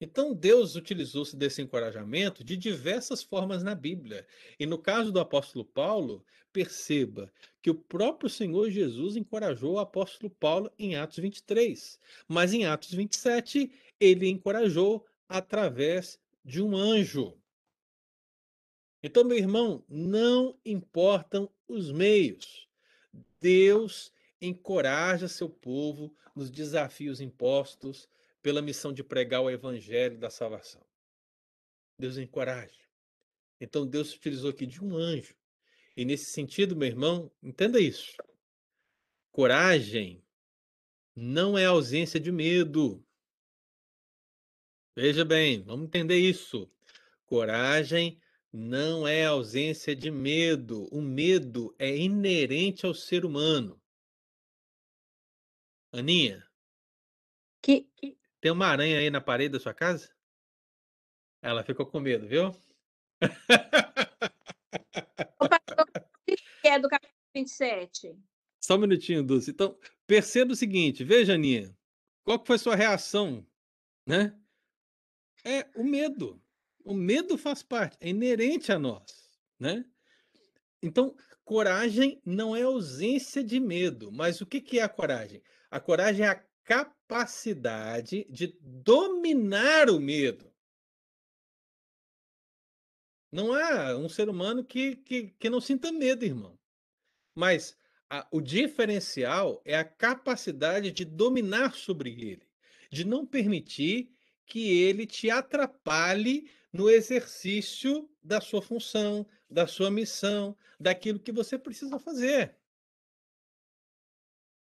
Então, 0.00 0.32
Deus 0.32 0.74
utilizou-se 0.74 1.36
desse 1.36 1.60
encorajamento 1.60 2.42
de 2.42 2.56
diversas 2.56 3.22
formas 3.22 3.62
na 3.62 3.74
Bíblia. 3.74 4.26
E 4.58 4.64
no 4.64 4.78
caso 4.78 5.12
do 5.12 5.20
apóstolo 5.20 5.66
Paulo, 5.66 6.24
perceba 6.52 7.32
que 7.60 7.68
o 7.68 7.74
próprio 7.74 8.30
Senhor 8.30 8.70
Jesus 8.70 9.16
encorajou 9.16 9.74
o 9.74 9.78
apóstolo 9.78 10.30
Paulo 10.30 10.70
em 10.78 10.96
Atos 10.96 11.18
23. 11.18 11.98
Mas 12.28 12.52
em 12.52 12.64
Atos 12.64 12.92
27, 12.92 13.70
ele 14.00 14.28
encorajou 14.28 15.06
através 15.28 16.20
de 16.44 16.62
um 16.62 16.76
anjo. 16.76 17.36
Então, 19.02 19.24
meu 19.24 19.36
irmão, 19.36 19.84
não 19.88 20.58
importam 20.64 21.50
os 21.66 21.92
meios. 21.92 22.68
Deus 23.40 24.12
encoraja 24.40 25.28
seu 25.28 25.48
povo 25.48 26.14
nos 26.34 26.50
desafios 26.50 27.20
impostos 27.20 28.08
pela 28.42 28.62
missão 28.62 28.92
de 28.92 29.02
pregar 29.04 29.42
o 29.42 29.50
evangelho 29.50 30.18
da 30.18 30.30
salvação. 30.30 30.84
Deus 31.98 32.16
encoraja. 32.16 32.88
Então 33.60 33.86
Deus 33.86 34.14
utilizou 34.14 34.50
aqui 34.50 34.66
de 34.66 34.82
um 34.82 34.96
anjo. 34.96 35.34
E 35.96 36.04
nesse 36.04 36.26
sentido, 36.26 36.76
meu 36.76 36.86
irmão, 36.86 37.30
entenda 37.42 37.80
isso. 37.80 38.16
Coragem 39.32 40.24
não 41.14 41.58
é 41.58 41.64
ausência 41.64 42.20
de 42.20 42.30
medo. 42.30 43.04
Veja 45.00 45.24
bem, 45.24 45.62
vamos 45.62 45.86
entender 45.86 46.18
isso. 46.18 46.68
Coragem 47.24 48.20
não 48.52 49.06
é 49.06 49.26
ausência 49.26 49.94
de 49.94 50.10
medo. 50.10 50.88
O 50.90 51.00
medo 51.00 51.72
é 51.78 51.96
inerente 51.96 52.84
ao 52.84 52.92
ser 52.92 53.24
humano. 53.24 53.80
Aninha. 55.92 56.44
Que, 57.62 57.82
que, 57.94 58.18
tem 58.40 58.50
uma 58.50 58.66
aranha 58.66 58.98
aí 58.98 59.08
na 59.08 59.20
parede 59.20 59.52
da 59.52 59.60
sua 59.60 59.72
casa? 59.72 60.12
Ela 61.40 61.62
ficou 61.62 61.86
com 61.86 62.00
medo, 62.00 62.26
viu? 62.26 62.46
Opa, 65.38 65.60
que 66.26 66.66
é 66.66 66.76
do 66.76 66.88
capítulo 66.88 67.14
27? 67.36 68.18
Só 68.60 68.74
um 68.74 68.78
minutinho, 68.78 69.22
Dulce. 69.22 69.52
Então, 69.52 69.78
perceba 70.08 70.54
o 70.54 70.56
seguinte, 70.56 71.04
veja, 71.04 71.34
Aninha, 71.34 71.72
qual 72.24 72.40
que 72.40 72.48
foi 72.48 72.56
a 72.56 72.58
sua 72.58 72.74
reação, 72.74 73.46
né? 74.04 74.36
É 75.48 75.66
o 75.74 75.82
medo. 75.82 76.38
O 76.84 76.92
medo 76.92 77.38
faz 77.38 77.62
parte, 77.62 77.96
é 78.02 78.10
inerente 78.10 78.70
a 78.70 78.78
nós, 78.78 79.30
né? 79.58 79.82
Então, 80.82 81.16
coragem 81.42 82.20
não 82.22 82.54
é 82.54 82.60
ausência 82.60 83.42
de 83.42 83.58
medo, 83.58 84.12
mas 84.12 84.42
o 84.42 84.46
que, 84.46 84.60
que 84.60 84.78
é 84.78 84.82
a 84.82 84.88
coragem? 84.90 85.42
A 85.70 85.80
coragem 85.80 86.26
é 86.26 86.28
a 86.28 86.44
capacidade 86.62 88.26
de 88.28 88.58
dominar 88.60 89.88
o 89.88 89.98
medo. 89.98 90.54
Não 93.32 93.54
há 93.54 93.96
um 93.96 94.10
ser 94.10 94.28
humano 94.28 94.62
que, 94.62 94.96
que, 94.96 95.30
que 95.30 95.48
não 95.48 95.62
sinta 95.62 95.90
medo, 95.90 96.26
irmão. 96.26 96.58
Mas 97.34 97.74
a, 98.10 98.28
o 98.30 98.42
diferencial 98.42 99.62
é 99.64 99.78
a 99.78 99.84
capacidade 99.84 100.92
de 100.92 101.06
dominar 101.06 101.74
sobre 101.74 102.10
ele, 102.10 102.46
de 102.92 103.06
não 103.06 103.26
permitir 103.26 104.14
que 104.48 104.82
ele 104.82 105.06
te 105.06 105.30
atrapalhe 105.30 106.50
no 106.72 106.88
exercício 106.88 108.10
da 108.22 108.40
sua 108.40 108.62
função, 108.62 109.26
da 109.48 109.66
sua 109.66 109.90
missão, 109.90 110.56
daquilo 110.80 111.20
que 111.20 111.30
você 111.30 111.58
precisa 111.58 111.98
fazer. 111.98 112.56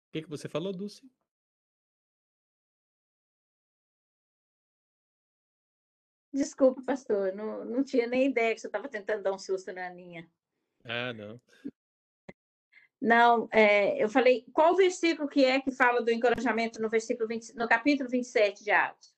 O 0.08 0.12
que, 0.12 0.22
que 0.22 0.28
você 0.28 0.48
falou, 0.48 0.72
Dulce? 0.72 1.08
Desculpa, 6.32 6.82
pastor, 6.82 7.32
não, 7.34 7.64
não 7.64 7.84
tinha 7.84 8.06
nem 8.06 8.26
ideia 8.26 8.54
que 8.54 8.60
você 8.60 8.66
estava 8.66 8.88
tentando 8.88 9.22
dar 9.22 9.32
um 9.32 9.38
susto 9.38 9.72
na 9.72 9.86
Aninha. 9.86 10.28
Ah, 10.84 11.12
não. 11.12 11.40
Não, 13.00 13.48
é, 13.50 14.02
eu 14.02 14.08
falei, 14.08 14.44
qual 14.52 14.76
versículo 14.76 15.28
que 15.28 15.44
é 15.44 15.60
que 15.60 15.70
fala 15.70 16.02
do 16.02 16.10
encorajamento 16.10 16.80
no 16.82 16.88
versículo 16.88 17.26
20, 17.26 17.54
no 17.54 17.66
capítulo 17.66 18.08
27 18.10 18.62
de 18.62 18.70
Atos? 18.70 19.09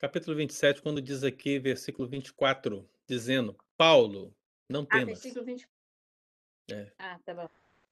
Capítulo 0.00 0.34
27, 0.34 0.80
quando 0.80 1.02
diz 1.02 1.22
aqui, 1.22 1.58
versículo 1.58 2.08
24, 2.08 2.88
dizendo, 3.06 3.54
Paulo, 3.76 4.34
não 4.66 4.82
temas. 4.82 5.02
Ah, 5.02 5.06
versículo 5.06 5.44
24. 5.44 5.70
É. 6.72 6.92
Ah, 6.98 7.18
tá 7.22 7.34
bom. 7.34 7.48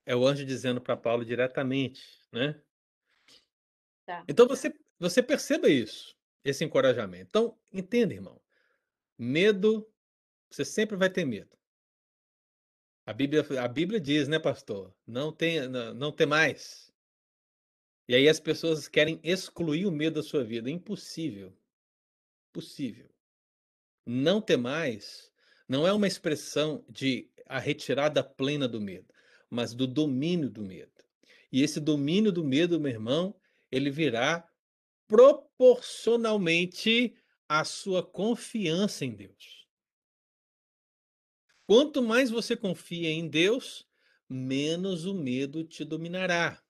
É 0.06 0.16
o 0.16 0.26
anjo 0.26 0.42
dizendo 0.46 0.80
para 0.80 0.96
Paulo 0.96 1.22
diretamente, 1.22 2.02
né? 2.32 2.59
Tá. 4.06 4.24
Então 4.26 4.48
você, 4.48 4.74
você 4.98 5.22
perceba 5.22 5.68
isso 5.68 6.16
esse 6.42 6.64
encorajamento. 6.64 7.26
Então, 7.28 7.59
entenda, 7.70 8.14
irmão. 8.14 8.40
Medo, 9.18 9.86
você 10.48 10.64
sempre 10.64 10.96
vai 10.96 11.11
ter 11.11 11.26
medo. 11.26 11.50
A 13.04 13.12
Bíblia, 13.12 13.44
a 13.62 13.68
Bíblia 13.68 14.00
diz, 14.00 14.28
né, 14.28 14.38
pastor? 14.38 14.94
Não 15.06 15.30
tem, 15.30 15.68
não, 15.68 15.92
não 15.92 16.11
tem 16.11 16.26
mais. 16.26 16.90
E 18.09 18.14
aí 18.14 18.26
as 18.26 18.40
pessoas 18.40 18.88
querem 18.88 19.20
excluir 19.22 19.84
o 19.84 19.92
medo 19.92 20.14
da 20.14 20.22
sua 20.22 20.42
vida. 20.42 20.70
Impossível. 20.70 21.54
Possível. 22.59 23.09
Não 24.04 24.40
ter 24.40 24.56
mais 24.56 25.32
não 25.68 25.86
é 25.86 25.92
uma 25.92 26.09
expressão 26.09 26.84
de 26.88 27.30
a 27.46 27.61
retirada 27.61 28.24
plena 28.24 28.66
do 28.66 28.80
medo, 28.80 29.14
mas 29.48 29.74
do 29.74 29.86
domínio 29.86 30.50
do 30.50 30.64
medo. 30.64 30.90
E 31.52 31.62
esse 31.62 31.78
domínio 31.78 32.32
do 32.32 32.42
medo, 32.42 32.80
meu 32.80 32.90
irmão, 32.90 33.40
ele 33.70 33.92
virá 33.92 34.44
proporcionalmente 35.06 37.14
à 37.48 37.62
sua 37.62 38.04
confiança 38.04 39.04
em 39.04 39.14
Deus. 39.14 39.68
Quanto 41.64 42.02
mais 42.02 42.28
você 42.28 42.56
confia 42.56 43.09
em 43.09 43.28
Deus, 43.28 43.86
menos 44.28 45.04
o 45.04 45.14
medo 45.14 45.62
te 45.62 45.84
dominará. 45.84 46.61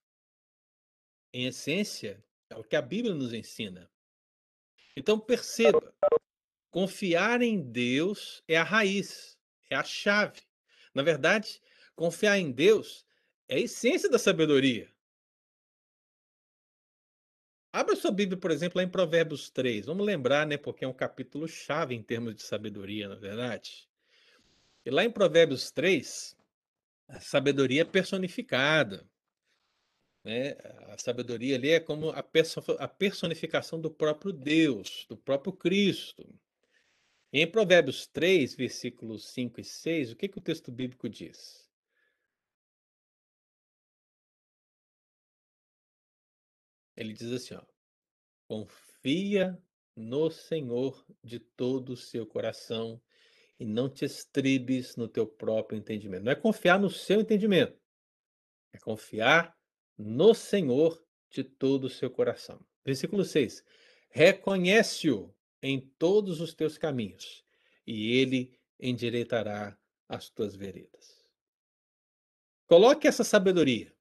Em 1.33 1.47
essência, 1.47 2.23
é 2.51 2.57
o 2.57 2.63
que 2.63 2.77
a 2.77 2.83
Bíblia 2.83 3.15
nos 3.15 3.33
ensina. 3.33 3.91
Então 4.99 5.17
perceba, 5.17 5.95
confiar 6.73 7.41
em 7.41 7.61
Deus 7.61 8.43
é 8.49 8.57
a 8.57 8.65
raiz, 8.65 9.39
é 9.71 9.77
a 9.77 9.85
chave. 9.85 10.41
Na 10.93 11.05
verdade, 11.05 11.63
confiar 11.95 12.37
em 12.37 12.51
Deus 12.51 13.07
é 13.49 13.55
a 13.55 13.61
essência 13.61 14.11
da 14.11 14.19
sabedoria. 14.19 14.93
Abra 17.73 17.95
sua 17.95 18.11
Bíblia, 18.11 18.37
por 18.37 18.51
exemplo, 18.51 18.79
lá 18.79 18.83
em 18.83 18.91
Provérbios 18.91 19.51
3. 19.51 19.87
Vamos 19.87 20.05
lembrar, 20.05 20.45
né? 20.45 20.57
Porque 20.57 20.85
é 20.85 20.89
um 20.89 20.93
capítulo 20.93 21.47
chave 21.47 21.95
em 21.95 22.03
termos 22.03 22.35
de 22.35 22.43
sabedoria, 22.43 23.09
na 23.09 23.15
é 23.15 23.19
verdade. 23.19 23.89
E 24.85 24.91
lá 24.91 25.05
em 25.05 25.11
Provérbios 25.13 25.71
3, 25.71 26.37
a 27.07 27.21
sabedoria 27.21 27.83
é 27.83 27.85
personificada. 27.85 29.09
Né? 30.29 30.59
A 30.89 30.99
sabedoria 30.99 31.57
ali 31.57 31.71
é 31.71 31.81
como 31.81 32.11
a, 32.11 32.23
perso 32.23 32.61
a 32.79 32.87
personificação 32.87 33.81
do 33.81 33.91
próprio 33.91 34.31
Deus, 34.31 35.07
do 35.09 35.17
próprio 35.17 35.55
Cristo. 35.55 36.23
Em 37.33 37.51
Provérbios 37.51 38.07
3, 38.07 38.55
versículos 38.55 39.27
5 39.31 39.59
e 39.59 39.65
6, 39.65 40.13
o 40.13 40.17
que, 40.17 40.29
que 40.29 40.37
o 40.37 40.43
texto 40.43 40.71
bíblico 40.71 41.09
diz? 41.09 41.67
Ele 46.95 47.15
diz 47.15 47.33
assim, 47.33 47.55
ó, 47.55 47.63
confia 48.47 49.59
no 49.97 50.31
Senhor 50.31 51.07
de 51.25 51.39
todo 51.39 51.95
o 51.95 51.97
seu 51.97 52.27
coração 52.27 53.01
e 53.59 53.65
não 53.65 53.89
te 53.89 54.05
estribes 54.05 54.95
no 54.95 55.09
teu 55.09 55.27
próprio 55.27 55.79
entendimento. 55.79 56.25
Não 56.25 56.33
é 56.33 56.37
confiar 56.37 56.79
no 56.79 56.91
seu 56.91 57.19
entendimento, 57.19 57.81
é 58.75 58.79
confiar 58.79 59.58
no 59.99 60.33
Senhor 60.33 61.05
de 61.29 61.43
todo 61.43 61.85
o 61.85 61.91
seu 61.91 62.11
coração. 62.11 62.65
Versículo 62.85 63.25
6. 63.25 63.65
Reconhece-o 64.09 65.35
em 65.61 65.81
todos 65.99 66.41
os 66.41 66.55
teus 66.55 66.79
caminhos, 66.79 67.45
e 67.87 68.17
ele 68.17 68.57
endireitará 68.79 69.77
as 70.09 70.31
tuas 70.31 70.55
veredas. 70.55 71.27
Coloque 72.67 73.09
essa 73.09 73.25
sabedoria, 73.25 73.93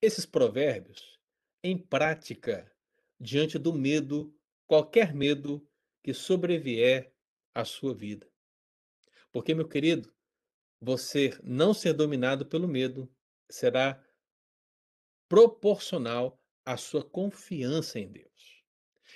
esses 0.00 0.26
provérbios, 0.26 1.20
em 1.62 1.78
prática 1.78 2.70
diante 3.20 3.58
do 3.58 3.72
medo, 3.72 4.34
qualquer 4.66 5.14
medo 5.14 5.66
que 6.02 6.12
sobrevier 6.12 7.14
à 7.54 7.64
sua 7.64 7.94
vida. 7.94 8.28
Porque, 9.30 9.54
meu 9.54 9.68
querido, 9.68 10.12
você 10.80 11.38
não 11.42 11.72
ser 11.72 11.92
dominado 11.92 12.44
pelo 12.44 12.66
medo 12.66 13.08
será 13.48 14.02
proporcional 15.32 16.38
à 16.62 16.76
sua 16.76 17.02
confiança 17.02 17.98
em 17.98 18.06
Deus. 18.06 18.62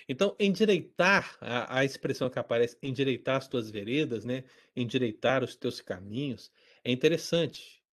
Então, 0.08 0.34
endireitar 0.40 1.36
a, 1.42 1.80
a 1.80 1.84
expressão 1.84 2.30
que 2.30 2.38
aparece, 2.38 2.78
endireitar 2.82 3.36
as 3.36 3.46
tuas 3.46 3.70
veredas, 3.70 4.24
né? 4.24 4.44
Endireitar 4.74 5.44
os 5.44 5.54
teus 5.54 5.82
caminhos, 5.82 6.50
é 6.82 6.90
interessante. 6.90 7.84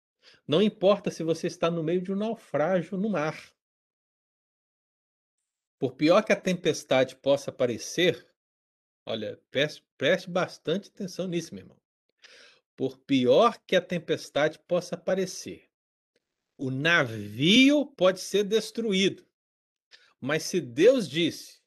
Não 0.47 0.61
importa 0.61 1.11
se 1.11 1.21
você 1.21 1.47
está 1.47 1.69
no 1.69 1.83
meio 1.83 2.01
de 2.01 2.13
um 2.13 2.15
naufrágio 2.15 2.97
no 2.97 3.09
mar. 3.09 3.53
Por 5.77 5.91
pior 5.91 6.23
que 6.23 6.31
a 6.31 6.39
tempestade 6.39 7.17
possa 7.17 7.51
parecer, 7.51 8.25
olha, 9.05 9.37
preste, 9.51 9.85
preste 9.97 10.29
bastante 10.29 10.87
atenção 10.87 11.27
nisso, 11.27 11.53
meu 11.53 11.63
irmão. 11.63 11.81
Por 12.73 12.97
pior 12.99 13.59
que 13.67 13.75
a 13.75 13.81
tempestade 13.81 14.59
possa 14.59 14.95
parecer, 14.95 15.72
o 16.57 16.69
navio 16.69 17.85
pode 17.85 18.19
ser 18.19 18.43
destruído. 18.43 19.27
Mas 20.19 20.43
se 20.43 20.61
Deus 20.61 21.09
disse 21.09 21.61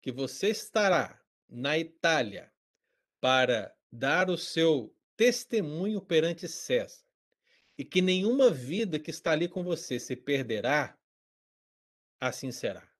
que 0.00 0.10
você 0.10 0.48
estará 0.48 1.22
na 1.48 1.78
Itália 1.78 2.52
para 3.20 3.76
dar 3.92 4.30
o 4.30 4.38
seu 4.38 4.96
testemunho 5.16 6.00
perante 6.00 6.48
César 6.48 7.04
e 7.76 7.84
que 7.84 8.00
nenhuma 8.00 8.50
vida 8.50 8.98
que 8.98 9.10
está 9.10 9.32
ali 9.32 9.48
com 9.48 9.62
você 9.62 9.98
se 9.98 10.16
perderá, 10.16 10.98
assim 12.18 12.52
será. 12.52 12.90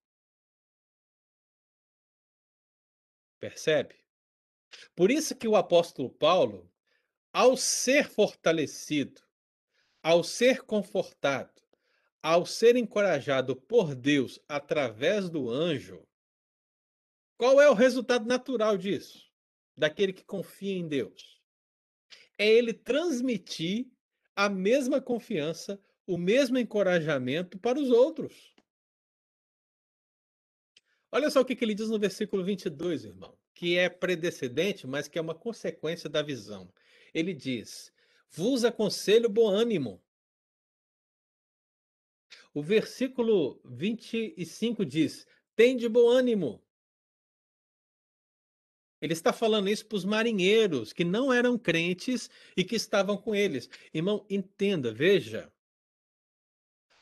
Percebe? 3.39 3.95
Por 4.95 5.09
isso 5.09 5.35
que 5.35 5.47
o 5.47 5.55
apóstolo 5.55 6.09
Paulo, 6.09 6.71
ao 7.33 7.57
ser 7.57 8.07
fortalecido, 8.07 9.21
ao 10.03 10.23
ser 10.23 10.63
confortado, 10.63 11.61
ao 12.21 12.45
ser 12.45 12.75
encorajado 12.75 13.55
por 13.55 13.95
Deus 13.95 14.39
através 14.47 15.29
do 15.29 15.49
anjo, 15.49 16.05
qual 17.37 17.59
é 17.59 17.69
o 17.69 17.73
resultado 17.73 18.27
natural 18.27 18.77
disso? 18.77 19.27
Daquele 19.75 20.13
que 20.13 20.23
confia 20.23 20.73
em 20.73 20.87
Deus? 20.87 21.41
É 22.37 22.47
ele 22.47 22.73
transmitir 22.73 23.87
a 24.35 24.47
mesma 24.47 25.01
confiança, 25.01 25.81
o 26.05 26.17
mesmo 26.17 26.57
encorajamento 26.57 27.57
para 27.57 27.79
os 27.79 27.89
outros. 27.89 28.55
Olha 31.11 31.29
só 31.29 31.41
o 31.41 31.45
que 31.45 31.57
ele 31.61 31.75
diz 31.75 31.89
no 31.89 31.99
versículo 31.99 32.43
22, 32.43 33.05
irmão, 33.05 33.37
que 33.53 33.77
é 33.77 33.89
predecedente, 33.89 34.87
mas 34.87 35.07
que 35.07 35.19
é 35.19 35.21
uma 35.21 35.35
consequência 35.35 36.09
da 36.09 36.21
visão. 36.21 36.71
Ele 37.13 37.33
diz: 37.33 37.91
Vos 38.31 38.63
aconselho 38.63 39.29
bom 39.29 39.47
ânimo. 39.49 40.01
O 42.53 42.61
versículo 42.61 43.61
25 43.65 44.85
diz: 44.85 45.27
Tende 45.55 45.89
bom 45.89 46.09
ânimo. 46.09 46.63
Ele 49.01 49.13
está 49.13 49.33
falando 49.33 49.67
isso 49.67 49.85
para 49.85 49.95
os 49.95 50.05
marinheiros 50.05 50.93
que 50.93 51.03
não 51.03 51.33
eram 51.33 51.57
crentes 51.57 52.29
e 52.55 52.63
que 52.63 52.75
estavam 52.75 53.17
com 53.17 53.35
eles. 53.35 53.69
Irmão, 53.93 54.25
entenda, 54.29 54.93
veja. 54.93 55.51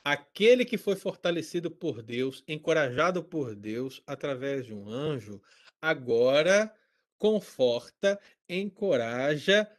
Aquele 0.03 0.63
que 0.65 0.77
foi 0.77 0.95
fortalecido 0.95 1.69
por 1.69 2.01
Deus, 2.01 2.43
encorajado 2.47 3.23
por 3.23 3.53
Deus 3.53 4.01
através 4.07 4.65
de 4.65 4.73
um 4.73 4.89
anjo, 4.89 5.41
agora 5.81 6.73
conforta, 7.17 8.19
encoraja 8.47 9.69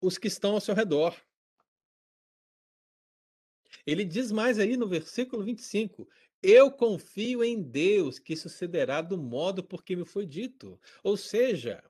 os 0.00 0.18
que 0.18 0.28
estão 0.28 0.52
ao 0.54 0.60
seu 0.60 0.74
redor. 0.74 1.16
Ele 3.86 4.04
diz 4.04 4.32
mais 4.32 4.58
aí 4.58 4.76
no 4.76 4.88
versículo 4.88 5.44
25: 5.44 6.08
eu 6.42 6.70
confio 6.70 7.42
em 7.42 7.60
Deus 7.60 8.18
que 8.18 8.36
sucederá 8.36 9.02
do 9.02 9.18
modo 9.18 9.62
por 9.62 9.82
que 9.82 9.96
me 9.96 10.04
foi 10.04 10.24
dito. 10.24 10.80
Ou 11.02 11.16
seja, 11.16 11.82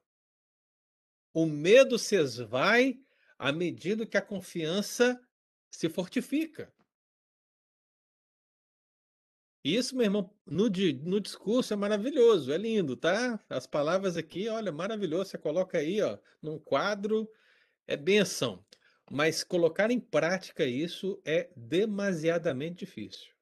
o 1.35 1.45
medo 1.45 1.99
se 1.99 2.17
esvai 2.17 2.99
à 3.39 3.53
medida 3.53 4.07
que 4.07 4.17
a 4.17 4.23
confiança 4.23 5.21
se 5.71 5.89
fortifica. 5.89 6.73
Isso, 9.63 9.95
meu 9.95 10.05
irmão, 10.05 10.35
no, 10.47 10.65
no 11.05 11.21
discurso 11.21 11.75
é 11.75 11.77
maravilhoso, 11.77 12.51
é 12.51 12.57
lindo, 12.57 12.97
tá? 12.97 13.39
As 13.51 13.67
palavras 13.67 14.17
aqui, 14.17 14.49
olha, 14.49 14.73
maravilhoso. 14.73 15.31
Você 15.31 15.39
coloca 15.39 15.77
aí, 15.77 16.01
ó, 16.01 16.17
num 16.41 16.59
quadro, 16.59 17.31
é 17.89 17.97
benção. 17.97 18.65
Mas 19.11 19.43
colocar 19.43 19.91
em 19.91 19.99
prática 19.99 20.67
isso 20.67 21.21
é 21.25 21.51
demasiadamente 21.57 22.85
difícil. 22.85 23.35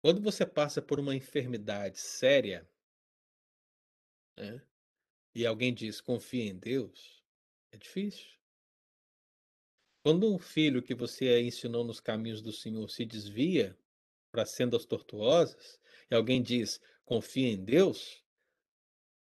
Quando 0.00 0.22
você 0.22 0.46
passa 0.46 0.80
por 0.80 1.00
uma 1.00 1.16
enfermidade 1.16 1.98
séria, 1.98 2.70
né, 4.38 4.62
e 5.34 5.44
alguém 5.44 5.74
diz 5.74 6.00
confia 6.00 6.44
em 6.44 6.56
Deus, 6.56 7.24
é 7.72 7.76
difícil. 7.76 8.38
Quando 10.04 10.32
um 10.32 10.38
filho 10.38 10.82
que 10.82 10.94
você 10.94 11.40
ensinou 11.40 11.82
nos 11.82 11.98
caminhos 11.98 12.42
do 12.42 12.52
Senhor 12.52 12.88
se 12.88 13.04
desvia 13.04 13.76
para 14.30 14.44
sendas 14.44 14.84
tortuosas, 14.84 15.80
e 16.10 16.14
alguém 16.14 16.42
diz 16.42 16.80
confia 17.04 17.48
em 17.48 17.64
Deus, 17.64 18.22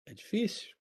é 0.05 0.13
difícil. 0.13 0.74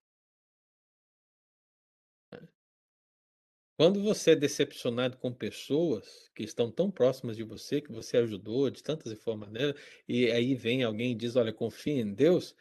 Quando 3.77 4.01
você 4.01 4.33
é 4.33 4.37
decepcionado 4.37 5.17
com 5.17 5.33
pessoas 5.33 6.31
que 6.33 6.45
estão 6.45 6.71
tão 6.71 6.91
próximas 6.91 7.37
de 7.37 7.43
você, 7.43 7.81
que 7.81 7.91
você 7.91 8.19
ajudou 8.19 8.71
de 8.71 8.83
tantas 8.83 9.13
e 9.13 9.17
formas 9.17 9.49
maneiras, 9.49 9.81
e 10.07 10.31
aí 10.31 10.55
vem 10.55 10.85
alguém 10.85 11.13
e 11.13 11.15
diz: 11.15 11.35
Olha, 11.35 11.53
confia 11.53 12.01
em 12.01 12.15
Deus, 12.15 12.55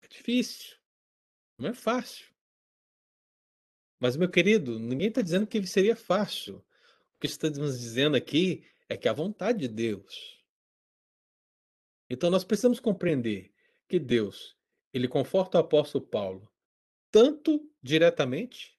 é 0.00 0.08
difícil, 0.08 0.76
não 1.58 1.68
é 1.68 1.74
fácil. 1.74 2.26
Mas, 4.00 4.16
meu 4.16 4.30
querido, 4.30 4.78
ninguém 4.78 5.08
está 5.08 5.20
dizendo 5.20 5.46
que 5.46 5.66
seria 5.66 5.96
fácil. 5.96 6.56
O 7.16 7.20
que 7.20 7.26
estamos 7.26 7.78
dizendo 7.78 8.16
aqui 8.16 8.64
é 8.88 8.96
que 8.96 9.08
é 9.08 9.10
a 9.10 9.14
vontade 9.14 9.60
de 9.60 9.68
Deus. 9.68 10.42
Então, 12.08 12.30
nós 12.30 12.44
precisamos 12.44 12.78
compreender 12.78 13.52
que 13.88 13.98
Deus, 13.98 14.56
ele 14.92 15.08
conforta 15.08 15.58
o 15.58 15.60
apóstolo 15.60 16.06
Paulo 16.06 16.50
tanto 17.10 17.70
diretamente 17.82 18.75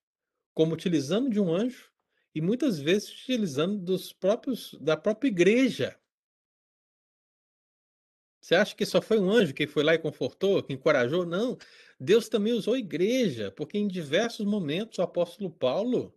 como 0.58 0.74
utilizando 0.74 1.30
de 1.30 1.40
um 1.40 1.54
anjo 1.54 1.92
e 2.34 2.42
muitas 2.42 2.80
vezes 2.80 3.12
utilizando 3.12 3.78
dos 3.78 4.12
próprios 4.12 4.74
da 4.82 4.98
própria 4.98 5.30
igreja. 5.30 5.96
Você 8.42 8.56
acha 8.56 8.76
que 8.76 8.84
só 8.84 9.00
foi 9.00 9.20
um 9.20 9.30
anjo 9.30 9.54
que 9.54 9.68
foi 9.68 9.84
lá 9.84 9.94
e 9.94 10.00
confortou, 10.00 10.64
que 10.64 10.74
encorajou? 10.74 11.28
Não. 11.28 11.60
Deus 12.00 12.28
também 12.28 12.54
usou 12.54 12.74
a 12.74 12.80
igreja, 12.80 13.52
porque 13.52 13.78
em 13.78 13.88
diversos 13.88 14.48
momentos 14.48 14.98
o 14.98 15.04
apóstolo 15.04 15.52
Paulo, 15.52 16.12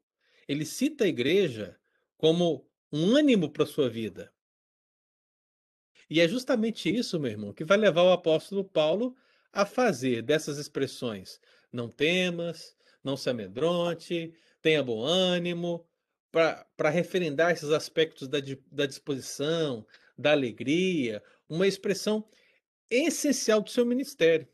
ele 0.48 0.64
cita 0.64 1.04
a 1.04 1.08
igreja 1.08 1.78
como 2.16 2.66
um 2.90 3.14
ânimo 3.14 3.50
para 3.50 3.66
sua 3.66 3.90
vida. 3.90 4.32
E 6.08 6.18
é 6.18 6.26
justamente 6.26 6.88
isso, 6.88 7.20
meu 7.20 7.30
irmão, 7.30 7.52
que 7.52 7.62
vai 7.62 7.76
levar 7.76 8.04
o 8.04 8.12
apóstolo 8.12 8.64
Paulo 8.64 9.14
a 9.52 9.66
fazer 9.66 10.22
dessas 10.22 10.56
expressões 10.56 11.38
não 11.70 11.88
temas, 11.88 12.74
não 13.02 13.16
se 13.16 13.30
amedronte, 13.30 14.32
tenha 14.60 14.82
bom 14.82 15.02
ânimo, 15.02 15.86
para 16.30 16.90
referendar 16.90 17.50
esses 17.50 17.70
aspectos 17.70 18.28
da, 18.28 18.38
da 18.70 18.86
disposição, 18.86 19.86
da 20.16 20.32
alegria, 20.32 21.22
uma 21.48 21.66
expressão 21.66 22.28
essencial 22.88 23.60
do 23.60 23.70
seu 23.70 23.84
ministério. 23.84 24.48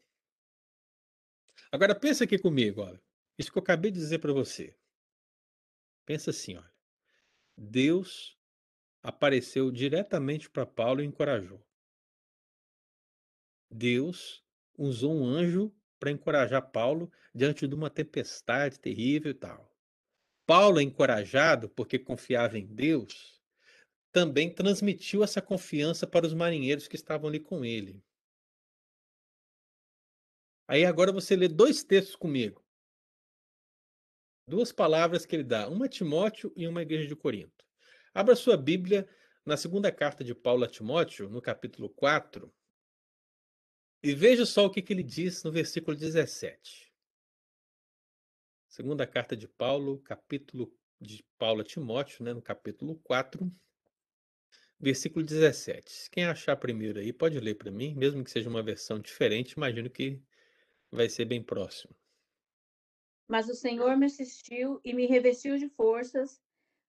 Agora 1.70 1.94
pensa 1.94 2.24
aqui 2.24 2.38
comigo, 2.38 2.80
olha, 2.80 3.00
isso 3.38 3.52
que 3.52 3.58
eu 3.58 3.62
acabei 3.62 3.90
de 3.90 3.98
dizer 3.98 4.18
para 4.18 4.32
você. 4.32 4.74
Pensa 6.04 6.30
assim, 6.30 6.56
olha. 6.56 6.74
Deus 7.58 8.36
apareceu 9.02 9.70
diretamente 9.70 10.48
para 10.50 10.66
Paulo 10.66 11.02
e 11.02 11.06
encorajou. 11.06 11.64
Deus 13.70 14.44
usou 14.76 15.12
um 15.14 15.24
anjo 15.24 15.74
para 15.98 16.10
encorajar 16.10 16.70
Paulo 16.70 17.10
diante 17.34 17.66
de 17.66 17.74
uma 17.74 17.90
tempestade 17.90 18.78
terrível 18.78 19.30
e 19.30 19.34
tal. 19.34 19.72
Paulo 20.46 20.78
é 20.78 20.82
encorajado 20.82 21.68
porque 21.68 21.98
confiava 21.98 22.58
em 22.58 22.66
Deus, 22.66 23.42
também 24.12 24.52
transmitiu 24.52 25.22
essa 25.24 25.42
confiança 25.42 26.06
para 26.06 26.26
os 26.26 26.32
marinheiros 26.32 26.88
que 26.88 26.96
estavam 26.96 27.28
ali 27.28 27.40
com 27.40 27.64
ele. 27.64 28.02
Aí 30.68 30.84
agora 30.84 31.12
você 31.12 31.36
lê 31.36 31.48
dois 31.48 31.84
textos 31.84 32.16
comigo. 32.16 32.64
Duas 34.48 34.72
palavras 34.72 35.26
que 35.26 35.34
ele 35.34 35.44
dá, 35.44 35.68
uma 35.68 35.86
a 35.86 35.88
Timóteo 35.88 36.52
e 36.56 36.66
uma 36.68 36.80
à 36.80 36.82
igreja 36.82 37.08
de 37.08 37.16
Corinto. 37.16 37.64
Abra 38.14 38.36
sua 38.36 38.56
Bíblia 38.56 39.08
na 39.44 39.56
segunda 39.56 39.92
carta 39.92 40.24
de 40.24 40.34
Paulo 40.34 40.64
a 40.64 40.68
Timóteo, 40.68 41.28
no 41.28 41.42
capítulo 41.42 41.90
4, 41.90 42.52
e 44.02 44.14
veja 44.14 44.46
só 44.46 44.66
o 44.66 44.70
que, 44.70 44.82
que 44.82 44.92
ele 44.92 45.02
diz 45.02 45.42
no 45.42 45.50
versículo 45.50 45.96
17. 45.96 46.92
Segunda 48.68 49.06
carta 49.06 49.36
de 49.36 49.48
Paulo, 49.48 49.98
capítulo 50.00 50.70
de 51.00 51.24
Paulo 51.38 51.62
a 51.62 51.64
Timóteo, 51.64 52.24
né, 52.24 52.32
no 52.32 52.42
capítulo 52.42 52.96
4, 53.04 53.50
versículo 54.78 55.24
17. 55.24 56.10
Quem 56.10 56.24
achar 56.24 56.56
primeiro 56.56 56.98
aí 56.98 57.12
pode 57.12 57.38
ler 57.40 57.54
para 57.54 57.70
mim, 57.70 57.94
mesmo 57.94 58.22
que 58.22 58.30
seja 58.30 58.48
uma 58.48 58.62
versão 58.62 58.98
diferente, 58.98 59.52
imagino 59.52 59.90
que 59.90 60.22
vai 60.90 61.08
ser 61.08 61.24
bem 61.24 61.42
próximo. 61.42 61.94
Mas 63.28 63.48
o 63.48 63.54
Senhor 63.54 63.96
me 63.96 64.06
assistiu 64.06 64.80
e 64.84 64.94
me 64.94 65.06
revestiu 65.06 65.56
de 65.56 65.68
forças 65.70 66.40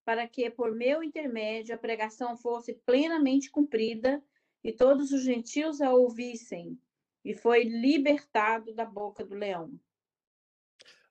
para 0.05 0.27
que, 0.27 0.49
por 0.49 0.73
meu 0.73 1.03
intermédio, 1.03 1.73
a 1.73 1.77
pregação 1.77 2.37
fosse 2.37 2.73
plenamente 2.73 3.49
cumprida 3.49 4.23
e 4.63 4.71
todos 4.71 5.11
os 5.11 5.23
gentios 5.23 5.81
a 5.81 5.93
ouvissem, 5.93 6.79
e 7.27 7.35
foi 7.35 7.63
libertado 7.65 8.73
da 8.73 8.85
boca 8.85 9.25
do 9.25 9.35
leão. 9.35 9.77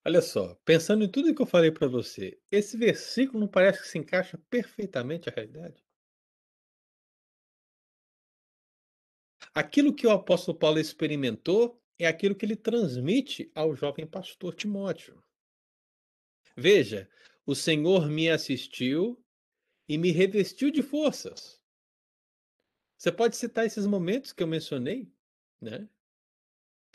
Olha 0.02 0.22
só, 0.22 0.54
pensando 0.64 1.04
em 1.04 1.10
tudo 1.10 1.34
que 1.34 1.42
eu 1.42 1.46
falei 1.46 1.70
para 1.70 1.86
você, 1.86 2.40
esse 2.50 2.74
versículo 2.74 3.40
não 3.40 3.48
parece 3.48 3.82
que 3.82 3.88
se 3.88 3.98
encaixa 3.98 4.38
perfeitamente 4.48 5.28
à 5.28 5.32
realidade? 5.32 5.84
Aquilo 9.54 9.94
que 9.94 10.06
o 10.06 10.10
apóstolo 10.10 10.58
Paulo 10.58 10.78
experimentou 10.78 11.82
é 11.98 12.06
aquilo 12.06 12.34
que 12.34 12.46
ele 12.46 12.56
transmite 12.56 13.52
ao 13.54 13.74
jovem 13.74 14.06
pastor 14.06 14.54
Timóteo. 14.54 15.22
Veja, 16.56 17.10
o 17.44 17.54
Senhor 17.54 18.08
me 18.08 18.30
assistiu 18.30 19.22
e 19.86 19.98
me 19.98 20.12
revestiu 20.12 20.70
de 20.70 20.82
forças. 20.82 21.60
Você 22.96 23.12
pode 23.12 23.36
citar 23.36 23.66
esses 23.66 23.86
momentos 23.86 24.32
que 24.32 24.42
eu 24.42 24.46
mencionei, 24.46 25.12
né? 25.60 25.86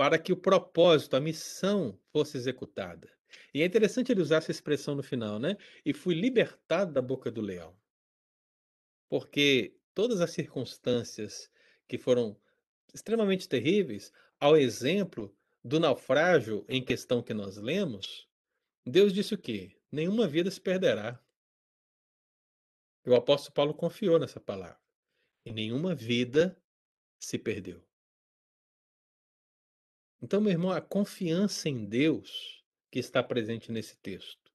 Para 0.01 0.17
que 0.17 0.33
o 0.33 0.35
propósito, 0.35 1.15
a 1.15 1.19
missão 1.19 1.95
fosse 2.11 2.35
executada. 2.35 3.07
E 3.53 3.61
é 3.61 3.65
interessante 3.67 4.11
ele 4.11 4.23
usar 4.23 4.37
essa 4.37 4.49
expressão 4.49 4.95
no 4.95 5.03
final, 5.03 5.37
né? 5.37 5.55
E 5.85 5.93
fui 5.93 6.15
libertado 6.15 6.91
da 6.91 7.03
boca 7.03 7.29
do 7.29 7.39
leão. 7.39 7.79
Porque 9.07 9.77
todas 9.93 10.19
as 10.19 10.31
circunstâncias 10.31 11.51
que 11.87 11.99
foram 11.99 12.35
extremamente 12.91 13.47
terríveis, 13.47 14.11
ao 14.39 14.57
exemplo 14.57 15.31
do 15.63 15.79
naufrágio 15.79 16.65
em 16.67 16.83
questão 16.83 17.21
que 17.21 17.35
nós 17.35 17.57
lemos, 17.57 18.27
Deus 18.83 19.13
disse 19.13 19.35
o 19.35 19.37
quê? 19.37 19.77
Nenhuma 19.91 20.27
vida 20.27 20.49
se 20.49 20.59
perderá. 20.59 21.23
E 23.05 23.09
o 23.11 23.15
apóstolo 23.15 23.53
Paulo 23.53 23.73
confiou 23.75 24.17
nessa 24.17 24.39
palavra. 24.39 24.81
E 25.45 25.53
nenhuma 25.53 25.93
vida 25.93 26.59
se 27.19 27.37
perdeu. 27.37 27.90
Então, 30.21 30.39
meu 30.39 30.51
irmão, 30.51 30.71
a 30.71 30.79
confiança 30.79 31.67
em 31.67 31.83
Deus 31.83 32.63
que 32.91 32.99
está 32.99 33.23
presente 33.23 33.71
nesse 33.71 33.97
texto 33.97 34.51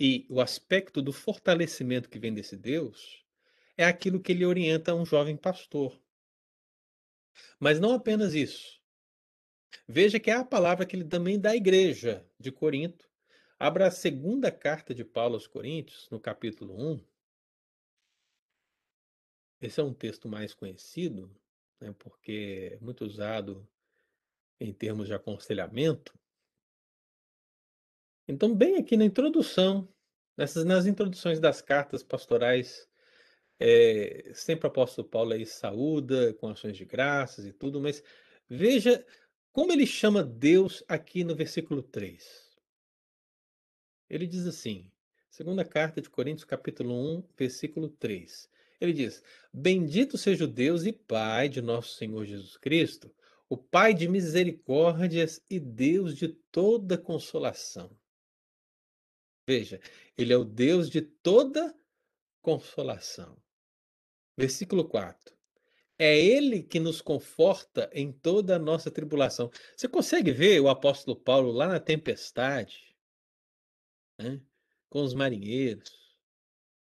e 0.00 0.26
o 0.28 0.40
aspecto 0.40 1.00
do 1.00 1.12
fortalecimento 1.12 2.08
que 2.08 2.18
vem 2.18 2.34
desse 2.34 2.56
Deus 2.56 3.24
é 3.76 3.84
aquilo 3.84 4.20
que 4.20 4.32
ele 4.32 4.44
orienta 4.44 4.92
a 4.92 4.94
um 4.94 5.06
jovem 5.06 5.36
pastor. 5.36 6.00
Mas 7.60 7.78
não 7.78 7.92
apenas 7.92 8.34
isso. 8.34 8.80
Veja 9.86 10.18
que 10.18 10.30
é 10.30 10.34
a 10.34 10.44
palavra 10.44 10.84
que 10.84 10.96
ele 10.96 11.04
também 11.04 11.38
dá 11.38 11.50
à 11.50 11.56
igreja 11.56 12.26
de 12.38 12.50
Corinto. 12.50 13.08
Abra 13.58 13.86
a 13.86 13.90
segunda 13.90 14.50
carta 14.50 14.94
de 14.94 15.04
Paulo 15.04 15.34
aos 15.34 15.46
Coríntios, 15.46 16.08
no 16.10 16.18
capítulo 16.18 16.74
1. 16.92 17.04
Esse 19.60 19.80
é 19.80 19.82
um 19.82 19.94
texto 19.94 20.28
mais 20.28 20.54
conhecido, 20.54 21.30
né, 21.80 21.92
porque 21.98 22.70
é 22.72 22.84
muito 22.84 23.04
usado 23.04 23.68
em 24.60 24.72
termos 24.72 25.06
de 25.06 25.14
aconselhamento. 25.14 26.18
Então, 28.26 28.54
bem 28.54 28.76
aqui 28.76 28.96
na 28.96 29.04
introdução, 29.04 29.88
nessas, 30.36 30.64
nas 30.64 30.86
introduções 30.86 31.40
das 31.40 31.62
cartas 31.62 32.02
pastorais 32.02 32.88
é, 33.60 34.30
sempre 34.34 34.66
o 34.66 34.70
apóstolo 34.70 35.08
Paulo 35.08 35.32
aí 35.32 35.44
saúda 35.44 36.32
com 36.34 36.48
ações 36.48 36.76
de 36.76 36.84
graças 36.84 37.44
e 37.44 37.52
tudo, 37.52 37.80
mas 37.80 38.02
veja 38.48 39.04
como 39.52 39.72
ele 39.72 39.86
chama 39.86 40.22
Deus 40.22 40.84
aqui 40.86 41.24
no 41.24 41.34
versículo 41.34 41.82
3. 41.82 42.48
Ele 44.08 44.26
diz 44.26 44.46
assim, 44.46 44.90
segunda 45.28 45.64
carta 45.64 46.00
de 46.00 46.08
Coríntios, 46.08 46.44
capítulo 46.44 46.94
1, 47.18 47.24
versículo 47.36 47.88
3. 47.88 48.48
Ele 48.80 48.92
diz: 48.92 49.22
Bendito 49.52 50.16
seja 50.16 50.44
o 50.44 50.48
Deus 50.48 50.86
e 50.86 50.92
Pai 50.92 51.48
de 51.48 51.60
nosso 51.60 51.94
Senhor 51.94 52.24
Jesus 52.24 52.56
Cristo, 52.56 53.12
o 53.48 53.56
Pai 53.56 53.94
de 53.94 54.08
misericórdias 54.08 55.40
e 55.48 55.58
Deus 55.58 56.16
de 56.16 56.28
toda 56.28 56.98
consolação. 56.98 57.96
Veja, 59.46 59.80
ele 60.16 60.32
é 60.32 60.36
o 60.36 60.44
Deus 60.44 60.90
de 60.90 61.00
toda 61.00 61.74
consolação. 62.42 63.40
Versículo 64.36 64.86
4. 64.86 65.36
É 65.98 66.16
Ele 66.16 66.62
que 66.62 66.78
nos 66.78 67.00
conforta 67.00 67.90
em 67.92 68.12
toda 68.12 68.54
a 68.54 68.58
nossa 68.58 68.90
tribulação. 68.90 69.50
Você 69.76 69.88
consegue 69.88 70.30
ver 70.30 70.60
o 70.60 70.68
apóstolo 70.68 71.16
Paulo 71.16 71.50
lá 71.50 71.66
na 71.66 71.80
tempestade, 71.80 72.94
né? 74.18 74.40
com 74.88 75.02
os 75.02 75.12
marinheiros, 75.12 76.14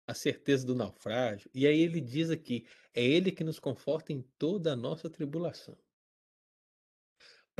a 0.07 0.13
certeza 0.13 0.65
do 0.65 0.75
naufrágio. 0.75 1.49
E 1.53 1.67
aí 1.67 1.81
ele 1.81 1.99
diz 1.99 2.29
aqui: 2.29 2.65
é 2.93 3.03
Ele 3.03 3.31
que 3.31 3.43
nos 3.43 3.59
conforta 3.59 4.13
em 4.13 4.21
toda 4.37 4.73
a 4.73 4.75
nossa 4.75 5.09
tribulação. 5.09 5.77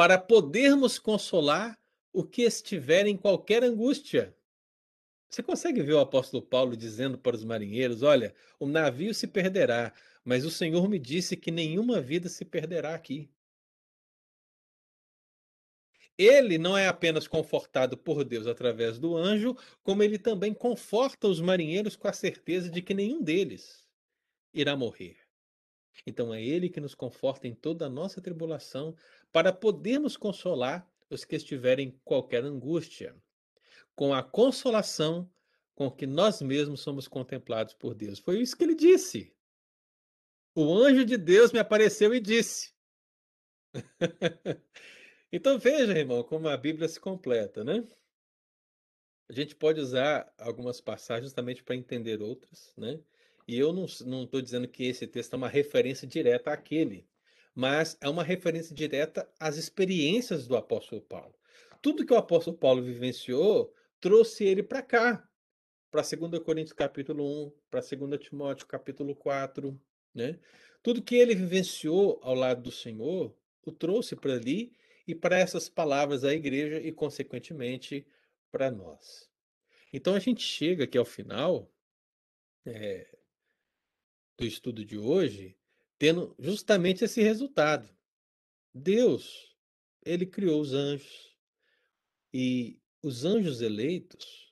Para 0.02 0.18
podermos 0.18 0.98
consolar 0.98 1.78
o 2.12 2.24
que 2.24 2.42
estiver 2.42 3.06
em 3.06 3.16
qualquer 3.16 3.64
angústia. 3.64 4.36
Você 5.30 5.44
consegue 5.44 5.84
ver 5.84 5.94
o 5.94 6.00
apóstolo 6.00 6.42
Paulo 6.42 6.76
dizendo 6.76 7.20
para 7.20 7.36
os 7.36 7.44
marinheiros: 7.44 8.02
Olha, 8.02 8.34
o 8.60 8.66
navio 8.66 9.14
se 9.14 9.28
perderá, 9.28 9.94
mas 10.26 10.44
o 10.44 10.50
Senhor 10.50 10.90
me 10.90 10.98
disse 10.98 11.38
que 11.38 11.52
nenhuma 11.52 12.02
vida 12.02 12.30
se 12.30 12.44
perderá 12.44 12.96
aqui. 12.96 13.30
Ele 16.18 16.58
não 16.58 16.76
é 16.76 16.88
apenas 16.88 17.28
confortado 17.28 17.96
por 17.96 18.24
Deus 18.24 18.48
através 18.48 18.98
do 18.98 19.16
anjo, 19.16 19.56
como 19.84 20.02
ele 20.02 20.18
também 20.18 20.52
conforta 20.52 21.28
os 21.28 21.40
marinheiros 21.40 21.96
com 21.96 22.08
a 22.08 22.14
certeza 22.14 22.72
de 22.72 22.82
que 22.82 22.96
nenhum 22.96 23.22
deles 23.22 23.88
irá 24.52 24.76
morrer. 24.76 25.22
Então 26.06 26.34
é 26.34 26.44
ele 26.44 26.70
que 26.70 26.80
nos 26.80 26.96
conforta 26.96 27.48
em 27.48 27.54
toda 27.54 27.86
a 27.86 27.90
nossa 27.90 28.22
tribulação, 28.22 28.96
para 29.32 29.54
podermos 29.54 30.18
consolar 30.18 30.90
os 31.10 31.26
que 31.26 31.36
estiverem 31.36 31.90
em 31.90 32.00
qualquer 32.04 32.44
angústia 32.44 33.16
com 33.96 34.14
a 34.14 34.24
consolação 34.24 35.30
com 35.76 35.90
que 35.90 36.06
nós 36.06 36.42
mesmos 36.42 36.82
somos 36.82 37.08
contemplados 37.08 37.74
por 37.74 37.94
Deus. 37.94 38.20
Foi 38.20 38.40
isso 38.40 38.56
que 38.56 38.64
ele 38.64 38.76
disse. 38.76 39.34
O 40.54 40.74
anjo 40.74 41.06
de 41.06 41.18
Deus 41.18 41.52
me 41.52 41.60
apareceu 41.60 42.14
e 42.14 42.20
disse. 42.20 42.74
então 45.32 45.58
veja, 45.58 45.98
irmão, 45.98 46.24
como 46.24 46.48
a 46.48 46.58
Bíblia 46.58 46.88
se 46.88 47.00
completa, 47.00 47.64
né? 47.64 47.86
A 49.30 49.34
gente 49.34 49.56
pode 49.56 49.80
usar 49.80 50.32
algumas 50.38 50.82
passagens 50.82 51.26
justamente 51.26 51.64
para 51.64 51.76
entender 51.76 52.22
outras, 52.22 52.74
né? 52.78 53.00
E 53.48 53.58
eu 53.58 53.72
não 53.74 53.86
estou 53.86 54.42
dizendo 54.42 54.68
que 54.68 54.84
esse 54.84 55.08
texto 55.08 55.34
é 55.34 55.38
uma 55.38 55.48
referência 55.48 56.08
direta 56.08 56.52
àquele, 56.52 57.08
mas 57.54 57.98
é 58.02 58.08
uma 58.08 58.24
referência 58.24 58.74
direta 58.74 59.30
às 59.40 59.58
experiências 59.58 60.48
do 60.48 60.56
apóstolo 60.56 61.02
Paulo. 61.02 61.36
Tudo 61.82 62.06
que 62.06 62.14
o 62.14 62.18
apóstolo 62.18 62.58
Paulo 62.58 62.82
vivenciou 62.82 63.74
trouxe 64.00 64.46
ele 64.46 64.64
para 64.64 64.82
cá, 64.82 65.28
para 65.90 66.02
2 66.02 66.42
Coríntios 66.44 66.74
capítulo 66.74 67.48
1, 67.48 67.52
para 67.70 67.82
2 67.82 68.20
Timóteo 68.20 68.66
capítulo 68.68 69.16
4, 69.16 69.80
né? 70.14 70.40
Tudo 70.82 71.02
que 71.02 71.16
ele 71.16 71.36
vivenciou 71.36 72.20
ao 72.24 72.34
lado 72.34 72.64
do 72.64 72.72
Senhor, 72.72 73.36
o 73.64 73.72
trouxe 73.72 74.16
para 74.16 74.34
ali 74.34 74.74
e 75.08 75.14
para 75.14 75.38
essas 75.38 75.70
palavras 75.70 76.24
à 76.24 76.34
igreja 76.34 76.80
e, 76.80 76.92
consequentemente, 76.92 78.08
para 78.52 78.72
nós. 78.72 79.30
Então 79.94 80.16
a 80.16 80.20
gente 80.20 80.42
chega 80.42 80.86
aqui 80.86 80.98
ao 80.98 81.06
final 81.06 81.72
é, 82.66 83.08
do 84.38 84.46
estudo 84.46 84.86
de 84.86 84.98
hoje, 84.98 85.58
tendo 86.02 86.36
justamente 86.40 87.04
esse 87.04 87.22
resultado. 87.22 87.88
Deus, 88.74 89.56
ele 90.04 90.26
criou 90.26 90.60
os 90.60 90.74
anjos 90.74 91.38
e 92.34 92.82
os 93.04 93.24
anjos 93.24 93.62
eleitos, 93.62 94.52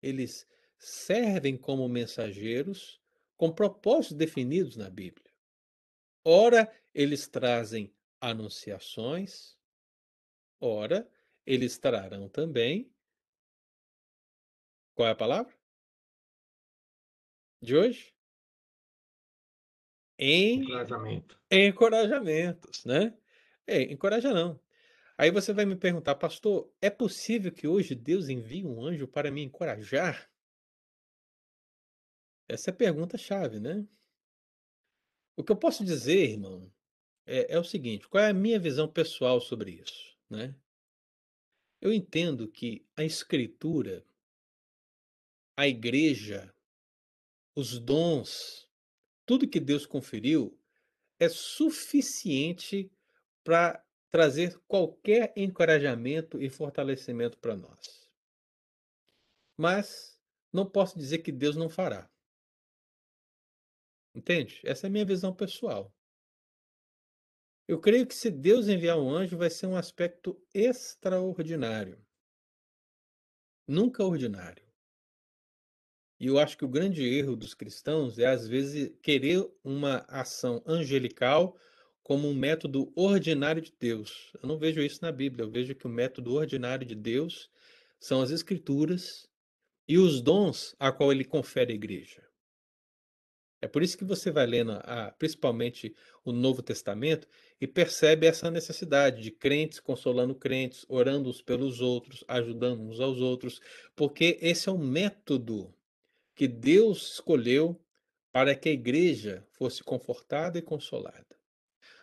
eles 0.00 0.46
servem 0.78 1.56
como 1.56 1.88
mensageiros 1.88 3.02
com 3.36 3.52
propósitos 3.52 4.16
definidos 4.16 4.76
na 4.76 4.88
Bíblia. 4.88 5.34
Ora, 6.24 6.72
eles 6.94 7.26
trazem 7.26 7.92
anunciações, 8.20 9.58
ora, 10.60 11.10
eles 11.44 11.76
trarão 11.76 12.28
também. 12.28 12.94
Qual 14.94 15.08
é 15.08 15.10
a 15.10 15.16
palavra? 15.16 15.58
De 17.60 17.74
hoje? 17.74 18.16
Em... 20.18 20.62
Encorajamento. 20.62 21.38
Encorajamentos, 21.50 22.84
né? 22.84 23.16
É, 23.66 23.82
encoraja 23.82 24.32
não. 24.32 24.60
Aí 25.16 25.30
você 25.30 25.52
vai 25.52 25.64
me 25.64 25.76
perguntar, 25.76 26.14
pastor, 26.14 26.72
é 26.80 26.88
possível 26.88 27.52
que 27.52 27.66
hoje 27.66 27.94
Deus 27.94 28.28
envie 28.28 28.64
um 28.64 28.84
anjo 28.84 29.06
para 29.06 29.30
me 29.30 29.42
encorajar? 29.42 30.30
Essa 32.48 32.70
é 32.70 32.72
a 32.72 32.76
pergunta-chave, 32.76 33.60
né? 33.60 33.86
O 35.36 35.44
que 35.44 35.52
eu 35.52 35.56
posso 35.56 35.84
dizer, 35.84 36.30
irmão, 36.30 36.72
é, 37.26 37.54
é, 37.54 37.58
o 37.58 37.64
seguinte: 37.64 38.08
qual 38.08 38.24
é 38.24 38.30
a 38.30 38.34
minha 38.34 38.58
visão 38.58 38.88
pessoal 38.88 39.40
sobre 39.40 39.72
isso? 39.72 40.16
Né? 40.30 40.54
Eu 41.80 41.92
entendo 41.92 42.48
que 42.48 42.86
a 42.96 43.04
Escritura, 43.04 44.04
a 45.56 45.68
igreja, 45.68 46.52
os 47.54 47.78
dons, 47.78 48.67
tudo 49.28 49.46
que 49.46 49.60
Deus 49.60 49.84
conferiu 49.84 50.58
é 51.20 51.28
suficiente 51.28 52.90
para 53.44 53.84
trazer 54.10 54.58
qualquer 54.66 55.34
encorajamento 55.36 56.40
e 56.40 56.48
fortalecimento 56.48 57.36
para 57.36 57.54
nós. 57.54 58.10
Mas 59.54 60.18
não 60.50 60.64
posso 60.64 60.98
dizer 60.98 61.18
que 61.18 61.30
Deus 61.30 61.56
não 61.56 61.68
fará. 61.68 62.10
Entende? 64.14 64.62
Essa 64.64 64.86
é 64.86 64.88
a 64.88 64.90
minha 64.90 65.04
visão 65.04 65.34
pessoal. 65.34 65.94
Eu 67.66 67.78
creio 67.78 68.06
que 68.06 68.14
se 68.14 68.30
Deus 68.30 68.66
enviar 68.66 68.98
um 68.98 69.10
anjo, 69.10 69.36
vai 69.36 69.50
ser 69.50 69.66
um 69.66 69.76
aspecto 69.76 70.42
extraordinário. 70.54 72.02
Nunca 73.66 74.02
ordinário. 74.02 74.67
E 76.20 76.26
eu 76.26 76.38
acho 76.38 76.58
que 76.58 76.64
o 76.64 76.68
grande 76.68 77.04
erro 77.04 77.36
dos 77.36 77.54
cristãos 77.54 78.18
é, 78.18 78.26
às 78.26 78.46
vezes, 78.48 78.92
querer 79.00 79.48
uma 79.62 80.04
ação 80.08 80.62
angelical 80.66 81.56
como 82.02 82.26
um 82.26 82.34
método 82.34 82.92
ordinário 82.96 83.62
de 83.62 83.72
Deus. 83.78 84.32
Eu 84.42 84.48
não 84.48 84.58
vejo 84.58 84.80
isso 84.80 84.98
na 85.02 85.12
Bíblia. 85.12 85.44
Eu 85.44 85.50
vejo 85.50 85.74
que 85.74 85.86
o 85.86 85.90
método 85.90 86.34
ordinário 86.34 86.86
de 86.86 86.94
Deus 86.94 87.50
são 88.00 88.20
as 88.20 88.30
Escrituras 88.30 89.28
e 89.86 89.96
os 89.98 90.20
dons 90.20 90.74
a 90.78 90.90
qual 90.90 91.12
ele 91.12 91.24
confere 91.24 91.72
à 91.72 91.74
igreja. 91.74 92.26
É 93.60 93.66
por 93.66 93.82
isso 93.82 93.98
que 93.98 94.04
você 94.04 94.30
vai 94.30 94.46
lendo, 94.46 94.72
a, 94.84 95.12
principalmente 95.18 95.94
o 96.24 96.32
Novo 96.32 96.62
Testamento, 96.62 97.26
e 97.60 97.66
percebe 97.66 98.26
essa 98.26 98.50
necessidade 98.50 99.20
de 99.20 99.32
crentes 99.32 99.80
consolando 99.80 100.34
crentes, 100.34 100.86
orando 100.88 101.28
uns 101.28 101.42
pelos 101.42 101.80
outros, 101.80 102.24
ajudando 102.28 102.80
uns 102.80 103.00
aos 103.00 103.18
outros, 103.18 103.60
porque 103.96 104.38
esse 104.40 104.68
é 104.68 104.72
o 104.72 104.78
método 104.78 105.74
que 106.38 106.46
Deus 106.46 107.14
escolheu 107.14 107.76
para 108.30 108.54
que 108.54 108.68
a 108.68 108.72
igreja 108.72 109.44
fosse 109.50 109.82
confortada 109.82 110.56
e 110.56 110.62
consolada. 110.62 111.26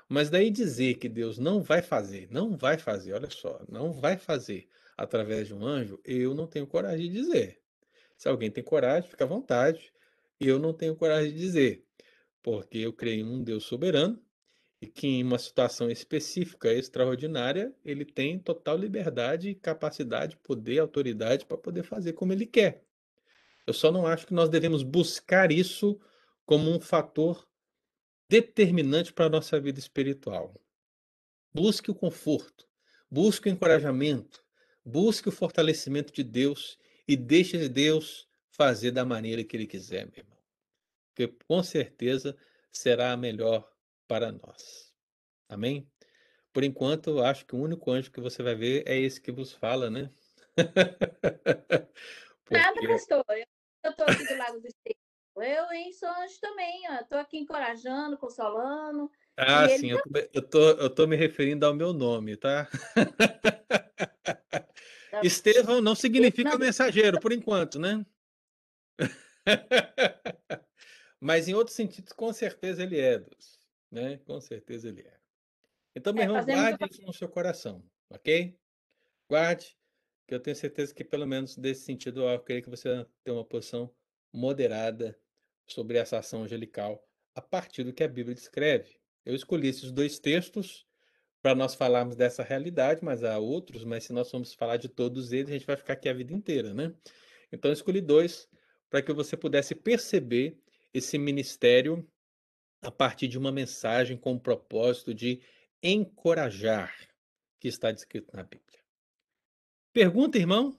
Mas 0.09 0.29
daí 0.29 0.51
dizer 0.51 0.95
que 0.95 1.07
Deus 1.07 1.37
não 1.37 1.63
vai 1.63 1.81
fazer, 1.81 2.27
não 2.29 2.57
vai 2.57 2.77
fazer, 2.77 3.13
olha 3.13 3.29
só, 3.29 3.63
não 3.69 3.93
vai 3.93 4.17
fazer 4.17 4.67
através 4.97 5.47
de 5.47 5.53
um 5.53 5.65
anjo, 5.65 6.01
eu 6.03 6.33
não 6.33 6.47
tenho 6.47 6.67
coragem 6.67 7.09
de 7.09 7.13
dizer. 7.13 7.61
Se 8.17 8.27
alguém 8.27 8.51
tem 8.51 8.61
coragem, 8.61 9.09
fica 9.09 9.23
à 9.23 9.27
vontade 9.27 9.93
eu 10.37 10.59
não 10.59 10.73
tenho 10.73 10.97
coragem 10.97 11.31
de 11.31 11.39
dizer, 11.39 11.85
porque 12.43 12.79
eu 12.79 12.91
creio 12.91 13.25
em 13.25 13.29
um 13.29 13.41
Deus 13.41 13.63
soberano 13.63 14.21
e 14.81 14.87
que 14.87 15.07
em 15.07 15.23
uma 15.23 15.39
situação 15.39 15.89
específica, 15.89 16.73
extraordinária, 16.73 17.73
ele 17.85 18.03
tem 18.03 18.37
total 18.37 18.77
liberdade, 18.77 19.55
capacidade, 19.55 20.35
poder, 20.43 20.79
autoridade 20.79 21.45
para 21.45 21.57
poder 21.57 21.83
fazer 21.83 22.11
como 22.11 22.33
ele 22.33 22.45
quer. 22.45 22.83
Eu 23.65 23.73
só 23.73 23.91
não 23.91 24.05
acho 24.05 24.27
que 24.27 24.33
nós 24.33 24.49
devemos 24.49 24.83
buscar 24.83 25.51
isso 25.51 25.99
como 26.45 26.69
um 26.69 26.79
fator 26.79 27.47
determinante 28.29 29.11
para 29.13 29.25
a 29.25 29.29
nossa 29.29 29.59
vida 29.59 29.79
espiritual. 29.79 30.53
Busque 31.53 31.89
o 31.89 31.95
conforto, 31.95 32.67
busque 33.09 33.49
o 33.49 33.51
encorajamento, 33.51 34.43
busque 34.83 35.29
o 35.29 35.31
fortalecimento 35.31 36.13
de 36.13 36.23
Deus 36.23 36.77
e 37.07 37.15
deixe 37.15 37.69
Deus 37.69 38.27
fazer 38.49 38.91
da 38.91 39.05
maneira 39.05 39.43
que 39.43 39.55
ele 39.55 39.67
quiser, 39.67 40.05
meu 40.05 40.17
irmão. 40.17 40.37
Porque 41.13 41.33
com 41.47 41.63
certeza 41.63 42.35
será 42.71 43.13
a 43.13 43.17
melhor 43.17 43.69
para 44.07 44.31
nós. 44.31 44.93
Amém? 45.47 45.89
Por 46.51 46.63
enquanto, 46.63 47.21
acho 47.21 47.45
que 47.45 47.55
o 47.55 47.59
único 47.59 47.91
anjo 47.91 48.11
que 48.11 48.21
você 48.21 48.41
vai 48.41 48.55
ver 48.55 48.83
é 48.87 48.97
esse 48.97 49.19
que 49.19 49.31
vos 49.31 49.51
fala, 49.51 49.89
né? 49.89 50.11
Porque... 52.45 52.61
Nada, 52.61 52.87
pastor. 52.87 53.25
Eu 53.29 53.54
estou 53.91 54.05
aqui 54.07 54.25
do 54.25 54.37
lado 54.37 54.59
do 54.59 54.67
Espírito. 54.67 55.05
Eu, 55.37 55.71
hein, 55.73 55.91
sou 55.91 56.09
anjo 56.09 56.39
também, 56.39 56.83
ó. 56.89 57.01
Estou 57.01 57.17
aqui 57.17 57.37
encorajando, 57.37 58.17
consolando. 58.17 59.11
Ah, 59.37 59.67
sim, 59.67 59.91
eu, 59.91 60.01
tô, 60.01 60.09
eu, 60.33 60.41
tô, 60.41 60.69
eu 60.71 60.89
tô 60.89 61.07
me 61.07 61.17
referindo 61.17 61.65
ao 61.65 61.73
meu 61.73 61.91
nome, 61.91 62.37
tá? 62.37 62.69
tá 65.11 65.21
Estevão 65.23 65.81
não 65.81 65.93
significa 65.93 66.51
não... 66.51 66.59
mensageiro, 66.59 67.19
por 67.19 67.33
enquanto, 67.33 67.77
né? 67.77 68.05
Mas 71.19 71.49
em 71.49 71.53
outros 71.53 71.75
sentidos, 71.75 72.13
com 72.13 72.31
certeza 72.31 72.83
ele 72.83 72.99
é, 72.99 73.19
Deus, 73.19 73.59
né? 73.91 74.17
Com 74.19 74.39
certeza 74.39 74.87
ele 74.87 75.01
é. 75.01 75.17
Então, 75.93 76.13
meu 76.13 76.23
é, 76.23 76.25
irmão, 76.25 76.45
guarde 76.45 76.85
isso 76.89 77.01
no 77.01 77.13
seu 77.13 77.27
coração, 77.27 77.83
ok? 78.09 78.57
Guarde, 79.27 79.77
que 80.27 80.33
eu 80.33 80.39
tenho 80.39 80.55
certeza 80.55 80.93
que, 80.93 81.03
pelo 81.03 81.25
menos 81.25 81.57
nesse 81.57 81.81
sentido, 81.81 82.23
eu 82.23 82.39
creio 82.39 82.63
que 82.63 82.69
você 82.69 83.05
tem 83.23 83.33
uma 83.33 83.45
posição 83.45 83.93
moderada 84.33 85.17
sobre 85.67 85.97
essa 85.97 86.19
ação 86.19 86.43
angelical 86.43 87.03
a 87.33 87.41
partir 87.41 87.83
do 87.83 87.93
que 87.93 88.03
a 88.03 88.07
Bíblia 88.07 88.35
descreve. 88.35 88.97
Eu 89.25 89.35
escolhi 89.35 89.67
esses 89.67 89.91
dois 89.91 90.19
textos 90.19 90.85
para 91.41 91.53
nós 91.53 91.75
falarmos 91.75 92.15
dessa 92.15 92.43
realidade, 92.43 93.03
mas 93.03 93.23
há 93.23 93.37
outros, 93.37 93.83
mas 93.83 94.03
se 94.03 94.13
nós 94.13 94.29
formos 94.31 94.53
falar 94.53 94.77
de 94.77 94.89
todos 94.89 95.31
eles, 95.31 95.49
a 95.49 95.53
gente 95.53 95.65
vai 95.65 95.77
ficar 95.77 95.93
aqui 95.93 96.09
a 96.09 96.13
vida 96.13 96.33
inteira, 96.33 96.73
né? 96.73 96.93
Então, 97.51 97.69
eu 97.69 97.73
escolhi 97.73 98.01
dois 98.01 98.49
para 98.89 99.01
que 99.01 99.13
você 99.13 99.37
pudesse 99.37 99.75
perceber 99.75 100.57
esse 100.93 101.17
ministério 101.17 102.07
a 102.81 102.91
partir 102.91 103.27
de 103.27 103.37
uma 103.37 103.51
mensagem 103.51 104.17
com 104.17 104.33
o 104.33 104.39
propósito 104.39 105.13
de 105.13 105.41
encorajar, 105.83 106.95
que 107.59 107.67
está 107.67 107.91
descrito 107.91 108.35
na 108.35 108.43
Bíblia. 108.43 108.84
Pergunta, 109.95 110.37
irmão? 110.37 110.77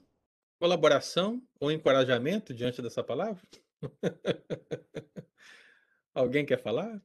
Colaboração 0.59 1.41
ou 1.59 1.71
encorajamento 1.71 2.53
diante 2.53 2.83
dessa 2.83 3.03
palavra? 3.03 3.41
Alguém 6.13 6.45
quer 6.45 6.61
falar? 6.61 7.01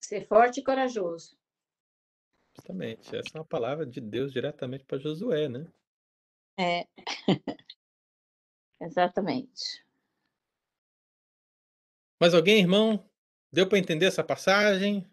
Ser 0.00 0.24
forte 0.28 0.60
e 0.60 0.62
corajoso. 0.62 1.36
Justamente. 2.54 3.16
Essa 3.16 3.30
é 3.34 3.40
uma 3.40 3.44
palavra 3.44 3.84
de 3.84 4.00
Deus 4.00 4.32
diretamente 4.32 4.84
para 4.84 5.00
Josué, 5.00 5.48
né? 5.48 5.66
É. 6.56 6.86
Exatamente. 8.80 9.84
Mais 12.20 12.32
alguém, 12.32 12.60
irmão? 12.60 13.10
Deu 13.52 13.68
para 13.68 13.78
entender 13.80 14.06
essa 14.06 14.22
passagem? 14.22 15.04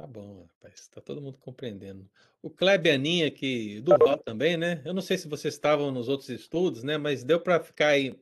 Tá 0.00 0.06
bom, 0.06 0.46
rapaz. 0.46 0.88
Tá 0.88 0.98
todo 0.98 1.20
mundo 1.20 1.36
compreendendo. 1.36 2.10
O 2.40 2.48
Kleber 2.48 2.94
Aninha 2.94 3.26
aqui, 3.26 3.82
do 3.82 3.98
Val 3.98 4.16
também, 4.16 4.56
né? 4.56 4.80
Eu 4.82 4.94
não 4.94 5.02
sei 5.02 5.18
se 5.18 5.28
vocês 5.28 5.52
estavam 5.52 5.90
nos 5.90 6.08
outros 6.08 6.30
estudos, 6.30 6.82
né? 6.82 6.96
Mas 6.96 7.22
deu 7.22 7.38
para 7.38 7.62
ficar 7.62 7.88
aí. 7.88 8.18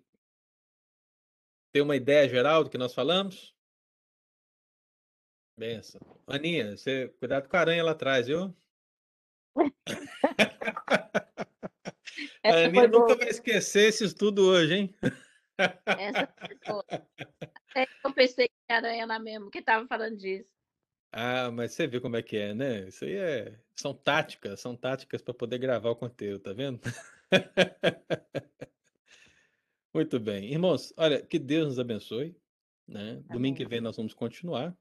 Ter 1.70 1.80
uma 1.80 1.94
ideia 1.94 2.28
geral 2.28 2.64
do 2.64 2.70
que 2.70 2.76
nós 2.76 2.92
falamos? 2.92 3.54
Benção. 5.56 6.00
Aninha, 6.26 6.76
você 6.76 7.10
cuidado 7.20 7.48
com 7.48 7.56
a 7.56 7.60
aranha 7.60 7.84
lá 7.84 7.92
atrás, 7.92 8.26
viu? 8.26 8.52
a 12.42 12.64
Aninha 12.64 12.88
nunca 12.88 13.06
boa. 13.06 13.18
vai 13.18 13.28
esquecer 13.28 13.90
esse 13.90 14.04
estudo 14.04 14.48
hoje, 14.48 14.74
hein? 14.74 14.92
Essa 15.86 16.26
foi 16.66 16.82
Eu 18.02 18.12
pensei 18.12 18.48
que 18.48 18.72
Aranha 18.72 19.06
mesmo 19.20 19.48
que 19.48 19.60
estava 19.60 19.86
falando 19.86 20.16
disso. 20.16 20.57
Ah, 21.10 21.50
mas 21.50 21.72
você 21.72 21.86
viu 21.86 22.00
como 22.00 22.16
é 22.16 22.22
que 22.22 22.36
é, 22.36 22.54
né? 22.54 22.88
Isso 22.88 23.04
aí 23.04 23.16
é... 23.16 23.58
são 23.74 23.94
táticas, 23.94 24.60
são 24.60 24.76
táticas 24.76 25.22
para 25.22 25.34
poder 25.34 25.58
gravar 25.58 25.90
o 25.90 25.96
conteúdo, 25.96 26.40
tá 26.40 26.52
vendo? 26.52 26.80
Muito 29.94 30.20
bem. 30.20 30.52
Irmãos, 30.52 30.92
olha, 30.96 31.22
que 31.22 31.38
Deus 31.38 31.68
nos 31.68 31.78
abençoe. 31.78 32.36
Né? 32.86 33.22
Domingo 33.30 33.56
que 33.56 33.66
vem 33.66 33.80
nós 33.80 33.96
vamos 33.96 34.14
continuar 34.14 34.76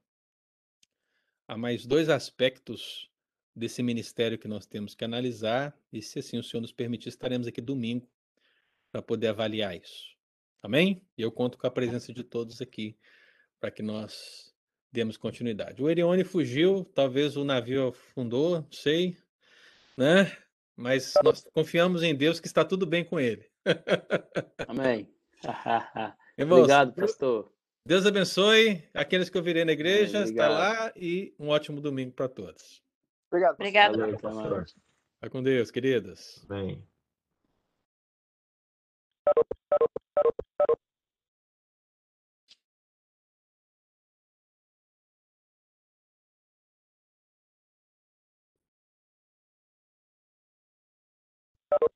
há 1.48 1.56
mais 1.56 1.86
dois 1.86 2.10
aspectos 2.10 3.10
desse 3.56 3.82
ministério 3.82 4.38
que 4.38 4.46
nós 4.46 4.66
temos 4.66 4.94
que 4.94 5.04
analisar, 5.04 5.76
e 5.90 6.02
se 6.02 6.18
assim 6.18 6.38
o 6.38 6.44
Senhor 6.44 6.60
nos 6.60 6.70
permitir, 6.70 7.08
estaremos 7.08 7.46
aqui 7.46 7.60
domingo 7.60 8.08
para 8.92 9.02
poder 9.02 9.28
avaliar 9.28 9.74
isso. 9.74 10.14
Amém? 10.62 11.02
E 11.16 11.22
eu 11.22 11.32
conto 11.32 11.56
com 11.56 11.66
a 11.66 11.70
presença 11.70 12.12
de 12.12 12.22
todos 12.22 12.60
aqui 12.60 12.96
para 13.58 13.70
que 13.70 13.82
nós 13.82 14.54
demos 14.92 15.16
continuidade. 15.16 15.82
O 15.82 15.88
Erione 15.88 16.24
fugiu, 16.24 16.84
talvez 16.94 17.36
o 17.36 17.44
navio 17.44 17.88
afundou, 17.88 18.60
não 18.60 18.72
sei, 18.72 19.16
né? 19.96 20.36
Mas 20.76 21.14
nós 21.22 21.44
confiamos 21.52 22.02
em 22.02 22.14
Deus 22.14 22.38
que 22.38 22.46
está 22.46 22.64
tudo 22.64 22.86
bem 22.86 23.04
com 23.04 23.18
ele. 23.18 23.44
Amém. 24.66 25.12
Obrigado, 26.38 26.94
pastor. 26.94 27.52
Deus 27.84 28.06
abençoe 28.06 28.84
aqueles 28.92 29.30
que 29.30 29.38
eu 29.38 29.42
virei 29.42 29.64
na 29.64 29.72
igreja, 29.72 30.22
está 30.22 30.48
lá 30.48 30.92
e 30.94 31.34
um 31.38 31.48
ótimo 31.48 31.80
domingo 31.80 32.12
para 32.12 32.28
todos. 32.28 32.82
Obrigado. 33.30 33.54
Obrigado. 33.54 33.98
Valeu, 33.98 34.18
pastor. 34.18 34.64
Vai 35.20 35.30
com 35.30 35.42
Deus, 35.42 35.70
queridas. 35.70 36.44
Bem. 36.48 36.86